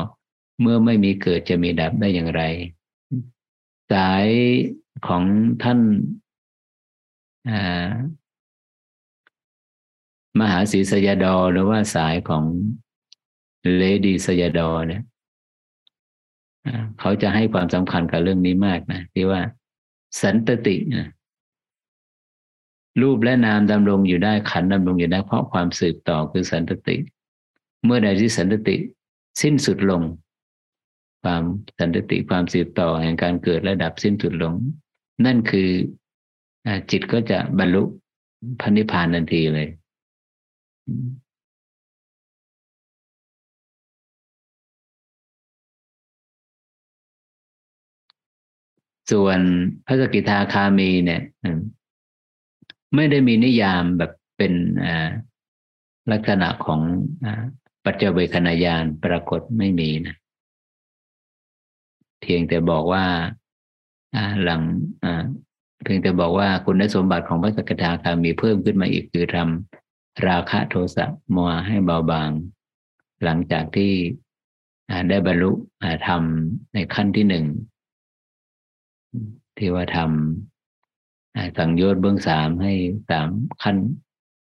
[0.61, 2.41] เมื่อไม่มีเกิดจะมีดับได้อย่างไร
[3.91, 4.27] สาย
[5.07, 5.23] ของ
[5.63, 5.79] ท่าน
[10.39, 12.43] มหาศีสยดอหรือว่าสายของ
[13.75, 15.03] เลดีสยดอเนี่ย
[16.99, 19.41] เขาจะให้ความสำคัญกับเรื่องนี้มากนะที่ว่า
[20.21, 21.07] สันตตินะ
[23.01, 26.95] รูปและนามดำรงอยู่ได้ขันดำรงอยู่ได้เพราะความสืบต่อคือสันตติ
[27.85, 28.75] เมื่อใดที่สันตติ
[29.41, 30.01] สิ้นสุดลง
[31.23, 31.43] ความ
[31.79, 34.53] สันตติความสืบต่อแห่งการเกิดและดับสิ้นสุดลง
[35.25, 35.69] นั่นคือ
[36.91, 37.83] จิตก็จะบรรลุ
[38.59, 39.69] พระนิพพานทันทีเลย
[49.11, 49.39] ส่วน
[49.85, 51.21] พระสกิทาคามีเนี่ย
[52.95, 54.53] ไม่ได้มีนิยามแบบเป็น
[56.11, 56.81] ลักษณะของ
[57.83, 60.15] ปัจเจเวคณญาณปรากฏไม่มีนะ
[62.21, 63.05] เพียงแต่บอกว่า
[64.43, 64.61] หลัง
[65.83, 72.29] เพียงแต่บอกว่าคุณสมบัติของพระสกิทาคามีเพิ่มขึ้นมาอีกคือทำราคะโทสะโมหให้เบาบาง
[73.23, 73.91] หลังจากที่
[75.09, 75.51] ได้บรรลุ
[76.07, 76.21] ธรรม
[76.73, 77.45] ในขั้นที่หนึ่ง
[79.57, 82.73] ที่ว่าทำสังโยชน์เบื้องสามให้
[83.09, 83.29] สาม
[83.63, 83.77] ขั้น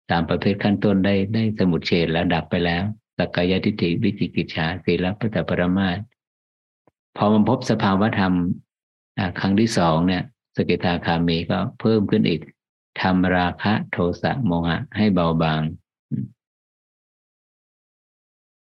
[0.10, 2.84] สามประเภทขั้นต้นได้ได้สมุดเฉดแล้วดับไปแล้ว
[3.18, 5.98] สักกายทิฏฐิวิจิกิจฉาสีลปัตตปรมาต
[7.18, 8.34] พอมันพบสภาวธรรม
[9.40, 10.24] ครั้งที่สองเนี่ย
[10.56, 12.42] สกิทาคามีก็เพิ่มขึ้นอีก
[13.02, 15.62] ทำราคะโทสะโมหะให้เบาบาง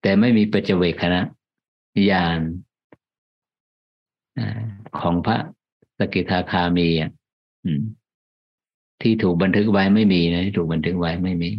[0.02, 1.20] แต่ไม่มีปัจเจเวคณะ
[2.10, 2.40] ญาณ
[5.00, 5.38] ของพระ
[5.98, 7.10] สกิทาคามีอะ
[9.02, 11.50] ที่ถูกบันทึกไว้ไม่มีนะที่ถูกบันทึกไว้ไม่มี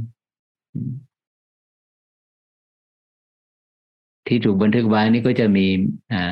[4.28, 5.68] ที่ถูกบันทึกไว้นี่ก็จะมี
[6.14, 6.24] อ่า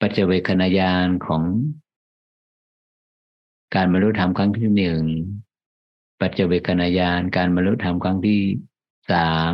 [0.00, 1.42] ปัจเจเวคณญาณของ
[3.74, 5.02] การบรรลุธรรมครั้งที่หนึ่ง
[6.20, 8.40] ปัจเจเวคณญาณการบรรลุธรรมครั้งที่
[9.10, 9.52] สาม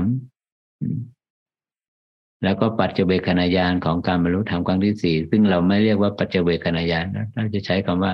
[2.44, 8.12] แล้วก็ปัจเจเวคณญาณของการบรรลุธรรมครั้งที่สี่ซึ่งเราไม่เรียกว่าปัจเจเวคณญาณเราจะใช้คำว่า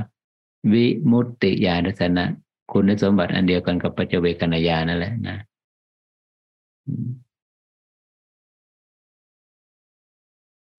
[0.72, 2.24] วิมุตติญาณทัศนะ
[2.72, 5.36] คุณสมบัติอันเดียวกันกับปัจเจเวคณญาณนั่นแหละนะ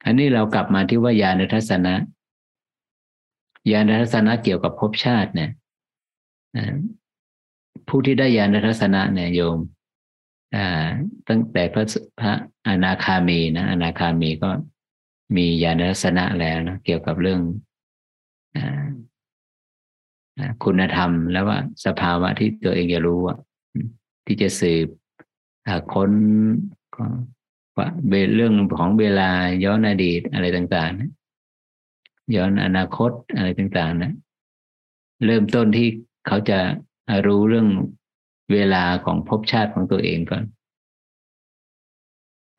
[0.05, 1.93] อันนี้เรากลับมาที่ว่าญาณทัศนะ
[3.71, 5.51] ญาณทัศนะเกี่ยวกับภพชาติเนี่ย
[7.87, 9.57] ผู้ที่ได้ญาณทัศนะเนี่ยโยม
[11.27, 11.85] ตั้งแต่พระ
[12.19, 12.33] พระ
[12.67, 14.49] อนาคามีนะอนาคามีก็
[15.35, 17.41] มีญาณทัศนะแล้วนะเกี่ยวกับเรื่อง
[20.63, 23.35] คุณธรรมแล้วว่าสภาวะที่ตัวเองจะรู้ว่า
[24.25, 24.87] ที่จะสืบ
[25.93, 26.11] ค้น
[27.77, 27.87] ว่า
[28.35, 29.29] เรื่องของเวลา
[29.65, 31.11] ย้อนอดีตอะไรต่าง ๆ นะ
[32.35, 34.11] ย้อนอนาคตอะไรต่าง ๆ นะ
[35.25, 35.87] เริ่มต้นที่
[36.27, 36.59] เขาจะ
[37.25, 37.67] รู้เรื่อง
[38.53, 40.43] เวลาของภพชาติของตัวเองก่อน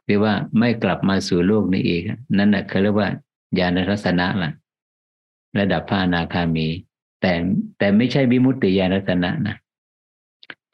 [0.06, 2.02] เรียกว่าไม่กลับมาสู่โลกนี้อีก
[2.38, 3.08] นั่นแหละเขาเรียกว่า
[3.58, 4.50] ญาณทัศนะล่ะ
[5.58, 6.68] ระดับพระอนาคามี
[7.20, 7.32] แต่
[7.78, 9.56] แต่ไม่ใช่วิมุตติญาณทัศนะนะ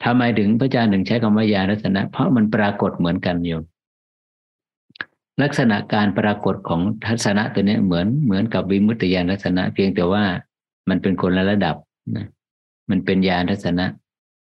[0.03, 3.59] ทำไมถึงพระอาจารย์ถึงใช้คำว่าญาณทัศนะ เพราะมันปรากฏเหมือนกันอยู่
[5.41, 10.23] ลักษณะการปรากฏของทัศนะตัวนี้เหมือนเหมือนกับวิมุตติญาณทัศนะ เพียงแต่ว่า
[10.89, 11.75] มันเป็นคนละระดับ
[12.15, 12.25] นะ
[12.89, 13.85] มันเป็นญาณทัศนะ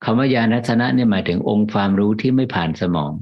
[0.03, 3.13] คำว่าญาณทัศนะเนี่ยหมายถึงองค์ความรู้ที่ไม่ผ่านสมอง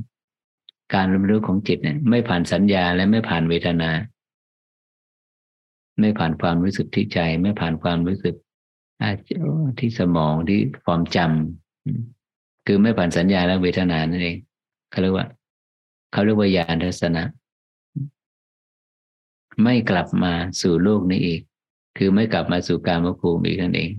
[0.95, 3.91] การรู้ของจิตเนี่ย ไม่ผ่านสัญญาและไม่ผ่านเวทนา
[6.01, 8.35] ไม่ผ่านความรู้สึกที่ใจ ไม่ผ่านความรู้สึก
[9.79, 14.37] ที่สมองที่ความจำคือไม่ผ่านสัญญาและเวทนานั่นเอง
[14.91, 15.27] เขาเรียกว่า
[16.13, 17.23] เขาเรียกว่าญาณทัศนะ
[19.63, 21.41] ไม่กลับมาสู่โลกนี้อีก
[21.99, 23.91] คือไม่กลับมาสู่การมภูมิอีกนั่นเอง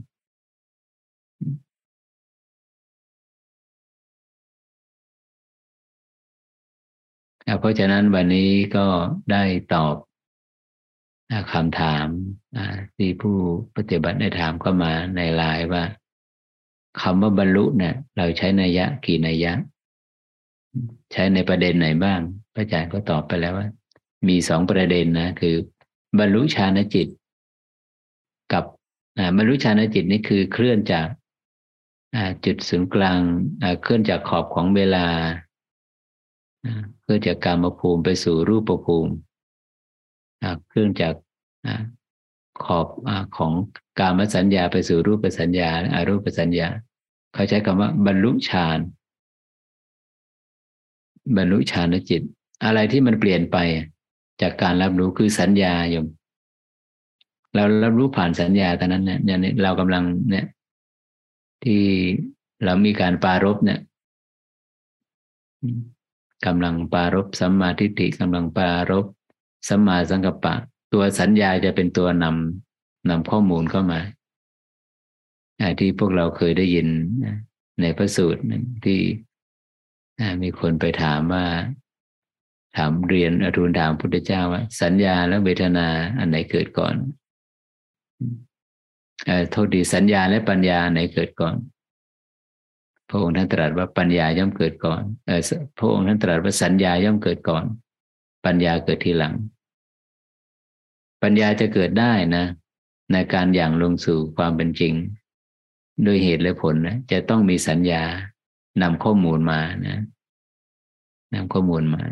[7.59, 8.85] เพราะฉะนั้นวันนี้ก็
[9.31, 9.43] ได้
[9.73, 9.95] ตอบ
[11.53, 12.07] คำถาม
[12.97, 13.37] ที่ผู้
[13.75, 15.83] ปฏิบัติได้ถามเข้ามาในไลน์ว่า
[17.01, 19.53] คำว่าบรรลุเนี่ย เราใช้นัยยะกี่นัยยะ
[21.11, 22.19] ใช้ในประเด็นไหนบ้าง
[22.53, 23.67] พระอาจารย์ก็ตอบไปแล้วว่า
[24.27, 25.55] มีสองประเด็นนะ คือ
[26.19, 27.07] บรรลุฌานจิต
[28.53, 28.63] กับ
[29.37, 31.07] บรรลุฌานจิตนี่คือเคลื่อนจาก
[32.45, 33.19] จุดศูนย์กลาง
[33.81, 35.05] เคลื่อนจากขอบของเวลา
[37.01, 39.11] เคลื่อจากการมภูมิไปสู่รูปภูมิ
[40.67, 41.13] เคลื่อนจาก
[42.63, 42.87] ขอบ
[43.37, 43.51] ของ
[43.99, 46.67] การมสัญญาไปสู่รูปสัญญาอารูปสัญญา
[47.33, 48.79] เขาใช้คำว่า บรรลุฌาน
[51.37, 52.21] บรรลุฌานจิต
[52.63, 53.57] อะไรที่มันเปลี่ยนไป
[54.41, 56.05] จากการรับรู้คือสัญญาโยม
[57.55, 60.45] เรารับรู้ผ่านสัญญาตอนนั้นเนี่ยอย่างนี้เรากำลังเนี่ย
[61.63, 61.81] ที่
[62.65, 63.79] เรามีการปารบเนี่ย
[66.45, 69.05] กำลังปารบสัมมาทิฏฐิกำลังปารบ
[69.67, 70.55] สัมมาสังกัปปะ
[70.93, 73.99] ตัวสัญญาจะเป็นตัวนำนำข้อมูลเข้ามา
[75.79, 76.87] ที่พวกเราเคยได้ยิน
[77.81, 78.41] ในพระสูตร
[78.85, 78.99] ที่
[80.41, 81.45] มีคนไปถามว่า
[82.77, 85.87] ถามเรียนอรุณถามพุทธเจ้าว่าสัญญาและเวทนา
[86.17, 86.95] อันไหนเกิดก่อน
[89.27, 91.55] อโทษดีสัญญาและปัญญาไหนเกิดก่อน
[93.13, 95.41] ระองค์ท่านตรัสว่าปัญญาย่อมเกิดก่อนเออ
[95.77, 97.65] พระองค์ท่านตรัสว่าสัญญาย่อมเกิดก่อน
[98.45, 99.33] ปัญญาเกิดทีหลัง
[101.23, 102.45] ปัญญาจะเกิดได้นะ
[103.11, 104.93] ในการอย่างลงสู่ความเป็นจริง
[106.03, 108.03] โดยเหตุและผลนะจะต้องมีสัญญา
[108.81, 110.01] นำข้อมูลมานะ
[111.33, 112.03] นำข้อมูลมา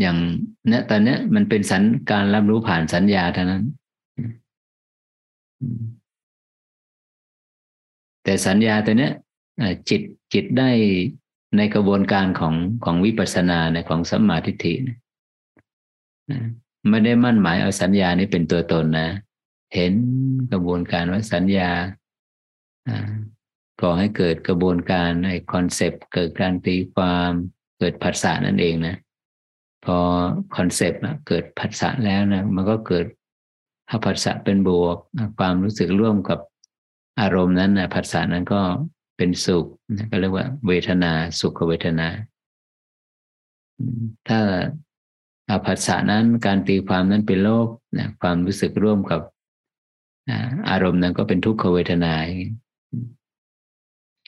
[0.00, 0.16] อย่าง
[0.68, 3.62] เนี้ยตอนเนี้ยมันเป็นสัญการรับรู้ผ่านสัญญาเท่านั้น
[8.24, 9.12] แต่สัญญาตัวเนี้ย
[9.88, 10.02] จิต
[10.32, 10.70] จิตได้
[11.56, 14.74] ในกระบวนการของของวิปัสสนาในของสัมมาทิฏฐิ
[16.88, 19.08] ไม่ได้มั่นหมายเอาสัญญานี้เป็นตัวตนนะ
[19.74, 19.92] เห็น
[20.52, 21.70] กระบวนการว่าสัญญา
[23.80, 27.30] ก่อให้เกิดกระบวนการใน concept เกิดการตีความ
[27.78, 28.96] เกิดภาษานั่นเองนะ
[29.84, 29.98] พอ
[30.56, 33.06] concept เกิดภาษาแล้วนะมันก็เกิด
[33.88, 34.98] ถ้าภาษาเป็นบวก
[35.38, 36.38] ความรู้สึกร่วมกับ
[37.20, 38.62] อารมณ์นั้นนะภาษานั้นก็
[39.16, 39.66] เป็นสุข
[39.96, 42.08] นะก็เรียกว่า เวทนา สุขเวทนา
[44.28, 44.40] ถ้า
[45.48, 47.68] อาภาษานั้นการตีความนั้นเป็นโลก
[47.98, 49.20] นะความรู้สึกร่วมกับ
[50.70, 52.12] อารมณ์นั้นก็เป็นทุกขเวทนา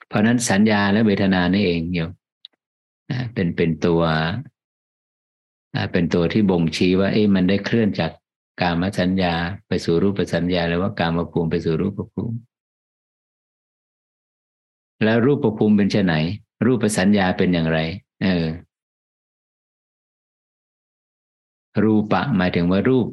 [0.09, 2.09] เพราะนั้นสัญญาและเวทนานี่เองอยู่
[3.35, 4.03] เป็นเป็นตัว
[5.93, 8.11] เป็นตัวที่บ่งชี้ว่า เอ๊ะมันได้เคลื่อนจาก
[8.61, 9.35] กามสัญญา
[9.69, 12.37] ไปสู่รูปสัญญาหรือว่ากามภูมิไปสู่รูปภูมิ
[15.05, 16.15] แล้วรูปประภูมิเป็นเช่นไหน
[16.67, 17.79] รูปประสัญญาเป็นอย่างไร
[18.23, 18.47] เออ
[21.83, 23.07] รูปะหมายถึงว่ารูป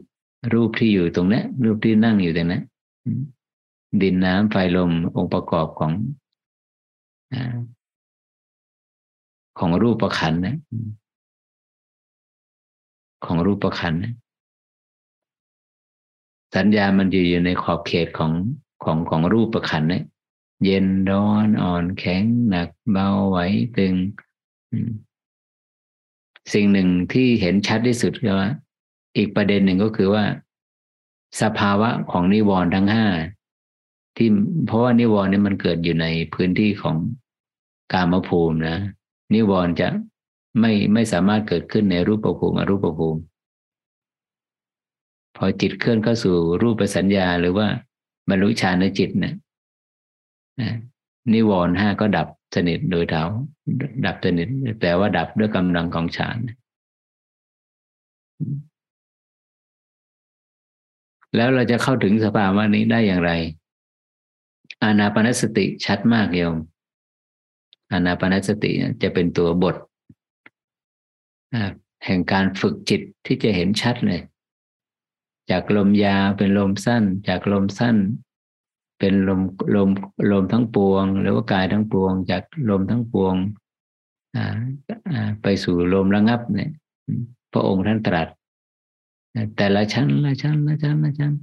[0.54, 2.60] รูปที่อยู่ตรงนี้รูปที่นั่งอยู่ตรงนี้
[4.02, 5.92] ดินน้ำไฟลมองค์ประกอบของ
[9.60, 10.56] ของรูปประคันนะ
[13.26, 14.14] ของรูปประคันนะ
[16.56, 18.32] สัญญามันอยู่อยู่ในขอบเขตของ
[18.84, 20.04] ของของรูปประคันเนี่ย
[20.66, 23.38] เย็นร้อนอ่อนแข็งหนักเบาไหว
[23.78, 23.94] ตึง
[26.54, 28.50] สิ่งหนึ่งที่เห็นชัดที่สุดก็ว่า
[29.18, 30.26] อีกประเด็นหนึ่งก็คือว่า
[31.42, 33.08] สภาวะของนิวรณ์ทั้งห้า
[34.18, 34.30] ที่
[34.68, 36.96] เพราะว่านิวรณ์นี่มันเกิดอยู่ในพื้นที่ของ
[37.94, 38.78] กามภูมินะ
[39.34, 39.88] นิวรณ์จะ
[40.60, 43.22] ไม่ไม่สามารถเกิดขึ้นในรูปภูมิอรูปภูมิ
[45.36, 47.68] พอจิตเคลื่อนเข้าสู่รูปสัญญาหรือว่า
[48.30, 49.34] บรรลุฌานจิตเนี่ย
[51.34, 53.24] นิวรณ์ห้าก็ดับสนิทโดยเท้า
[54.06, 54.48] ดับสนิท
[54.82, 56.38] แต่ว่าดับด้วยกำลังของฌาน
[61.36, 63.32] แล้วเราจะเข้าถึงสภาวะนี้ได้อย่างไร
[64.84, 66.56] อานาปนสติชัดมากโยม
[67.92, 68.72] อานาปนสติ
[69.04, 69.76] จะเป็นตัวบท
[72.06, 74.22] แห่งการฝึกจิตที่จะเห็นชัดเลย
[75.52, 77.96] จากลมยาวเป็นลมสั้น จากลมสั้น
[79.06, 79.42] เป็นลม
[79.76, 79.90] ลม
[80.32, 83.36] ลมทั้งปวง หรือว่ากายทั้งปวง จากลมทั้งปวง
[85.42, 86.72] ไปสู่ลมระงับเนี่ย
[87.54, 88.28] พระองค์ท่านตรัส
[89.58, 91.34] แต่ละชั้นละชั้นละชั้นละชั้น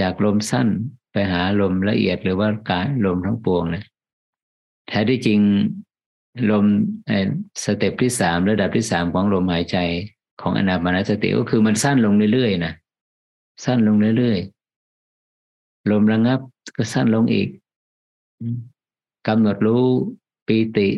[0.00, 0.68] จากลมสั้น
[1.12, 3.84] ไปหาลมละเอียดหรือว่ากายลมทั้งปวงเนี่ย
[4.88, 5.40] แท้ที่จริง
[6.50, 6.64] ลม
[7.64, 9.76] สเต็ปที่สามระดับที่สามของลมหายใจ
[10.40, 12.72] ของอนาปานสติก็คือมันสั้นลงเรื่อยๆนะ
[13.64, 14.63] สั้นลงเรื่อยๆ
[15.90, 16.40] ลมระงับ
[16.76, 17.48] ก็สั้นลงอีก
[19.28, 19.84] กำหนดรู้
[20.46, 20.88] ปีติ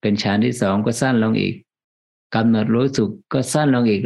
[0.00, 1.54] เป็นฌานที่สองก็สั้นลงอีก
[2.34, 4.00] กำหนดรู้สุขก็สั้นลงอีก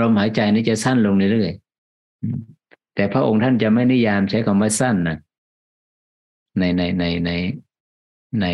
[0.00, 5.18] ลมหายใจนี่จะสั้นลงเรื่อยๆแต่พระองค์ท่านจะไม่นิยามใช้คำว่าสั้นนะ
[6.58, 7.30] ในในในใน
[8.40, 8.46] ใน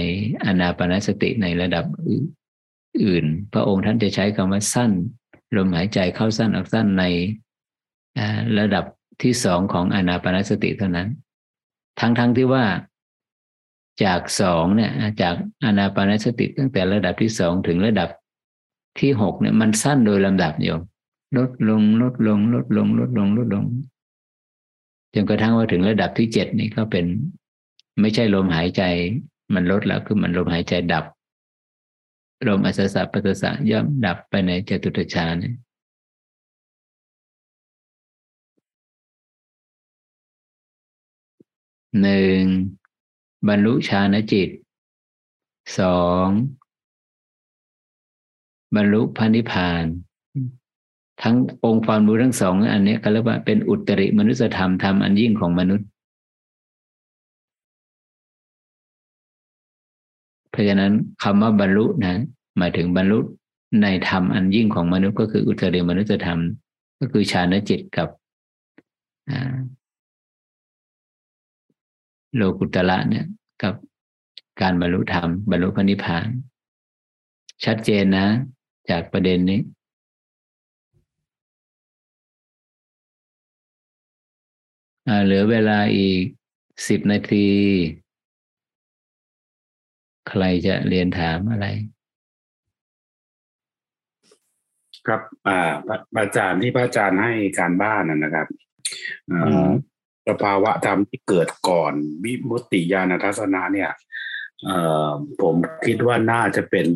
[0.45, 4.91] อนาปนสติในระดับอื่น พระองค์ท่านจะใช้คำว่าสั้น
[5.57, 7.05] ลมหายใจเข้าสั้นออกสั้นใน
[8.59, 8.85] ระดับ
[9.23, 11.09] ที่สองของอนาปนสติเท่านั้น
[12.01, 12.65] ทั้งๆทที่ว่า
[14.05, 15.35] จากสองเนี่ยจาก
[15.65, 18.09] อนาปนสติตั้งแต่ระดับที่สองถึงระดับ
[19.01, 20.81] ที่หกเนี่ยมันสั้นโดยลำดับโยม
[21.37, 23.65] ลดลงลดลงลดลงลดลงลดลง
[25.15, 27.07] จนกระทั่งว่าถึงระดับที่เจ็ดนี่ก็เป็น
[28.01, 28.83] ไม่ใช่ลมหายใจ
[29.55, 31.05] มันลดแล้วคือมันลมหายใจดับ
[32.49, 35.35] ลมอัศสะปัสสะย่อมดับไปในจตุตฌาน
[42.03, 42.41] หนึ่ง
[43.49, 44.49] บรรลุฌานจิต
[45.79, 46.27] สอง
[48.77, 49.85] บรรลุพระนิพพาน
[51.23, 55.87] ทั้งองค์ความรู้ทั้งสองอันนี้ก็เรียกว่าเป็นอุตริมนุสธรรมธรรมอันยิ่งของมนุษย์
[60.51, 60.93] เพราะฉะนั้น
[61.23, 62.23] คำว่าบรรลุนะ
[62.59, 63.19] หมายถึงบรรลุ
[63.83, 66.41] ในธรรมอันยิ่งของมนุษย์ก็คืออุตริมนุษยธรรม
[67.01, 68.09] ก็คือฌานจิตกับ
[72.37, 73.27] โลกุตละเนี่ย
[73.63, 73.75] กับ
[74.61, 76.29] การบรรลุธรรมบรรลุพระนิพพาน
[77.65, 78.27] ชัดเจนนะ
[78.91, 79.61] จากประเด็นนี้
[85.25, 86.23] เหลือเวลาอีก
[86.89, 87.49] สิบนาที
[90.29, 91.67] ใครจะเรียนถามอะไร
[95.07, 95.73] ครับอ่า
[96.19, 98.47] อาจารย์ที่พระอาจารย์ให้การบ้านนะครับ
[100.29, 101.93] สภาวะธรรมที่เกิดก่อน
[102.25, 103.91] วิมุตติญาณทัศนะเนี่ย
[105.43, 105.55] ผม
[105.87, 106.87] คิดว่าน่าจะเป็น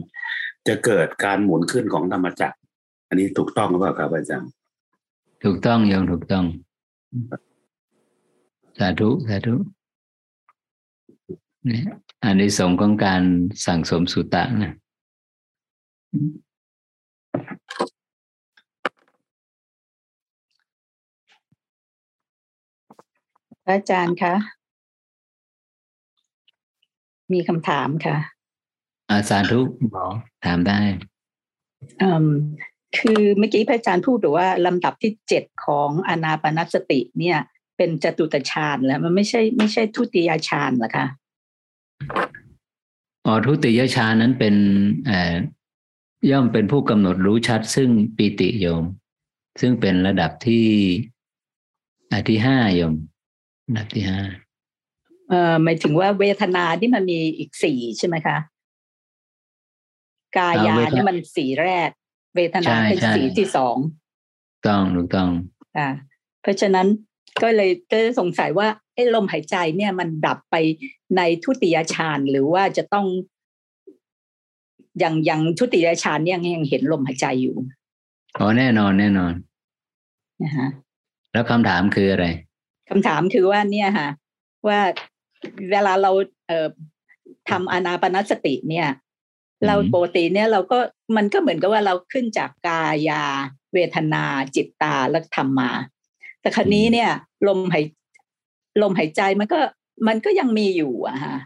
[0.68, 2.58] จะเกิดการหมุนขึ้นของธรรมจักร
[3.08, 4.50] อันนี้ถูกต้องหรือเปล่าครับอาจารย์
[5.44, 6.44] ถูกต้องยังถูกต้อง
[8.78, 9.54] สาธุ สาธุ
[11.66, 11.84] เนี่ย
[12.24, 13.22] อันนี้สงของการ
[13.66, 14.74] สั่งสมสุตะนะ
[23.76, 24.34] อาจารย์คะ
[27.32, 28.16] มีคำถามค่ะ
[29.10, 30.06] อาสาทุกหมอ
[30.44, 30.80] ถามได้
[32.02, 32.26] อืม
[32.98, 37.38] คือเมื่อกี้พระอาจารย์พูดว่าลำดับที่เจ็ดของอนาปนสติเนี่ย
[37.76, 41.06] เป็นจตุตฌานแล้วมันไม่ใช่ไม่ใช่ทุติยฌานหรอคะ
[43.26, 44.54] อ๋อทุติยฌานนั้นเป็น
[46.30, 48.84] ย่อมเป็นผู้กำหนดรู้ชัด ซึ่งปีติโยม
[49.60, 50.66] ซึ่งเป็นระดับที่
[52.12, 52.94] อที่ห้าโยม
[53.70, 54.20] ระดับที่ห้า
[55.28, 58.36] เอ่อหมายถึงว่าเวทนาที่มันมีอีกสี่ใช่ไหมคะ
[60.36, 61.90] กายานี่มันสีแรก
[62.36, 63.76] เวทนาเป็นสีที่สอง
[64.66, 65.30] ต้องถูกต้อง
[65.78, 65.88] อ่า
[66.42, 66.86] เพราะฉะนั้น
[67.42, 70.56] ก็เลยก็สงสัยว่าไอ้ลมหายใจเนี่ยมันดับไป
[71.16, 73.06] ในทุติยฌานหรือว่าจะต้อง
[74.98, 77.54] อย่างอย่างทุติยฌานเนี่ยยังเห็นลมหายใจอยู่
[78.38, 79.32] อ๋อแน่นอนแน่นอน
[80.42, 80.68] นะฮะ
[81.32, 82.26] แล้วคำถามคืออะไร
[82.90, 84.08] คำถามคือว่าเนี่ยค่ะ
[84.68, 84.80] ว่า
[85.70, 86.10] เวลาเรา
[86.46, 86.68] เอ่อ
[87.50, 88.88] ทำอานาปนสติเนี่ย
[89.66, 90.78] เราปกติเนี่ยเราก็
[91.16, 93.24] มันก็เหมือนกับว่าเราขึ้นจากกายา
[93.72, 95.70] เวทนาจิตตาแล้วทำมา
[96.40, 97.10] แต่ครั้นี้เนี่ย
[97.48, 97.84] ลมหาย
[98.82, 99.58] ลมหายใจมันก็
[100.08, 101.36] มันก็ยังมีอยู่อะฮะ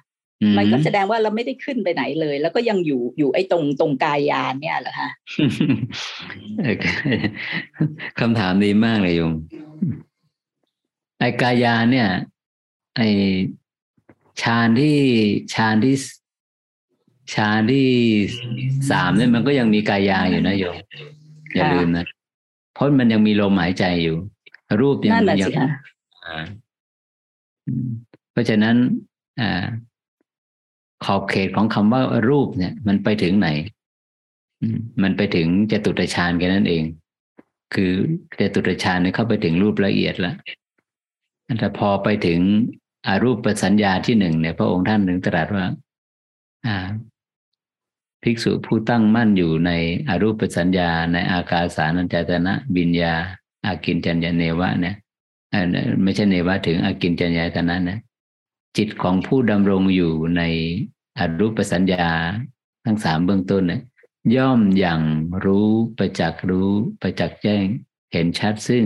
[0.58, 5.10] มันก็แสดงว่าเราไม่ได้ขึ้นไปไหนเลย แล้วก็ยังอยู่อยู่ไอ้ตรงตรงกายาเนี่ยเหรอฮะ
[8.20, 9.32] คำถามดีมากเลยโยม
[11.24, 12.08] ไอ้กายาเนี่ย
[12.96, 13.08] ไอ้
[14.42, 14.98] ฌานที่
[15.54, 15.96] ฌานที่
[17.34, 17.88] ฌานที่
[18.90, 20.76] สามเนี่ยมันก็ยังมีกายาอยู่นะโยม
[21.54, 22.06] อย่าลืมนะ
[22.74, 24.16] เพราะมันยังมีลมหายใจอยู่
[24.80, 25.68] รูปยังยัง
[28.32, 28.76] เพราะฉะนั้น
[29.40, 29.64] อ่า
[31.04, 33.48] ขอบเขตของคำว่ารูปเนี่ย มันไปถึงไหน
[35.02, 36.84] มันไปถึงจตุตฌานกันนั่นเอง
[37.74, 37.92] คือ
[38.40, 40.36] จตุตฌานเนี่ยเข้าไปถึงรูปละเอียดแล้ว
[41.58, 42.40] แต่พอไปถึง
[43.06, 45.66] อารูปประสัญญาที่หนึ่งเนี่ยพระองค์ท่านถึงตรัสว่า
[48.22, 49.70] ภิกษุผู้ตั้งมั่นอยู่ใน
[50.08, 53.14] อรูปสัญญา ในอากาสานัญจตนะบิญญา
[53.66, 54.96] อากินจัญญาเนวะเนี่ย
[56.02, 57.98] ไม่ใช่เนวะถึงอากินจัญญาตนะนะ
[58.76, 60.42] จิตของผู้ดำรงอยู่ใน
[61.18, 62.06] อรูปสัญญา
[62.84, 63.82] ทั้งสามเบื้องต้นเนี่ย
[64.36, 65.00] ย่อมอย่าง
[65.44, 65.68] รู้
[65.98, 67.64] ประจักษ์รู้ประจักษ์แจ้ง
[68.12, 68.84] เห็นชัดซึ่ง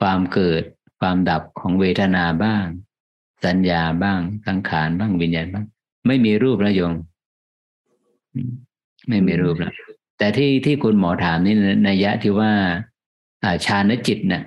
[0.00, 0.62] ความเกิด
[1.00, 2.64] ความดับของเวทนาบ้าง
[3.46, 5.66] สัญญาบ้างสังขารบ้างวิญญาณบ้าง
[6.06, 6.92] ไม่มีรูประโยง
[9.08, 9.74] ไม่มีรูปแล้ว
[10.18, 11.54] แต่ที่ที่คุณหมอถามนี่
[11.88, 12.52] นัยยะที่ว่า
[13.66, 14.42] ฌานจิตนะ่ะ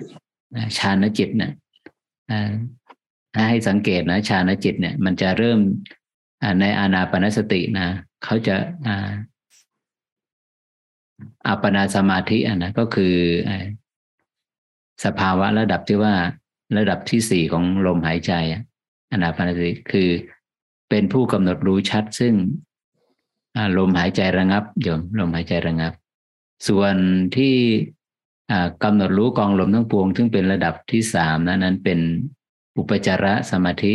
[0.78, 5.58] ฌานจิตนะ่ะให้สังเกตนะฌานจิตเนี่ย มันจะเริ่ม
[6.60, 7.88] ในอานาปนสตินะ
[8.24, 8.56] เขาจะ
[11.46, 13.14] อัปปนาสมาธิอะนะก็คือ
[15.04, 16.14] สภาวะระดับที่ว่า
[16.76, 18.32] ระดับที่สี่ของลมหายใจ
[19.12, 20.08] อนาปนสติคือ
[20.90, 22.34] เป็นผู้กำหนดรู้ชัด ซึ่ง
[23.78, 25.92] ลมหายใจระงับโยมลมหายใจระงับ
[26.68, 26.94] ส่วน
[27.36, 27.54] ที่
[28.84, 31.98] กำหนดรู้กองลมทั้งปวง ซึ่งเป็นระดับที่สามนะนั้นเป็น
[32.76, 33.92] อุปจาระสมาธิ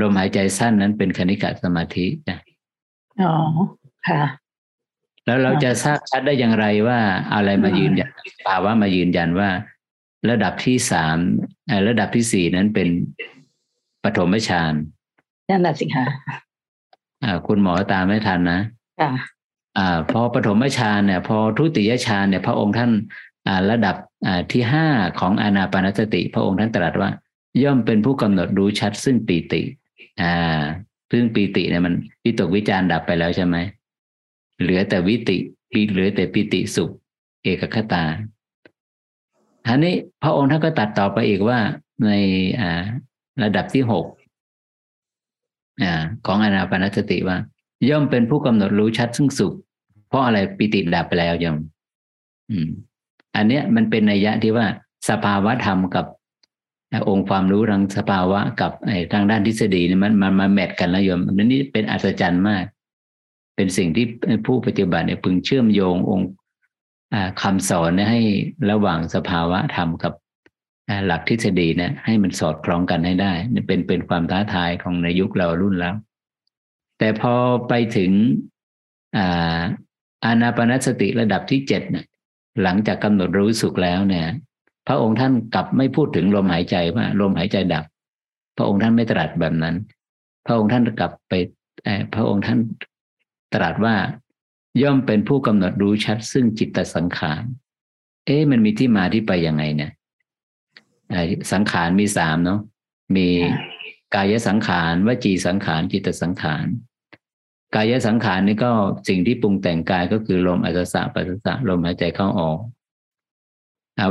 [0.00, 2.38] ลมหายใจสั้นนั้นเป็นคณิกะสมาธินะ
[3.22, 3.34] อ๋อ
[4.08, 4.22] ค่ะ
[5.24, 6.98] แล้วเราจะทราบชัดได้อย่างไรว่า
[7.34, 8.10] อะไรมายืนยัน
[8.46, 9.48] ภาวะมายืนยันว่า
[10.30, 11.16] ระดับที่สาม
[11.88, 12.88] ระดับที่สี่นั้นเป็น
[14.04, 14.74] ปฐมฌาน
[15.50, 16.06] นั่นแหละสิค่ะ
[17.24, 18.60] อ่าคุณหมอตามไม่ทันนะ
[19.00, 19.10] ค่ะ
[19.78, 22.90] อ่าพอปฐมฌานเนี่ย พอทุติยฌานเนี่ย พระองค์ท่าน
[23.46, 24.86] อ่าระดับอ่าที่ห้า
[25.20, 27.10] ของอานาปานสติ พระองค์ท่านตรัสว่า
[27.62, 29.62] ย่อมเป็นผู้กำหนดรู้ชัดซึ่งปีติ
[30.22, 30.60] อ่า
[31.12, 31.94] ซึ่งปีติเนี่ยมัน
[32.24, 33.56] วิตกวิจารดับไปแล้วใช่ไหม
[34.60, 35.36] เหลือแต่วิติ
[35.70, 36.90] ปีเหลือแต่ปิติสุข
[37.42, 38.04] เอกคตา
[39.66, 41.58] ทีนี้พระองค์ท่านก็ตัดต่อไปอีกว่า
[42.06, 42.10] ใน
[43.42, 44.06] ระดับที่หก
[46.26, 47.36] ของอนาปานสติว่า
[47.88, 49.54] ย่อมเป็นผู้กำหนดรู้ชัดซึ่งสุข
[50.08, 51.56] เพราะอะไรปิติดับไปแล้วยม
[52.50, 52.68] อืม
[53.36, 54.66] อันเนี้ยมันเป็นนัยยะที่ว่า
[55.10, 56.06] สภาวะธรรมกับ
[57.08, 58.72] องค์ความรู้ทางสภาวะกับ
[59.12, 62.64] ทางด้านทฤษฎีนี่มันมันมาแมทกันแล้วโยมนี่เป็นอัศจรรย์มาก
[63.56, 64.06] เป็นสิ่งที่
[64.46, 66.28] ผู้ปฏิบัติเนี่ยพึงเชื่อมโยงองค์
[67.42, 68.20] คำสอนให้
[68.70, 70.12] ระหว่างสภาวะธรรมกับ
[71.06, 73.32] หลักทฤษฎีเนี่ยให้มันสอดคล้องกันให้ได้
[73.66, 75.94] เป็นเป็นความท้าทายของในยุคเรารุ่นแล้ว
[76.98, 77.34] แต่พอ
[77.68, 78.10] ไปถึง
[80.24, 81.82] อานาปนสติระดับที่เจ็ด
[82.62, 84.26] หลังจากกำหนดรู้สุขแล้วเนี่ย
[84.88, 87.84] พระองค์ท่านกลับไม่พูดถึงลมหายใจว่า ลมหายใจดับ
[88.56, 89.76] พระองค์ท่านไม่ตรัสแบบนั้น
[90.46, 91.32] พระองค์ท่านกลับไป
[92.14, 92.58] พระองค์ท่าน
[93.54, 93.94] ตรัสว่า
[94.82, 97.42] ย่อมเป็นผู้กำหนดรู้ชัด ซึ่งจิตตสังขาร
[98.26, 99.92] เอ๊ะมันมีที่มาที่ไปยังไงเนี่ย
[101.52, 102.60] สังขารมีสามเนาะ
[103.16, 103.28] มี
[104.14, 106.66] กายสังขารวจีสังขารจิตสังขาร
[107.74, 108.72] กายสังขารนี่ก็
[109.08, 112.58] สิ่งที่ปรุงแต่งกายก็คือลมอัศสะปัสสะลมหายใจเข้าออก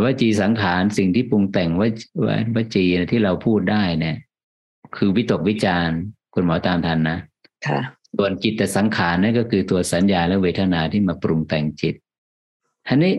[0.04, 1.84] วจีสังขารสิ่งที่ปรุงแต่งว
[2.56, 4.18] วจีที่เราพูดได้เนี่ย
[4.98, 5.90] คือวิตกวิจาร
[6.34, 7.18] คุณหมอตามทันนะ
[7.68, 7.80] ค่ะ
[8.18, 11.96] ส่วนจิตสังขารนั่นก็คือตัวสัญญาและเวทนาที่มาปรุงแต่งจิต
[12.88, 13.14] ทีนี้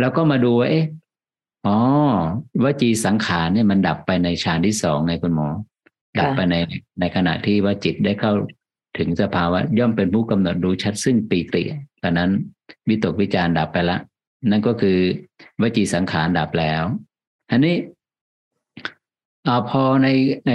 [0.00, 0.86] เราก็มาดูว่าเอ๊ะ
[1.66, 1.76] อ๋อ
[2.64, 5.48] วจีสังขารเนี่ยมันดับไปในฌานที่สองไงคุณหมอ
[6.18, 6.56] ดับไปใน
[7.00, 8.32] ในขณะที่ว่าจิตได้เข้า
[8.98, 11.62] ถึงสภาวะ ย่อมเป็นผู้กำหนดรู้ชัดซึ่งปีติ
[12.02, 12.30] ตอนนั้น
[12.88, 13.98] วิตกวิจารดับไปละ
[14.50, 14.98] นั่นก็คือ
[15.60, 16.82] วจีสังขารดับแล้ว
[17.50, 17.74] อันนี้
[19.54, 20.08] อพอใน
[20.46, 20.52] ใน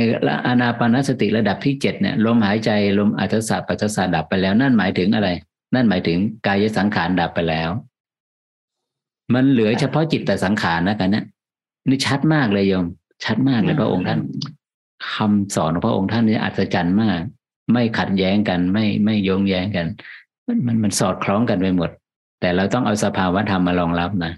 [0.48, 5.30] อานาปานสติระดับที่เจ็ดเนี่ยลมหายใจลมอัจฉริปัจจสดับไปแล้ว นั่นหมายถึงอะไร
[5.74, 6.18] นั่นหมายถึง
[6.48, 7.70] กายสังขารดับไปแล้ว
[9.34, 11.26] มันเหลือเฉพาะจิตแต่สังขารนะกันนะ
[11.90, 12.86] นี่ชัดมากเลยโยม
[13.24, 14.20] ชัดมากเลยพระองค์ท่าน
[15.14, 17.20] คำสอนของพระองค์ท่านนี่อัศจรรย์มาก
[17.72, 19.88] ไม่ขัดแย้งกัน ไม่ไม่โยงแย้งกัน
[20.48, 21.90] มันมันมันสอดคล้องกันไปหมด
[22.41, 24.34] แต่เราต้องเอาสภาวะธรรมมารองรับนะ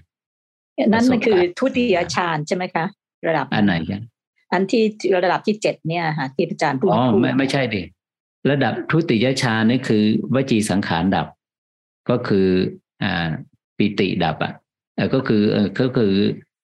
[0.94, 2.86] นั่นมันคือทุติยฌานใช่ไหมคะ
[3.28, 4.02] ระดับอันไหนกัน
[4.56, 4.84] อันที่
[5.16, 7.82] ระดับที่เจ็ดเนี่ยค่ะที่อาจารย์พูดอ๋อพูดไม่ไม่ใช่ดิ
[8.52, 10.04] ระดับทุติยฌานนี่คือ
[10.36, 11.28] วจีสังขารดับ
[12.10, 12.48] ก็คือ
[13.04, 13.28] อ่า
[13.78, 14.54] ปิติดับอะ
[14.96, 16.14] เออก็คือเออก็คือ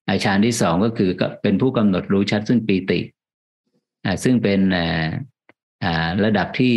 [0.10, 3.00] อาฌานที่สองก็คือก็เป็นผู้กำหนดรู้ชัดซึ่งปีติ
[4.06, 5.08] อ่าซึ่งเป็นอ่า
[5.84, 6.76] อ่าระดับที่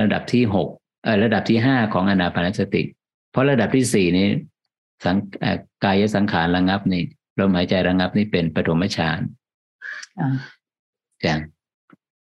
[0.00, 0.68] ระดับที่หก
[1.04, 2.82] เออระดับที่ห้าของอนาปานสติ
[3.30, 4.28] เพราะระดับที่สี่นี้
[5.04, 7.02] สังเอ่อกายสังขารระงับนี่
[7.38, 9.20] ลมหายใจระงับนี่เป็นปฐมฌาน
[10.20, 10.28] อ่า
[11.24, 11.34] จ้ะ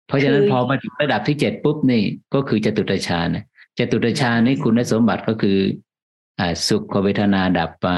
[0.07, 2.03] เพราะฉะนั้นคือพอมาถึงระดับที่เจ็ดปุ๊บนี่
[2.33, 3.45] ก็คือจตุตฌานนะ
[3.79, 5.59] จตุตฌานนี่คุณสมบัติก็คือ
[6.39, 7.89] อ่าสุขเวทนาดับไป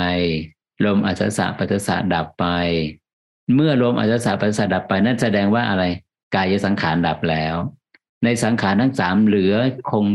[0.86, 2.46] ลมอัศสะปัสสะดับไป
[3.56, 5.84] เมื่อลมอัศสะปัสสะดับไป นั่นแสดงว่าอะไร
[6.36, 7.56] กายสังขารดับแล้ว
[8.24, 9.56] ในสังขารทั้งสามเหลือ
[9.92, 10.06] คง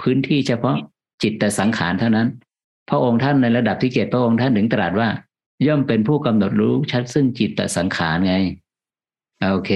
[0.00, 0.76] พื้นที่เฉพาะ
[1.22, 2.28] จิตแต่สังขารเท่านั้น
[2.88, 5.08] พระองค์ท่านในระดับที่เจ็ดพระองค์ท่านถึงตรัสว่า
[5.66, 8.34] ย่อมเป็นผู้กำหนดรู้ชัดซึ่งจิตแต่สังขารไง
[9.42, 9.72] โอเค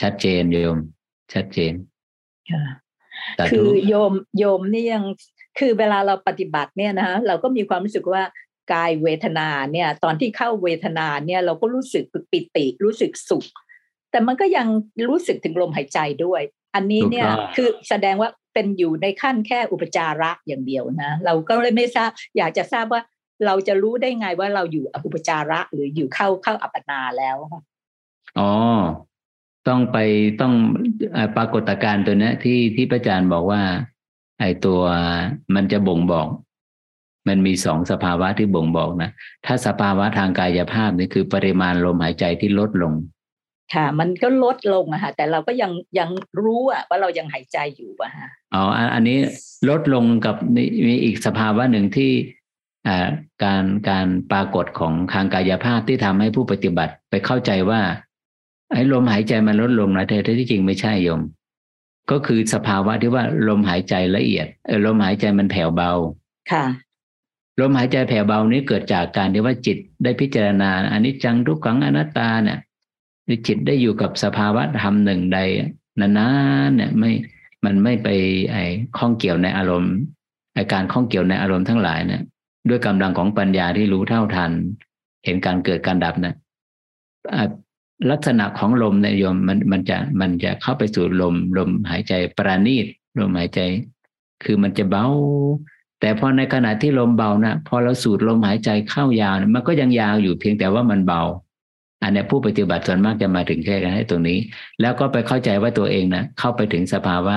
[0.00, 0.78] ชัดเจนโยม
[1.34, 1.72] ชัดเจน
[2.50, 2.62] ค่ะ
[3.38, 5.04] สาคืธุอโยมโยมนี่ยัง
[5.58, 8.22] คือเวลาเราปฏิบัติเนี่ยนะเราก็มีความรู้สึกว่า
[8.72, 13.44] กายเวทนาเนี่ย ตอนที่เข้าเวทนาเนี่ยเราก็รู้สึกปิติรู้สึกสุข
[14.10, 14.66] แต่มันก็ยัง
[15.08, 16.42] รู้สึกถึงลมหายใจด้วย
[16.74, 23.02] อันนี้เนี่ยถูกต้องคือแสดงว่าเป็นอยู่ในขั้นแค่อุปจาระอย่างเดียวนะเราก็เลยไม่ทราบอยากจะทราบว่า
[23.46, 27.62] เราจะรู้ได้ไงว่าเราอยู่อุปจาระหรืออยู่เข้าเข้าอัปปนาแล้วค่ะ
[28.38, 28.50] อ๋อ
[29.68, 29.98] ต้องไป
[30.40, 30.54] ต้อง
[31.12, 33.62] เอ่อปรากฏการณ์ตัวเนี้ยที่ที่พระอาจารย์บอกว่า
[34.40, 34.80] ไอ้ตัว
[35.54, 36.28] มันจะบ่งบอก
[37.28, 39.10] มันมีสองสภาวะที่บ่งบอกนะ
[39.46, 42.92] ถ้าสภาวะทางกายภาพนี่คือปริมาณลมหายใจที่ลดลง
[43.74, 46.10] ค่ะ มันก็ลดลงอะค่ะแต่เราก็ยังยัง
[46.42, 49.18] รู้อะว่าเรายังหายใจอยู่อะค่ะอ๋ออันอันนี้
[49.68, 52.12] ลดลงกับมีมีอีกสภาวะหนึ่งที่
[52.88, 53.08] อ่า
[53.44, 57.80] การการปรากฏของทางกายภาพที่ทำให้ผู้ปฏิบัติไปเข้าใจว่า
[58.72, 61.20] ไอ้ลมหายใจมันลดลงนะแต่ที่จริงไม่ใช่โยม
[62.10, 65.92] ก็คือสภาวะที่ว่าลมหายใจละเอียดเออลมหายใจมันแผ่วเบา
[66.50, 66.64] ค่ะ
[67.60, 72.58] ลมหายใจแผ่วเบานี้เกิดจากการที่ว่าจิตได้พิจารณาอนิจจังทุกขังอนัตตาเนี่ย
[73.24, 75.38] หรือจิตได้อยู่กับสภาวะธรรมหนึ่งใด
[76.00, 76.28] นา
[76.68, 77.10] นๆเนี่ยไม่
[77.64, 78.08] มันไม่ไป
[78.52, 78.64] ไอ้
[78.98, 79.94] ข้องเกี่ยวในอารมณ์
[80.54, 82.22] ไอ้การข้องเกี่ยวในอารมณ์ทั้งหลายเนี่ย
[82.68, 84.52] ด้วยกำลังของปัญญาที่รู้เท่าทัน
[85.24, 86.34] เห็นการเกิดการดับนะ
[87.34, 87.44] อะ
[88.10, 92.86] ลักษณะของลมเนี่ยโยมมันมันจะมันจะเข้าไปสู่ลมลมหายใจปราณีต
[93.20, 93.60] ลมหายใจ
[94.44, 95.06] คือมันจะเบา
[96.00, 101.22] แต่พอในขณะที่ลมเบานะพอเราสูดลมหายใจเข้ายาวนะมันก็ยังยาวอยู่เพียงแต่ว่ามันเบา
[102.02, 104.38] อันเนี้ยผู้ปฏิบัติส่วนมากจะมาถึงแค่กันให้ตรงนี้
[104.80, 107.36] แล้วก็ไปเข้าใจว่าตัวเองนะเข้าไปถึงสภาวะ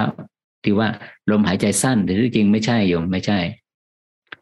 [0.63, 0.87] ที่ว่า
[1.31, 3.39] ลมหายใจสั้นแต่ที่จริงไม่ใช่โยมไม่ใช่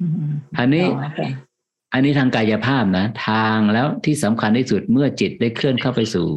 [0.01, 6.27] อืมอันนี้โอันนี้ทางกายภาพนะ ทางแล้วที่สำคัญที่สุดเมื่อจิตได้เคลื่อนเข้าไปสู่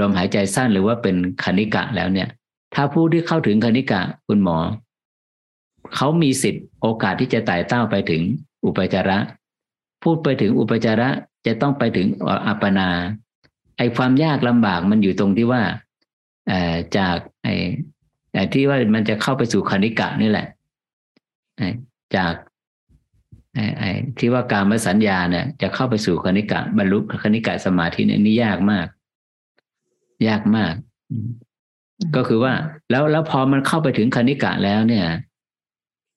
[0.00, 2.28] ลมหายใจสั้นหรือว่าเป็นคณิกะแล้วเนี่ย
[2.74, 4.58] ถ้าผู้ที่เข้าถึงคณิกะคุณหมอ
[5.94, 8.22] เขามีสิทธิ์โอกาสที่จะไต่เต้าไปถึง
[8.66, 9.18] อุปจาระ
[10.02, 11.08] พูดไปถึงอุปจาระ
[11.46, 12.06] จะต้องไปถึง
[12.46, 12.88] อัปปนา
[13.78, 15.62] ไอความยากลำบากมันอยู่ตรงที่ว่า
[16.98, 20.46] จากไอที่ว่ามันจะเข้าไปสู่คณิกะนี่แหละ
[22.16, 22.32] จาก
[23.54, 28.86] ไอ้ไอ้ที่ว่าการมสัญญาเนี่ย จะเข้าไปสู่คณิกะบรรลุคณิกะสมาธิเนี่ยนี่ยากมาก
[30.28, 30.74] ยากมาก
[31.10, 31.28] อืม
[32.16, 32.52] ก็คือว่า
[32.90, 35.06] แล้วแล้วพอมันเข้าไปถึงคณิกะแล้วเนี่ย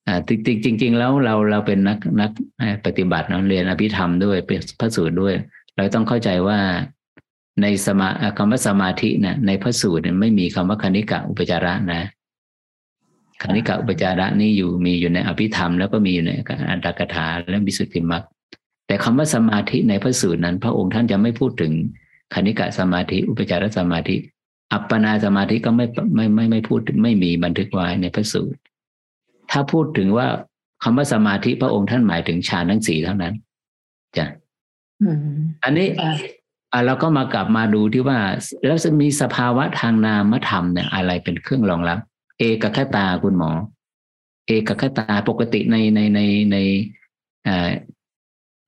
[0.07, 5.34] อ่าจริงจริงจริงๆแล้วเราเราเป็นนักนักเอ่อปฏิบัติเนาะเรียนอภิธรรมด้วยเป็นพระสูตรด้วย
[5.77, 6.59] เราต้องเข้าใจว่า
[7.61, 12.01] ในสมาอ่าคำว่าสมาธิเนี่ยในพระสูตรเนี่ยไม่มีคำว่าคณิกะอุปจาระนะ
[13.41, 16.31] คณิกะอุปจาระนี่อยู่มีอยู่ในอภิธรรม แล้วก็มีอยู่ใน
[16.69, 18.23] อัตถกถาและวิสุทธิมรรค
[18.88, 21.72] แต่คำว่าสมาธิในพระสูตรนั้น พระองค์ท่านจะไม่พูดถึง
[22.34, 24.15] คณิกะสมาธิ อุปจารสมาธิ
[24.73, 25.85] อัปปนาสมาธิก็ไม่
[26.15, 28.59] ไม่ไม่ไม่พูดถึงไม่มีบันทึกไว้ในพระสูตร
[29.51, 30.27] ถ้าพูดถึงว่า
[30.84, 33.34] คำว่าสมาธิพระองค์ท่านหมายถึงฌานทั้งสี่เท่านั้น
[34.18, 34.26] จ้ะ
[35.01, 35.18] อืม
[35.64, 36.11] อันนี้อ่า
[36.73, 38.19] อะเราก็มากลับมาดูที่ว่า
[38.65, 41.99] แล้วจะมีสภาวะทางนามธรรมเนี่ยอะไรเป็นเครื่องรองรับ
[42.39, 43.51] เอกคตาคุณหมอ
[44.47, 46.19] เอกคตาปกติในในใน
[46.51, 46.57] ใน
[47.47, 47.69] อ่า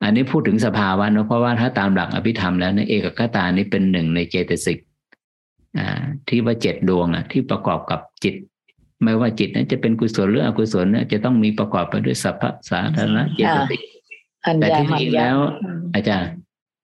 [0.03, 4.79] อันนี้พูดถึงสภาวะเนอะเพราะว่าถ้าตามหลักอภิธรรมแล้วเนี่ยเอกคตานี่เป็นหนึ่งในเจตสิก
[5.79, 5.87] อ่า
[6.27, 8.35] ที่ว่าเจ็ดดวงอะ ที่ประกอบกับจิต
[9.03, 13.81] ไม่ว่าจิตนั้นจะเป็นกุศลหรืออกุศลเนี่ยจะต้องมีประกอบไปด้วยสัพพะสาธารณะเจตสิก
[14.45, 16.31] อัญแต่ญาที่มัจญริงญาแล้วอืมอาจารย์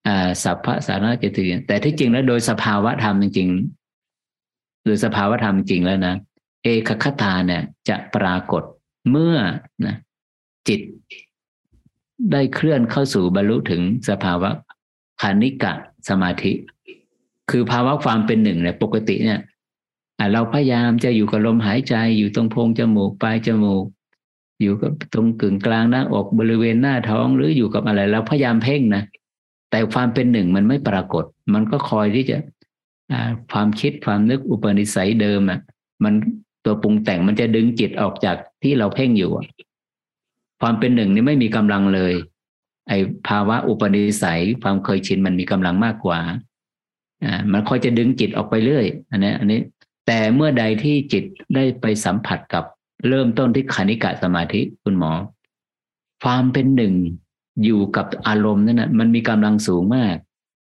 [0.07, 6.16] อ่าสัพพะสาระเจติแต่ที่จริงแล้วโดยสภาวะธรรมจริงๆโดยสภาวะธรรมจริงแล้วนะ
[6.66, 8.64] เอกคตาเนี่ยจะปรากฏ
[9.10, 9.36] เมื่อ
[9.86, 9.96] นะ
[10.68, 10.82] จิต
[12.32, 14.50] ได้เคลื่อนเข้าสู่บรรลุถึงสภาวะ
[15.22, 15.74] คานิกะ
[16.10, 16.54] สมาธิ
[17.50, 19.42] คือภาวะความเป็นหนึ่งเนี่ยปกติเนี่ย
[20.34, 23.84] เราพยายามจะอยู่กับลมหายใจอยู่ตรงโพรงจมูกปลายจมูก
[24.62, 29.04] อยู่กับตรงกึ่งกลางหน้าอกบริเวณหน้าท้องหรืออยู่กับอะไร เราพยายามเพ่งนะ
[29.72, 32.38] แต่ความเป็นหนึ่งมันไม่ปรากฏ มันก็คอยที่จะ
[33.52, 35.60] ความคิดความนึกอุปนิสัยเดิมอะ
[36.04, 36.14] มัน
[36.66, 39.32] ตัวปรุงแต่งมันจะดึงจิตออกจากที่เราเพ่งอยู่
[40.62, 42.14] ความเป็นหนึ่งนี่ไม่มีกำลังเลย
[42.90, 42.94] ไอ
[43.28, 46.20] ภาวะอุปนิสัยความเคยชินมันมีกำลังมากกว่า
[47.24, 49.60] อ่ามันคอยจะดึงจิตออกไปเรื่อยอันนี้อันนี้
[50.08, 51.24] แต่เมื่อใดที่จิต
[51.56, 52.64] ได้ไปสัมผัสกับ
[53.10, 55.12] เริ่มต้นที่คณิกะสมาธิคุณหมอ
[56.24, 56.94] ความเป็นหนึ่ง
[57.64, 60.16] อยู่กับอารมณ์นั่นนะมันมีกำลังสูงมาก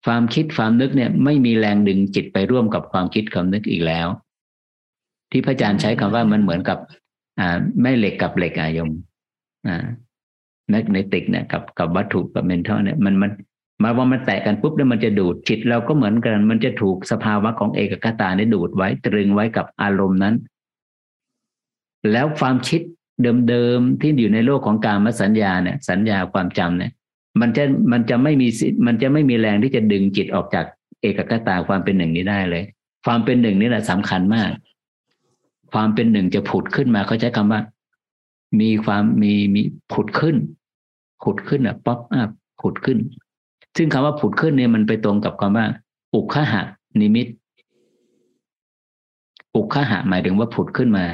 [0.07, 4.09] ความคิดความนึกเนี่ย ไม่มีแรงดึงจิตไปร่วมกับความคิดความนึกอีกแล้ว
[5.31, 6.79] ที่พระอาจารย์ใช้คำว่ามันเหมือนกับ
[7.41, 8.91] อ่าแม่เหล็กกับเหล็กอายม
[10.71, 13.31] แมกเนติกเนี่ยกับกับวัตถุกับเมนทัลเนี่ยมันมัน
[13.83, 20.35] มาว่ามันแตะกันปุ๊บแล้วมันจะดูดจิตเราก็เหมือนกัน มันจะถูกสภาวะของเอกคตาเนี่ยดูดไว้ตรึงไว้กับอารมณ์นั้น
[22.13, 22.81] แล้วความคิด
[23.49, 26.93] เดิมๆที่อยู่ในโลกของการมสัญญาเนี่ย สัญญาความจำเนี่ย
[27.41, 28.49] มันจะมันจะไม่มี
[28.87, 30.67] มันจะไม่มีแรงที่จะดึงจิตออกจาก
[31.03, 32.65] เอกคตาความเป็นหนึ่งนี้ได้เลย
[33.07, 34.51] ความเป็นหนึ่งนี่แหละสำคัญมาก
[35.73, 37.61] ความเป็นหนึ่งจะผุดขึ้นมาเขาใช้คำว่า
[38.61, 40.37] มีความมีมีผุดขึ้น
[41.23, 42.31] ผุดขึ้นอะป๊อปอัพ
[42.61, 42.99] ผุดขึ้น
[43.77, 45.67] ซึ่งคำว่าผุดขึ้นเนี่ยมันไปตรงกับคำว่า
[46.15, 46.63] อุคหะ
[47.01, 47.27] นิมิต
[49.57, 51.05] อุคหะหมายถึงว่าผุดขึ้นมา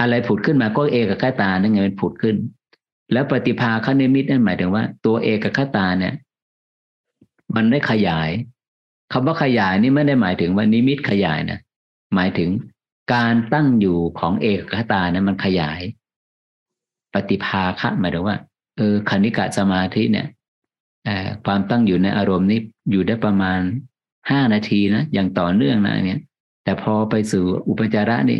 [0.00, 2.36] อะไรผุดขึ้นมาก็เอกคตานั่นไงมันผุดขึ้น
[3.12, 6.14] แล้วปฏิภาคนิมิตนั่นหมายถึงว่า ตัวเอกคตาเนี่ย
[7.56, 8.30] มันได้ขยาย
[9.12, 11.58] คำว่าขยายนี่ไม่ได้หมายถึงว่านิมิตขยายนะ
[12.14, 12.48] หมายถึง
[13.14, 15.80] การตั้งอยู่ของเอกคตาเนี่ยมันขยาย
[17.14, 18.36] ปฏิภาคะหมายถึงว่า
[18.76, 20.26] เออคณิกะสมาธิเนี่ย
[21.44, 22.60] ความตั้งอยู่ในอารมณ์นี้
[22.90, 23.60] อยู่ได้ประมาณ
[24.30, 26.20] ห้านาทีนะอย่างต่อเนื่องนะเนี่ย
[26.64, 28.38] แต่พอไปสู่อุปจาระนี่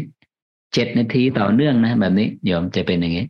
[0.75, 3.27] เจ็ดนาทีต่อเนื่องนะ แบบนี้โยมจะเป็นอย่างนี้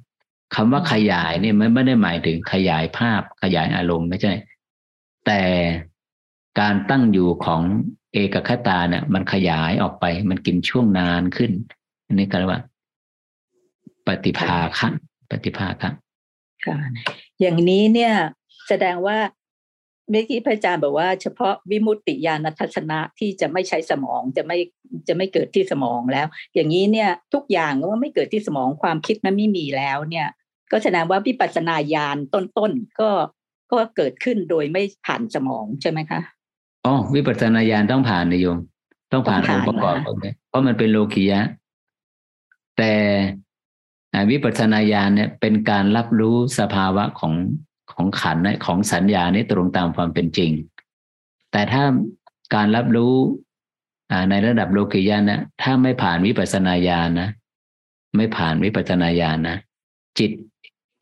[0.55, 4.33] คำว่าขยายเนี่ยมันไม่ได้หมายถึงขยายภาพขยายอารมณ์ไม่ใช่
[5.27, 5.41] แต่
[6.61, 7.62] การตั้งอยู่ของ
[8.12, 11.53] เอกคตาเนี่ยมันขยายออกไป มันกินช่วงนานขึ้น
[12.07, 12.62] อันนี้ก็เรียกว่า
[14.07, 14.89] ปฏิภาคะ
[15.31, 15.74] ปฏิภาค
[16.65, 16.77] ค่ะ
[17.41, 18.12] อย่างนี้เนี่ย
[18.69, 19.19] แสดงว่า
[20.11, 24.59] เมื่อกี้พระอาจารย์บอกว่าเฉพาะวิมุตติญาณทัศนะที่จะไม่ใช้สมองจะไม่
[25.09, 30.28] จะไม่เกิดที่สมองแล้ว อย่างนี้เนี่ยทุกอย่างว่าไม่เกิดที่สมองความคิดมันไม่มีแล้ว เนี่ย
[30.73, 33.11] ก็แสดงว่าวิปัสสนาญาณต้นๆก็
[33.73, 36.20] ก็เกิดขึ้นโดยไม่ผ่านสมองใช่ไหมคะ
[36.85, 38.59] อ๋อวิปัสสนาญาณต้องผ่านนายโยม
[39.12, 39.97] ต้องผ่านองค์ประกอบ
[40.48, 41.40] เพราะมันเป็นโลกิยะ
[42.78, 42.94] แต่
[44.31, 47.35] วิปัสสนาญาณเนี่ยเป็นการรับรู้สภาวะของ
[47.93, 50.52] ของขันของสัญญานี้ตรงตามความเป็นจริง
[51.52, 51.82] แต่ถ้า
[52.55, 53.15] การรับรู้
[54.31, 57.28] ในระดับโลกิยานะถ้าไม่ผ่านวิปัสสนาญาณนะ
[58.16, 59.57] ไม่ผ่านวิปัสสนาญาณนะ
[60.19, 60.31] จิต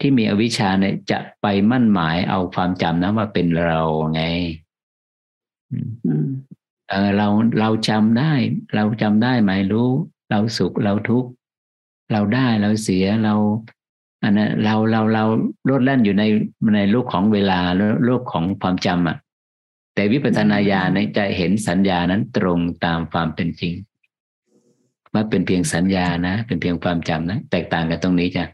[0.01, 3.81] ที่มีอวิชชาเนี่ยจะไปมั่นหมายเอาความจำนะว่าเป็นเรา
[4.15, 4.23] ไง
[6.91, 7.29] เออเรา
[7.61, 8.33] เราจำได้
[8.75, 9.89] เราจำได้หมายรู้
[10.31, 11.31] เราสุขเราทุกข์
[12.13, 13.35] เราได้เราเสียเรา
[14.23, 15.25] อันนั้นเราเราเรา
[15.69, 16.25] ลดแล่นอยู่ใน
[16.77, 17.61] ในโลกของเวลา
[18.05, 19.17] โลกของความจำอะ
[19.95, 23.75] แต่วิปัสสนาญาณจะเห็นสัญญานั้นตรงตามความเป็นจริง
[25.13, 28.45] ว่าเป็นเพียงสัญญานะ เป็นเพียงความจำนะ แตกต่างกันตรงนี้จ้ะ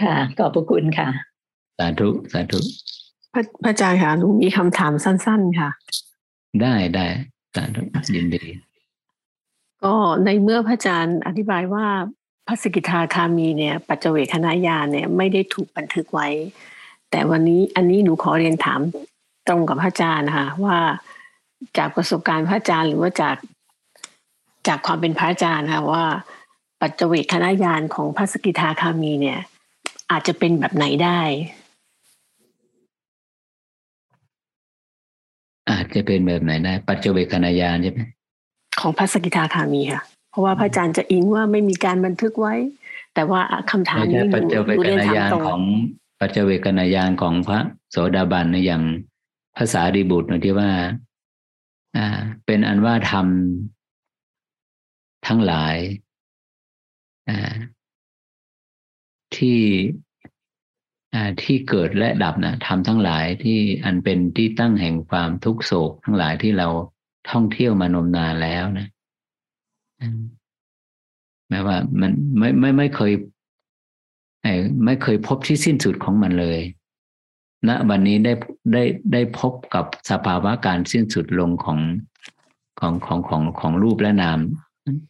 [0.00, 1.08] ค่ะ ขอบพระคุณค่ะ
[1.78, 2.58] สาธุ สาธุ
[3.34, 5.70] พระอาจารย์ค่ะหนูมีคำถามสั้น ๆ ค่ะ
[6.62, 7.06] ได้ได้
[7.54, 7.82] สาธุ
[8.16, 8.44] ยินดี
[9.84, 9.94] ก็
[10.24, 11.86] ในเมื่อพระอาจารย์อธิบายว่า
[12.46, 16.28] พระสกิทาคามีเนี่ย ปัจเจเวคณะญาณเนี่ยไม่ได้ถูกบันทึกไว้
[17.10, 18.80] แต่วันนี้อันนี้หนูขอเรียนถาม
[19.48, 20.78] ตรงกับพระอาจารย์นะคะว่า
[21.78, 23.36] จากประสบการณ์พระอาจารย์หรือว่าจาก
[24.68, 26.04] จากความเป็นพระอาจารย์ค่ะว่า
[26.80, 29.40] ปัจเจเวคณะญาณของพระสกิทาคามีเนี่ย
[30.10, 31.20] อาจจะเป็นแบบไหนได้
[35.94, 38.00] จจะเป็นแบบไหนได้ ปัจเจเวคณะญาณใช่ไหม
[38.80, 42.54] ของพระสกิทาคามีค่ะ เพราะว่าพระอาจารย์จะอิงว่าไม่มีการบันทึกไว้
[43.14, 43.40] แต่ว่า
[43.70, 45.60] คำถามนี้ปัจเจเวกนายานของ
[46.20, 47.60] ปัจเจเวกนายานของพระ
[47.90, 48.82] โสดาบันในอย่าง
[49.56, 50.70] ภาษาดีบุตรที่ว่า
[51.96, 55.76] อ่า เป็นอันว่าทำทั้งหลาย
[57.28, 57.52] อ่า
[59.36, 59.58] ที่
[61.42, 66.68] ที่เกิดและดับนะทำทั้งหลายที่อันเป็นที่ตั้งแห่งความทุกโศก ทั้งหลายที่เรา
[67.30, 68.88] ท่องเที่ยวมานมนานแล้วนะ
[71.48, 73.12] แม้ว่ามันไม่ไม่ไม่เคย
[74.84, 76.60] ไม่เคยพบที่สิ้นสุดของมันเลย
[77.68, 78.32] ณนะวันนี้ได้
[78.72, 78.82] ได้
[79.12, 81.78] ได้พบกับสภาวะการสิ้นสุดลงของ
[82.80, 84.38] ของของของของรูปและนาม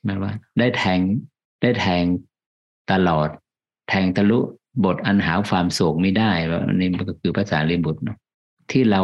[0.05, 1.01] หมายว่า ได้แทง
[1.63, 2.05] ได้แทง
[2.93, 3.29] ตลอด
[3.89, 4.39] แทงทะลุ
[4.85, 6.31] บทอันหาความโศกไม่ได้
[6.75, 8.19] นี่ก็คือภาษาลิบุตรเนาะ
[8.71, 9.03] ที่เรา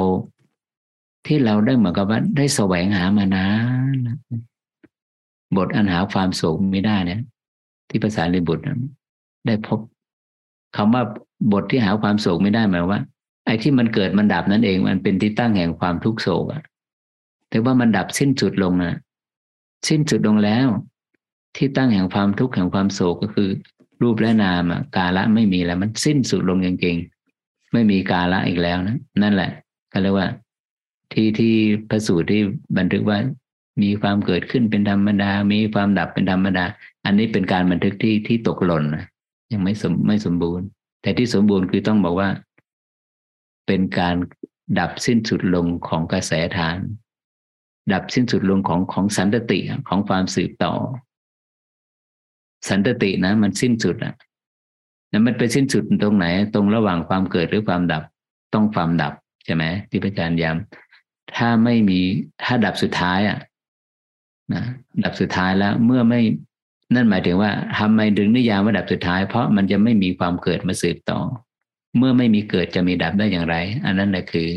[1.27, 3.47] ที่เราได้เหมือนกับว่าได้แสวงหามานา
[3.95, 3.97] น
[5.57, 7.21] บทอันหาความโศกไม่ได้เนี่ย
[7.89, 8.63] ที่ภาษาลิบุตร
[9.47, 9.79] ได้พบ
[10.77, 11.03] คำว่า
[11.53, 13.01] บทที่หาความโศกไม่ได้หมายว่า
[13.47, 16.63] ไอ้ที่มันเกิดมันดับนั่นเอง มันเป็นที่ตั้งแห่งความทุกโศกอะ
[17.49, 18.95] แต่ว่ามันดับสิ้นสุดลงนะ
[19.89, 20.69] สิ้นสุดลงแล้ว
[21.57, 23.51] ที่ตั้งแห่งความทุกข์แห่งความโศกก็คือ
[24.03, 24.63] รูปและนาม
[24.97, 29.51] กาละไม่มีแล้ว มันสิ้นสุดลงจริงๆไม่มีกาละอีกแล้วนะนั่นแหละ
[29.93, 30.29] ก็เรียกว่า
[31.13, 31.55] ที่ที่
[31.89, 32.41] พระสูตรที่
[32.79, 33.19] บันทึกว่า
[33.83, 36.65] มีความเกิดขึ้นเป็นธรรมดา มีความดับเป็นธรรมดา
[37.05, 39.05] อันนี้เป็นการบันทึกที่ที่ตกหล่นนะ
[39.53, 40.67] ยังไม่สมไม่สมบูรณ์
[41.03, 42.29] แต่ที่สมบูรณ์คือต้องบอกว่า
[43.67, 44.17] เป็นการ
[44.79, 46.79] ดับสิ้นสุดลงของกระแสทาน
[47.93, 49.59] ดับสิ้นสุดลงของของสันตติ
[49.89, 50.75] ของความสืบต่อ
[52.69, 54.15] สันตตินะ มันสิ้นสุดอะ
[55.11, 58.03] แล้วมันไปสิ้นสุดตรงไหน ตรงระหว่างความเกิดหรือความดับ
[58.55, 59.13] ต้องความดับ
[59.45, 62.01] ใช่ไหมที่พระอาจารย์ย้ำถ้าไม่มี
[62.45, 63.39] ถ้าดับสุดท้ายอะ
[64.53, 64.65] นะ
[65.05, 66.21] ดับสุดท้ายแล้วเมื่อไม่
[66.95, 71.21] นั่นหมายถึงว่าทำไมดึงนิยามว่าดับสุดท้าย เพราะมันจะไม่มีความเกิดมาสืบต่อ
[71.99, 74.49] เมื่อไม่มีเกิดจะมีดับได้อย่างไร อันนั้นแหละคือ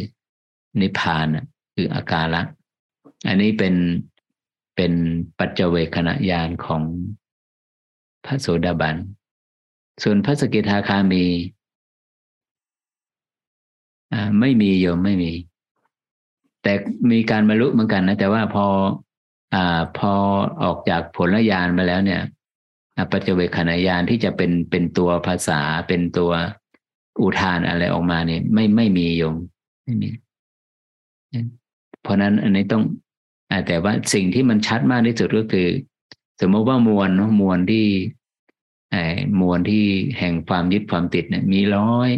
[0.81, 1.27] นิพพาน
[1.75, 2.43] คืออาการละ
[3.27, 3.75] อันนี้เป็น
[4.75, 4.93] เป็น
[5.39, 6.81] ปัจเจเวคณะญาณของ
[8.25, 8.95] พระโสดาบัน
[10.03, 11.25] ส่วนพระสกิทาคามี
[14.39, 15.31] ไม่มีโยมไม่มี
[16.63, 16.73] แต่
[17.11, 18.65] มีการบรรลุเหมือนกันนะ แต่ว่าพอ
[19.55, 20.11] อ่าพอ
[20.63, 22.21] ออกจากผลญาณมาแล้วเนี่ย
[23.11, 26.31] ปัจเจเวคขณะญาณที่จะเป็นเป็นตัวภาษาเป็นตัว
[27.21, 29.35] อุทานอะไรออกมาเนี่ย ไม่ไม่มีโยม
[29.83, 30.09] ไม่มี
[32.01, 32.83] เพราะนั้นอันนี้ต้อง
[33.67, 35.67] แต่ว่าสิ่งที่มันชัดมากที่สุดก็คือ
[36.41, 37.85] สมมติว่ามวลเนาะมวลที่
[38.91, 39.03] ไอ้
[39.41, 39.83] มวลที่
[40.17, 42.09] แห่งความยึดความติดเนี่ย มีร้อย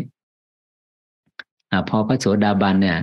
[1.72, 3.00] อ่าพอพระโสดาบันเนี่ย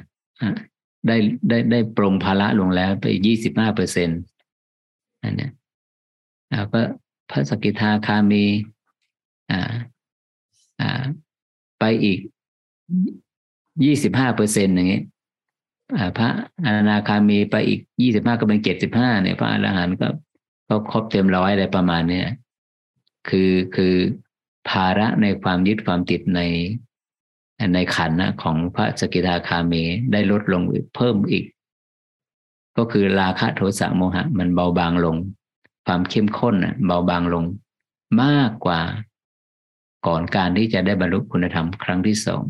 [1.06, 1.16] ได้
[1.48, 4.20] ได้ได้ปรงภาระลงแล้วไปยี่สิบห้าเปอร์เซ็นต์
[5.22, 5.52] อันเนี้ย
[6.50, 6.80] แล้วก็
[7.30, 8.44] พระสกิทาคามี
[9.50, 9.72] อ่า
[10.80, 11.02] อ่า
[11.78, 12.18] ไปอีก
[13.84, 15.04] ยี่สิบห้าเปอร์เซ็นต์อย่างเงี้ย
[16.18, 16.28] พระ
[16.64, 20.08] อนาคามีไปอีกยี่สิบห้าก็เป็นเจ็ดสิบห้าเนี่ย พระอรหันต์ก็
[20.72, 22.28] ก็ครบเต็มร้อยอะไรประมาณเนี้ย
[23.28, 23.94] คือคือ
[24.68, 26.40] ภาระในความยึดความติดใน
[27.74, 29.82] ในขันนะของพระสกิทาคามี
[30.12, 30.62] ได้ลดลง
[30.96, 31.44] เพิ่มอีก
[32.76, 35.16] ก็คือราคะโทสะโมหะ มันเบาบางลง
[35.86, 36.54] ความเข้มข้น
[36.86, 37.44] เบาบางลง
[38.22, 38.80] มากกว่า
[40.06, 42.42] ก่อนการที่จะได้บรรลุคุณธรรมครั้งที่สอง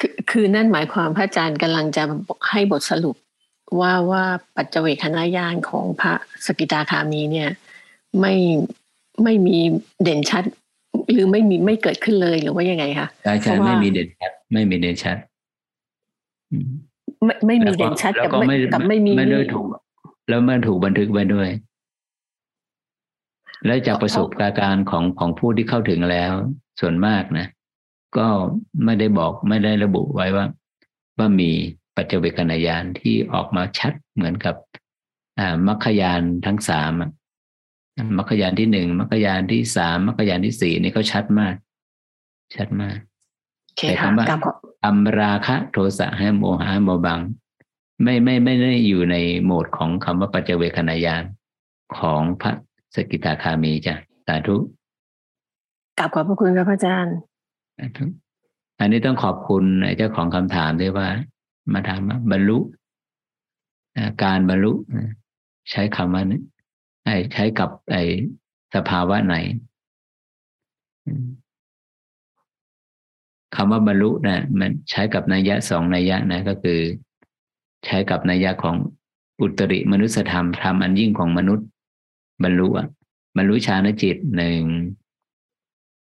[0.00, 2.02] คือคือนั่นหมายความพระอาจารย์กำลังจะ
[2.50, 3.16] ให้บทสรุป
[3.80, 4.24] ว่าว่า
[4.56, 6.12] ปัจเจเวคณะญาณของพระ
[6.46, 7.50] สกิตาคามีเนี่ย
[8.20, 8.34] ไม่
[9.24, 9.56] ไม่มี
[10.02, 10.44] เด่นชัด
[11.12, 15.16] หรือไม่มีไม่เกิดขึ้นเลยหรือว่ายังไงคะใช่ใช่ไม่มีเด่นชัด ไม่มีเด่นชัด
[17.24, 19.66] ไม่ไม่มีเด่นชัดกับไม่กับไม่มีไม่ได้ถูก
[20.28, 21.48] แล้วมันถูกบันทึกไว้ด้วย
[23.66, 26.32] และจากประสบการณ์ของของผู้ที่เข้าถึงแล้ว
[26.80, 27.46] ส่วนมากนะ
[28.16, 28.26] ก็
[28.84, 30.46] ไม่ได้บอกไม่ได้ระบุไว้ว่า
[31.18, 31.50] ว่ามี
[31.98, 34.54] ปัจเจเวกนายานที่ออกมาชัดเหมือนกับ
[35.68, 36.92] มรรคยานทั้งสาม
[38.16, 41.54] มรรคยานที่หนึ่งมรรคยานที่สามมรรคยานที่สี่นี่เขาชัดมาก
[42.56, 42.96] ชัดมาก
[43.74, 44.26] แต่คำว่า
[44.84, 47.20] อัมราคะโทสะให้โมหะให้โมบัง
[48.02, 51.22] ไม่ไม่ไม่ได้อยู่ในโหมดของคำว่าปัจเจเวคณายาน
[51.98, 52.52] ของพระ
[52.94, 53.94] สกิตาคามีจ้ะ
[54.26, 54.56] สาธุ
[55.98, 57.16] กลับขอบพระคุณครับพระอาจารย์
[58.80, 59.64] อันนี้ต้องขอบคุณ
[59.96, 61.08] เจ้าของคำถามด้วยว่า
[61.72, 62.58] มาถามว่าบรรลุ
[64.22, 64.72] การบรรลุ
[65.70, 66.22] ใช้คำว่า
[67.32, 67.96] ใช้กับไอ
[68.74, 69.36] สภาวะไหน
[73.56, 76.80] คำว่าบรรลุนะมันใช้กับนัยยะสองนัยยะนะก็คือ
[77.84, 78.76] ใช้กับนัยยะของ
[79.40, 81.68] อุตริมนุสธรรมธรรมอันยิ่งของมนุษย์
[82.42, 82.68] บรรลุ
[83.36, 84.62] บรรลุฌานจิตหนึ่ง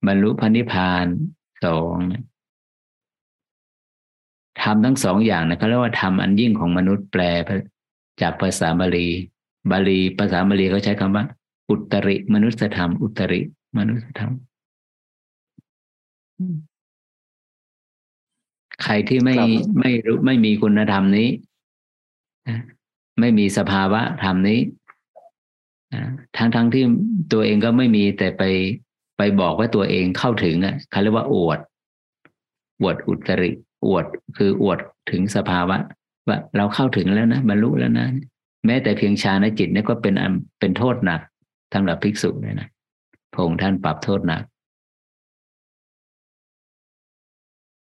[0.07, 1.07] บรรลุพันิพาน
[1.65, 1.97] สอง
[4.61, 7.23] ทำทั้งสองอย่างนะเขาเรียกว่าทำอันยิ่งของมนุษย์แปล
[8.21, 9.09] จากภาษาบาลี
[9.71, 11.25] บาลีภาษาบาลีเขาใช้คำว่า
[11.71, 13.41] อุตริมนุษยธรรม อุตริ
[13.79, 14.33] มนุษยธรรม
[18.83, 19.37] ใครที่ไม่
[19.81, 21.29] ไม่รู้ไม่มีคุณธรรมนี้
[23.21, 24.61] ไม่มีสภาวะธรรมนี้
[26.37, 26.85] ทั้งทั้งที่
[27.33, 28.43] ตัวเองก็ไม่มีแต่ไป
[29.19, 31.61] ไปบอกว่าตัวเองเข้าถึงอะเขาเรียกว่าอวด
[32.81, 33.51] อวดอุตริ
[33.87, 34.05] อวด
[34.37, 34.79] คืออวด
[35.11, 35.77] ถึงสภาวะ
[36.29, 38.07] ว่าเราเข้าถึงแล้วนะบรรลุแล้วนะ
[38.67, 40.15] แม้แต่เพียงฌานจิตนี่ก็เป็น
[40.61, 41.21] เป็นโทษหนัก
[41.75, 42.69] สำหรับภิกษุเลยนะ
[43.33, 44.43] พระองค์ท่านปรับโทษหนัก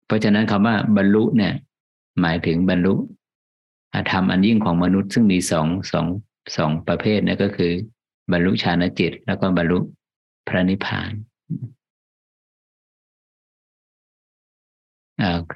[0.07, 1.55] เพราะฉะนั้นคำว่าบรรลุเนี่ย
[2.21, 2.95] หมายถึงบรรลุ
[4.11, 6.07] ธรรมอันยิ่งของมนุษย์ซึ่งมีสองสอง
[6.57, 7.73] สองประเภทนั่นก็คือ
[8.33, 9.79] บรรลุฌานจิต แล้วก็บรรลุ
[10.49, 11.11] พระนิพพาน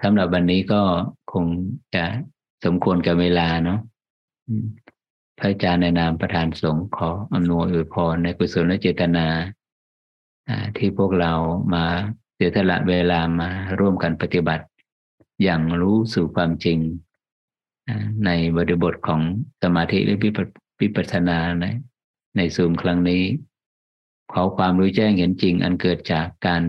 [0.03, 0.83] สำหรับวันนี้ก็
[1.33, 1.47] คง
[1.95, 2.05] จะ
[2.65, 3.81] สมควรกับเวลาเนาะ
[5.39, 9.27] พระอาจารย์ในนามประธานสงฆ์ขออำนวยอวยพรในกุศลและเจตนา
[10.77, 11.33] ที่พวกเรา
[11.75, 11.85] มา
[12.35, 13.49] เสียสละเวลามา
[13.79, 14.65] ร่วมกันปฏิบัติ
[15.43, 16.79] อย่างรู้สู่ความจริง
[18.25, 19.21] ในบริบทของ
[19.63, 20.19] สมาธิหรือ
[20.81, 21.65] วิปัสสนาใน
[22.37, 23.23] ในซูมครั้งนี้
[24.33, 26.63] ขอความรู้แจ้งเห็นจริง อันเกิดจากการ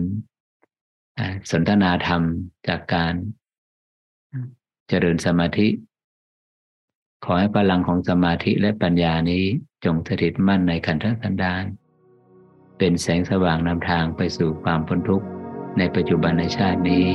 [1.50, 2.22] สนทนาธรรม
[2.68, 3.14] จากการ
[4.88, 5.68] เจริญสมาธิ
[7.24, 9.44] ขอให้พลังของสมาธิและปัญญานี้
[9.84, 11.64] จงสถิตมั่นในขันธสันดาน
[12.78, 15.26] เป็นแสงสว่างนำทางไปสู่ความพ้นทุกข์
[15.78, 17.06] ในปัจจุบันในชาตินี้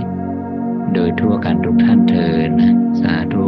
[0.93, 2.51] โดยทั่วกันทุกท่านเทิน
[3.01, 3.47] สาธุ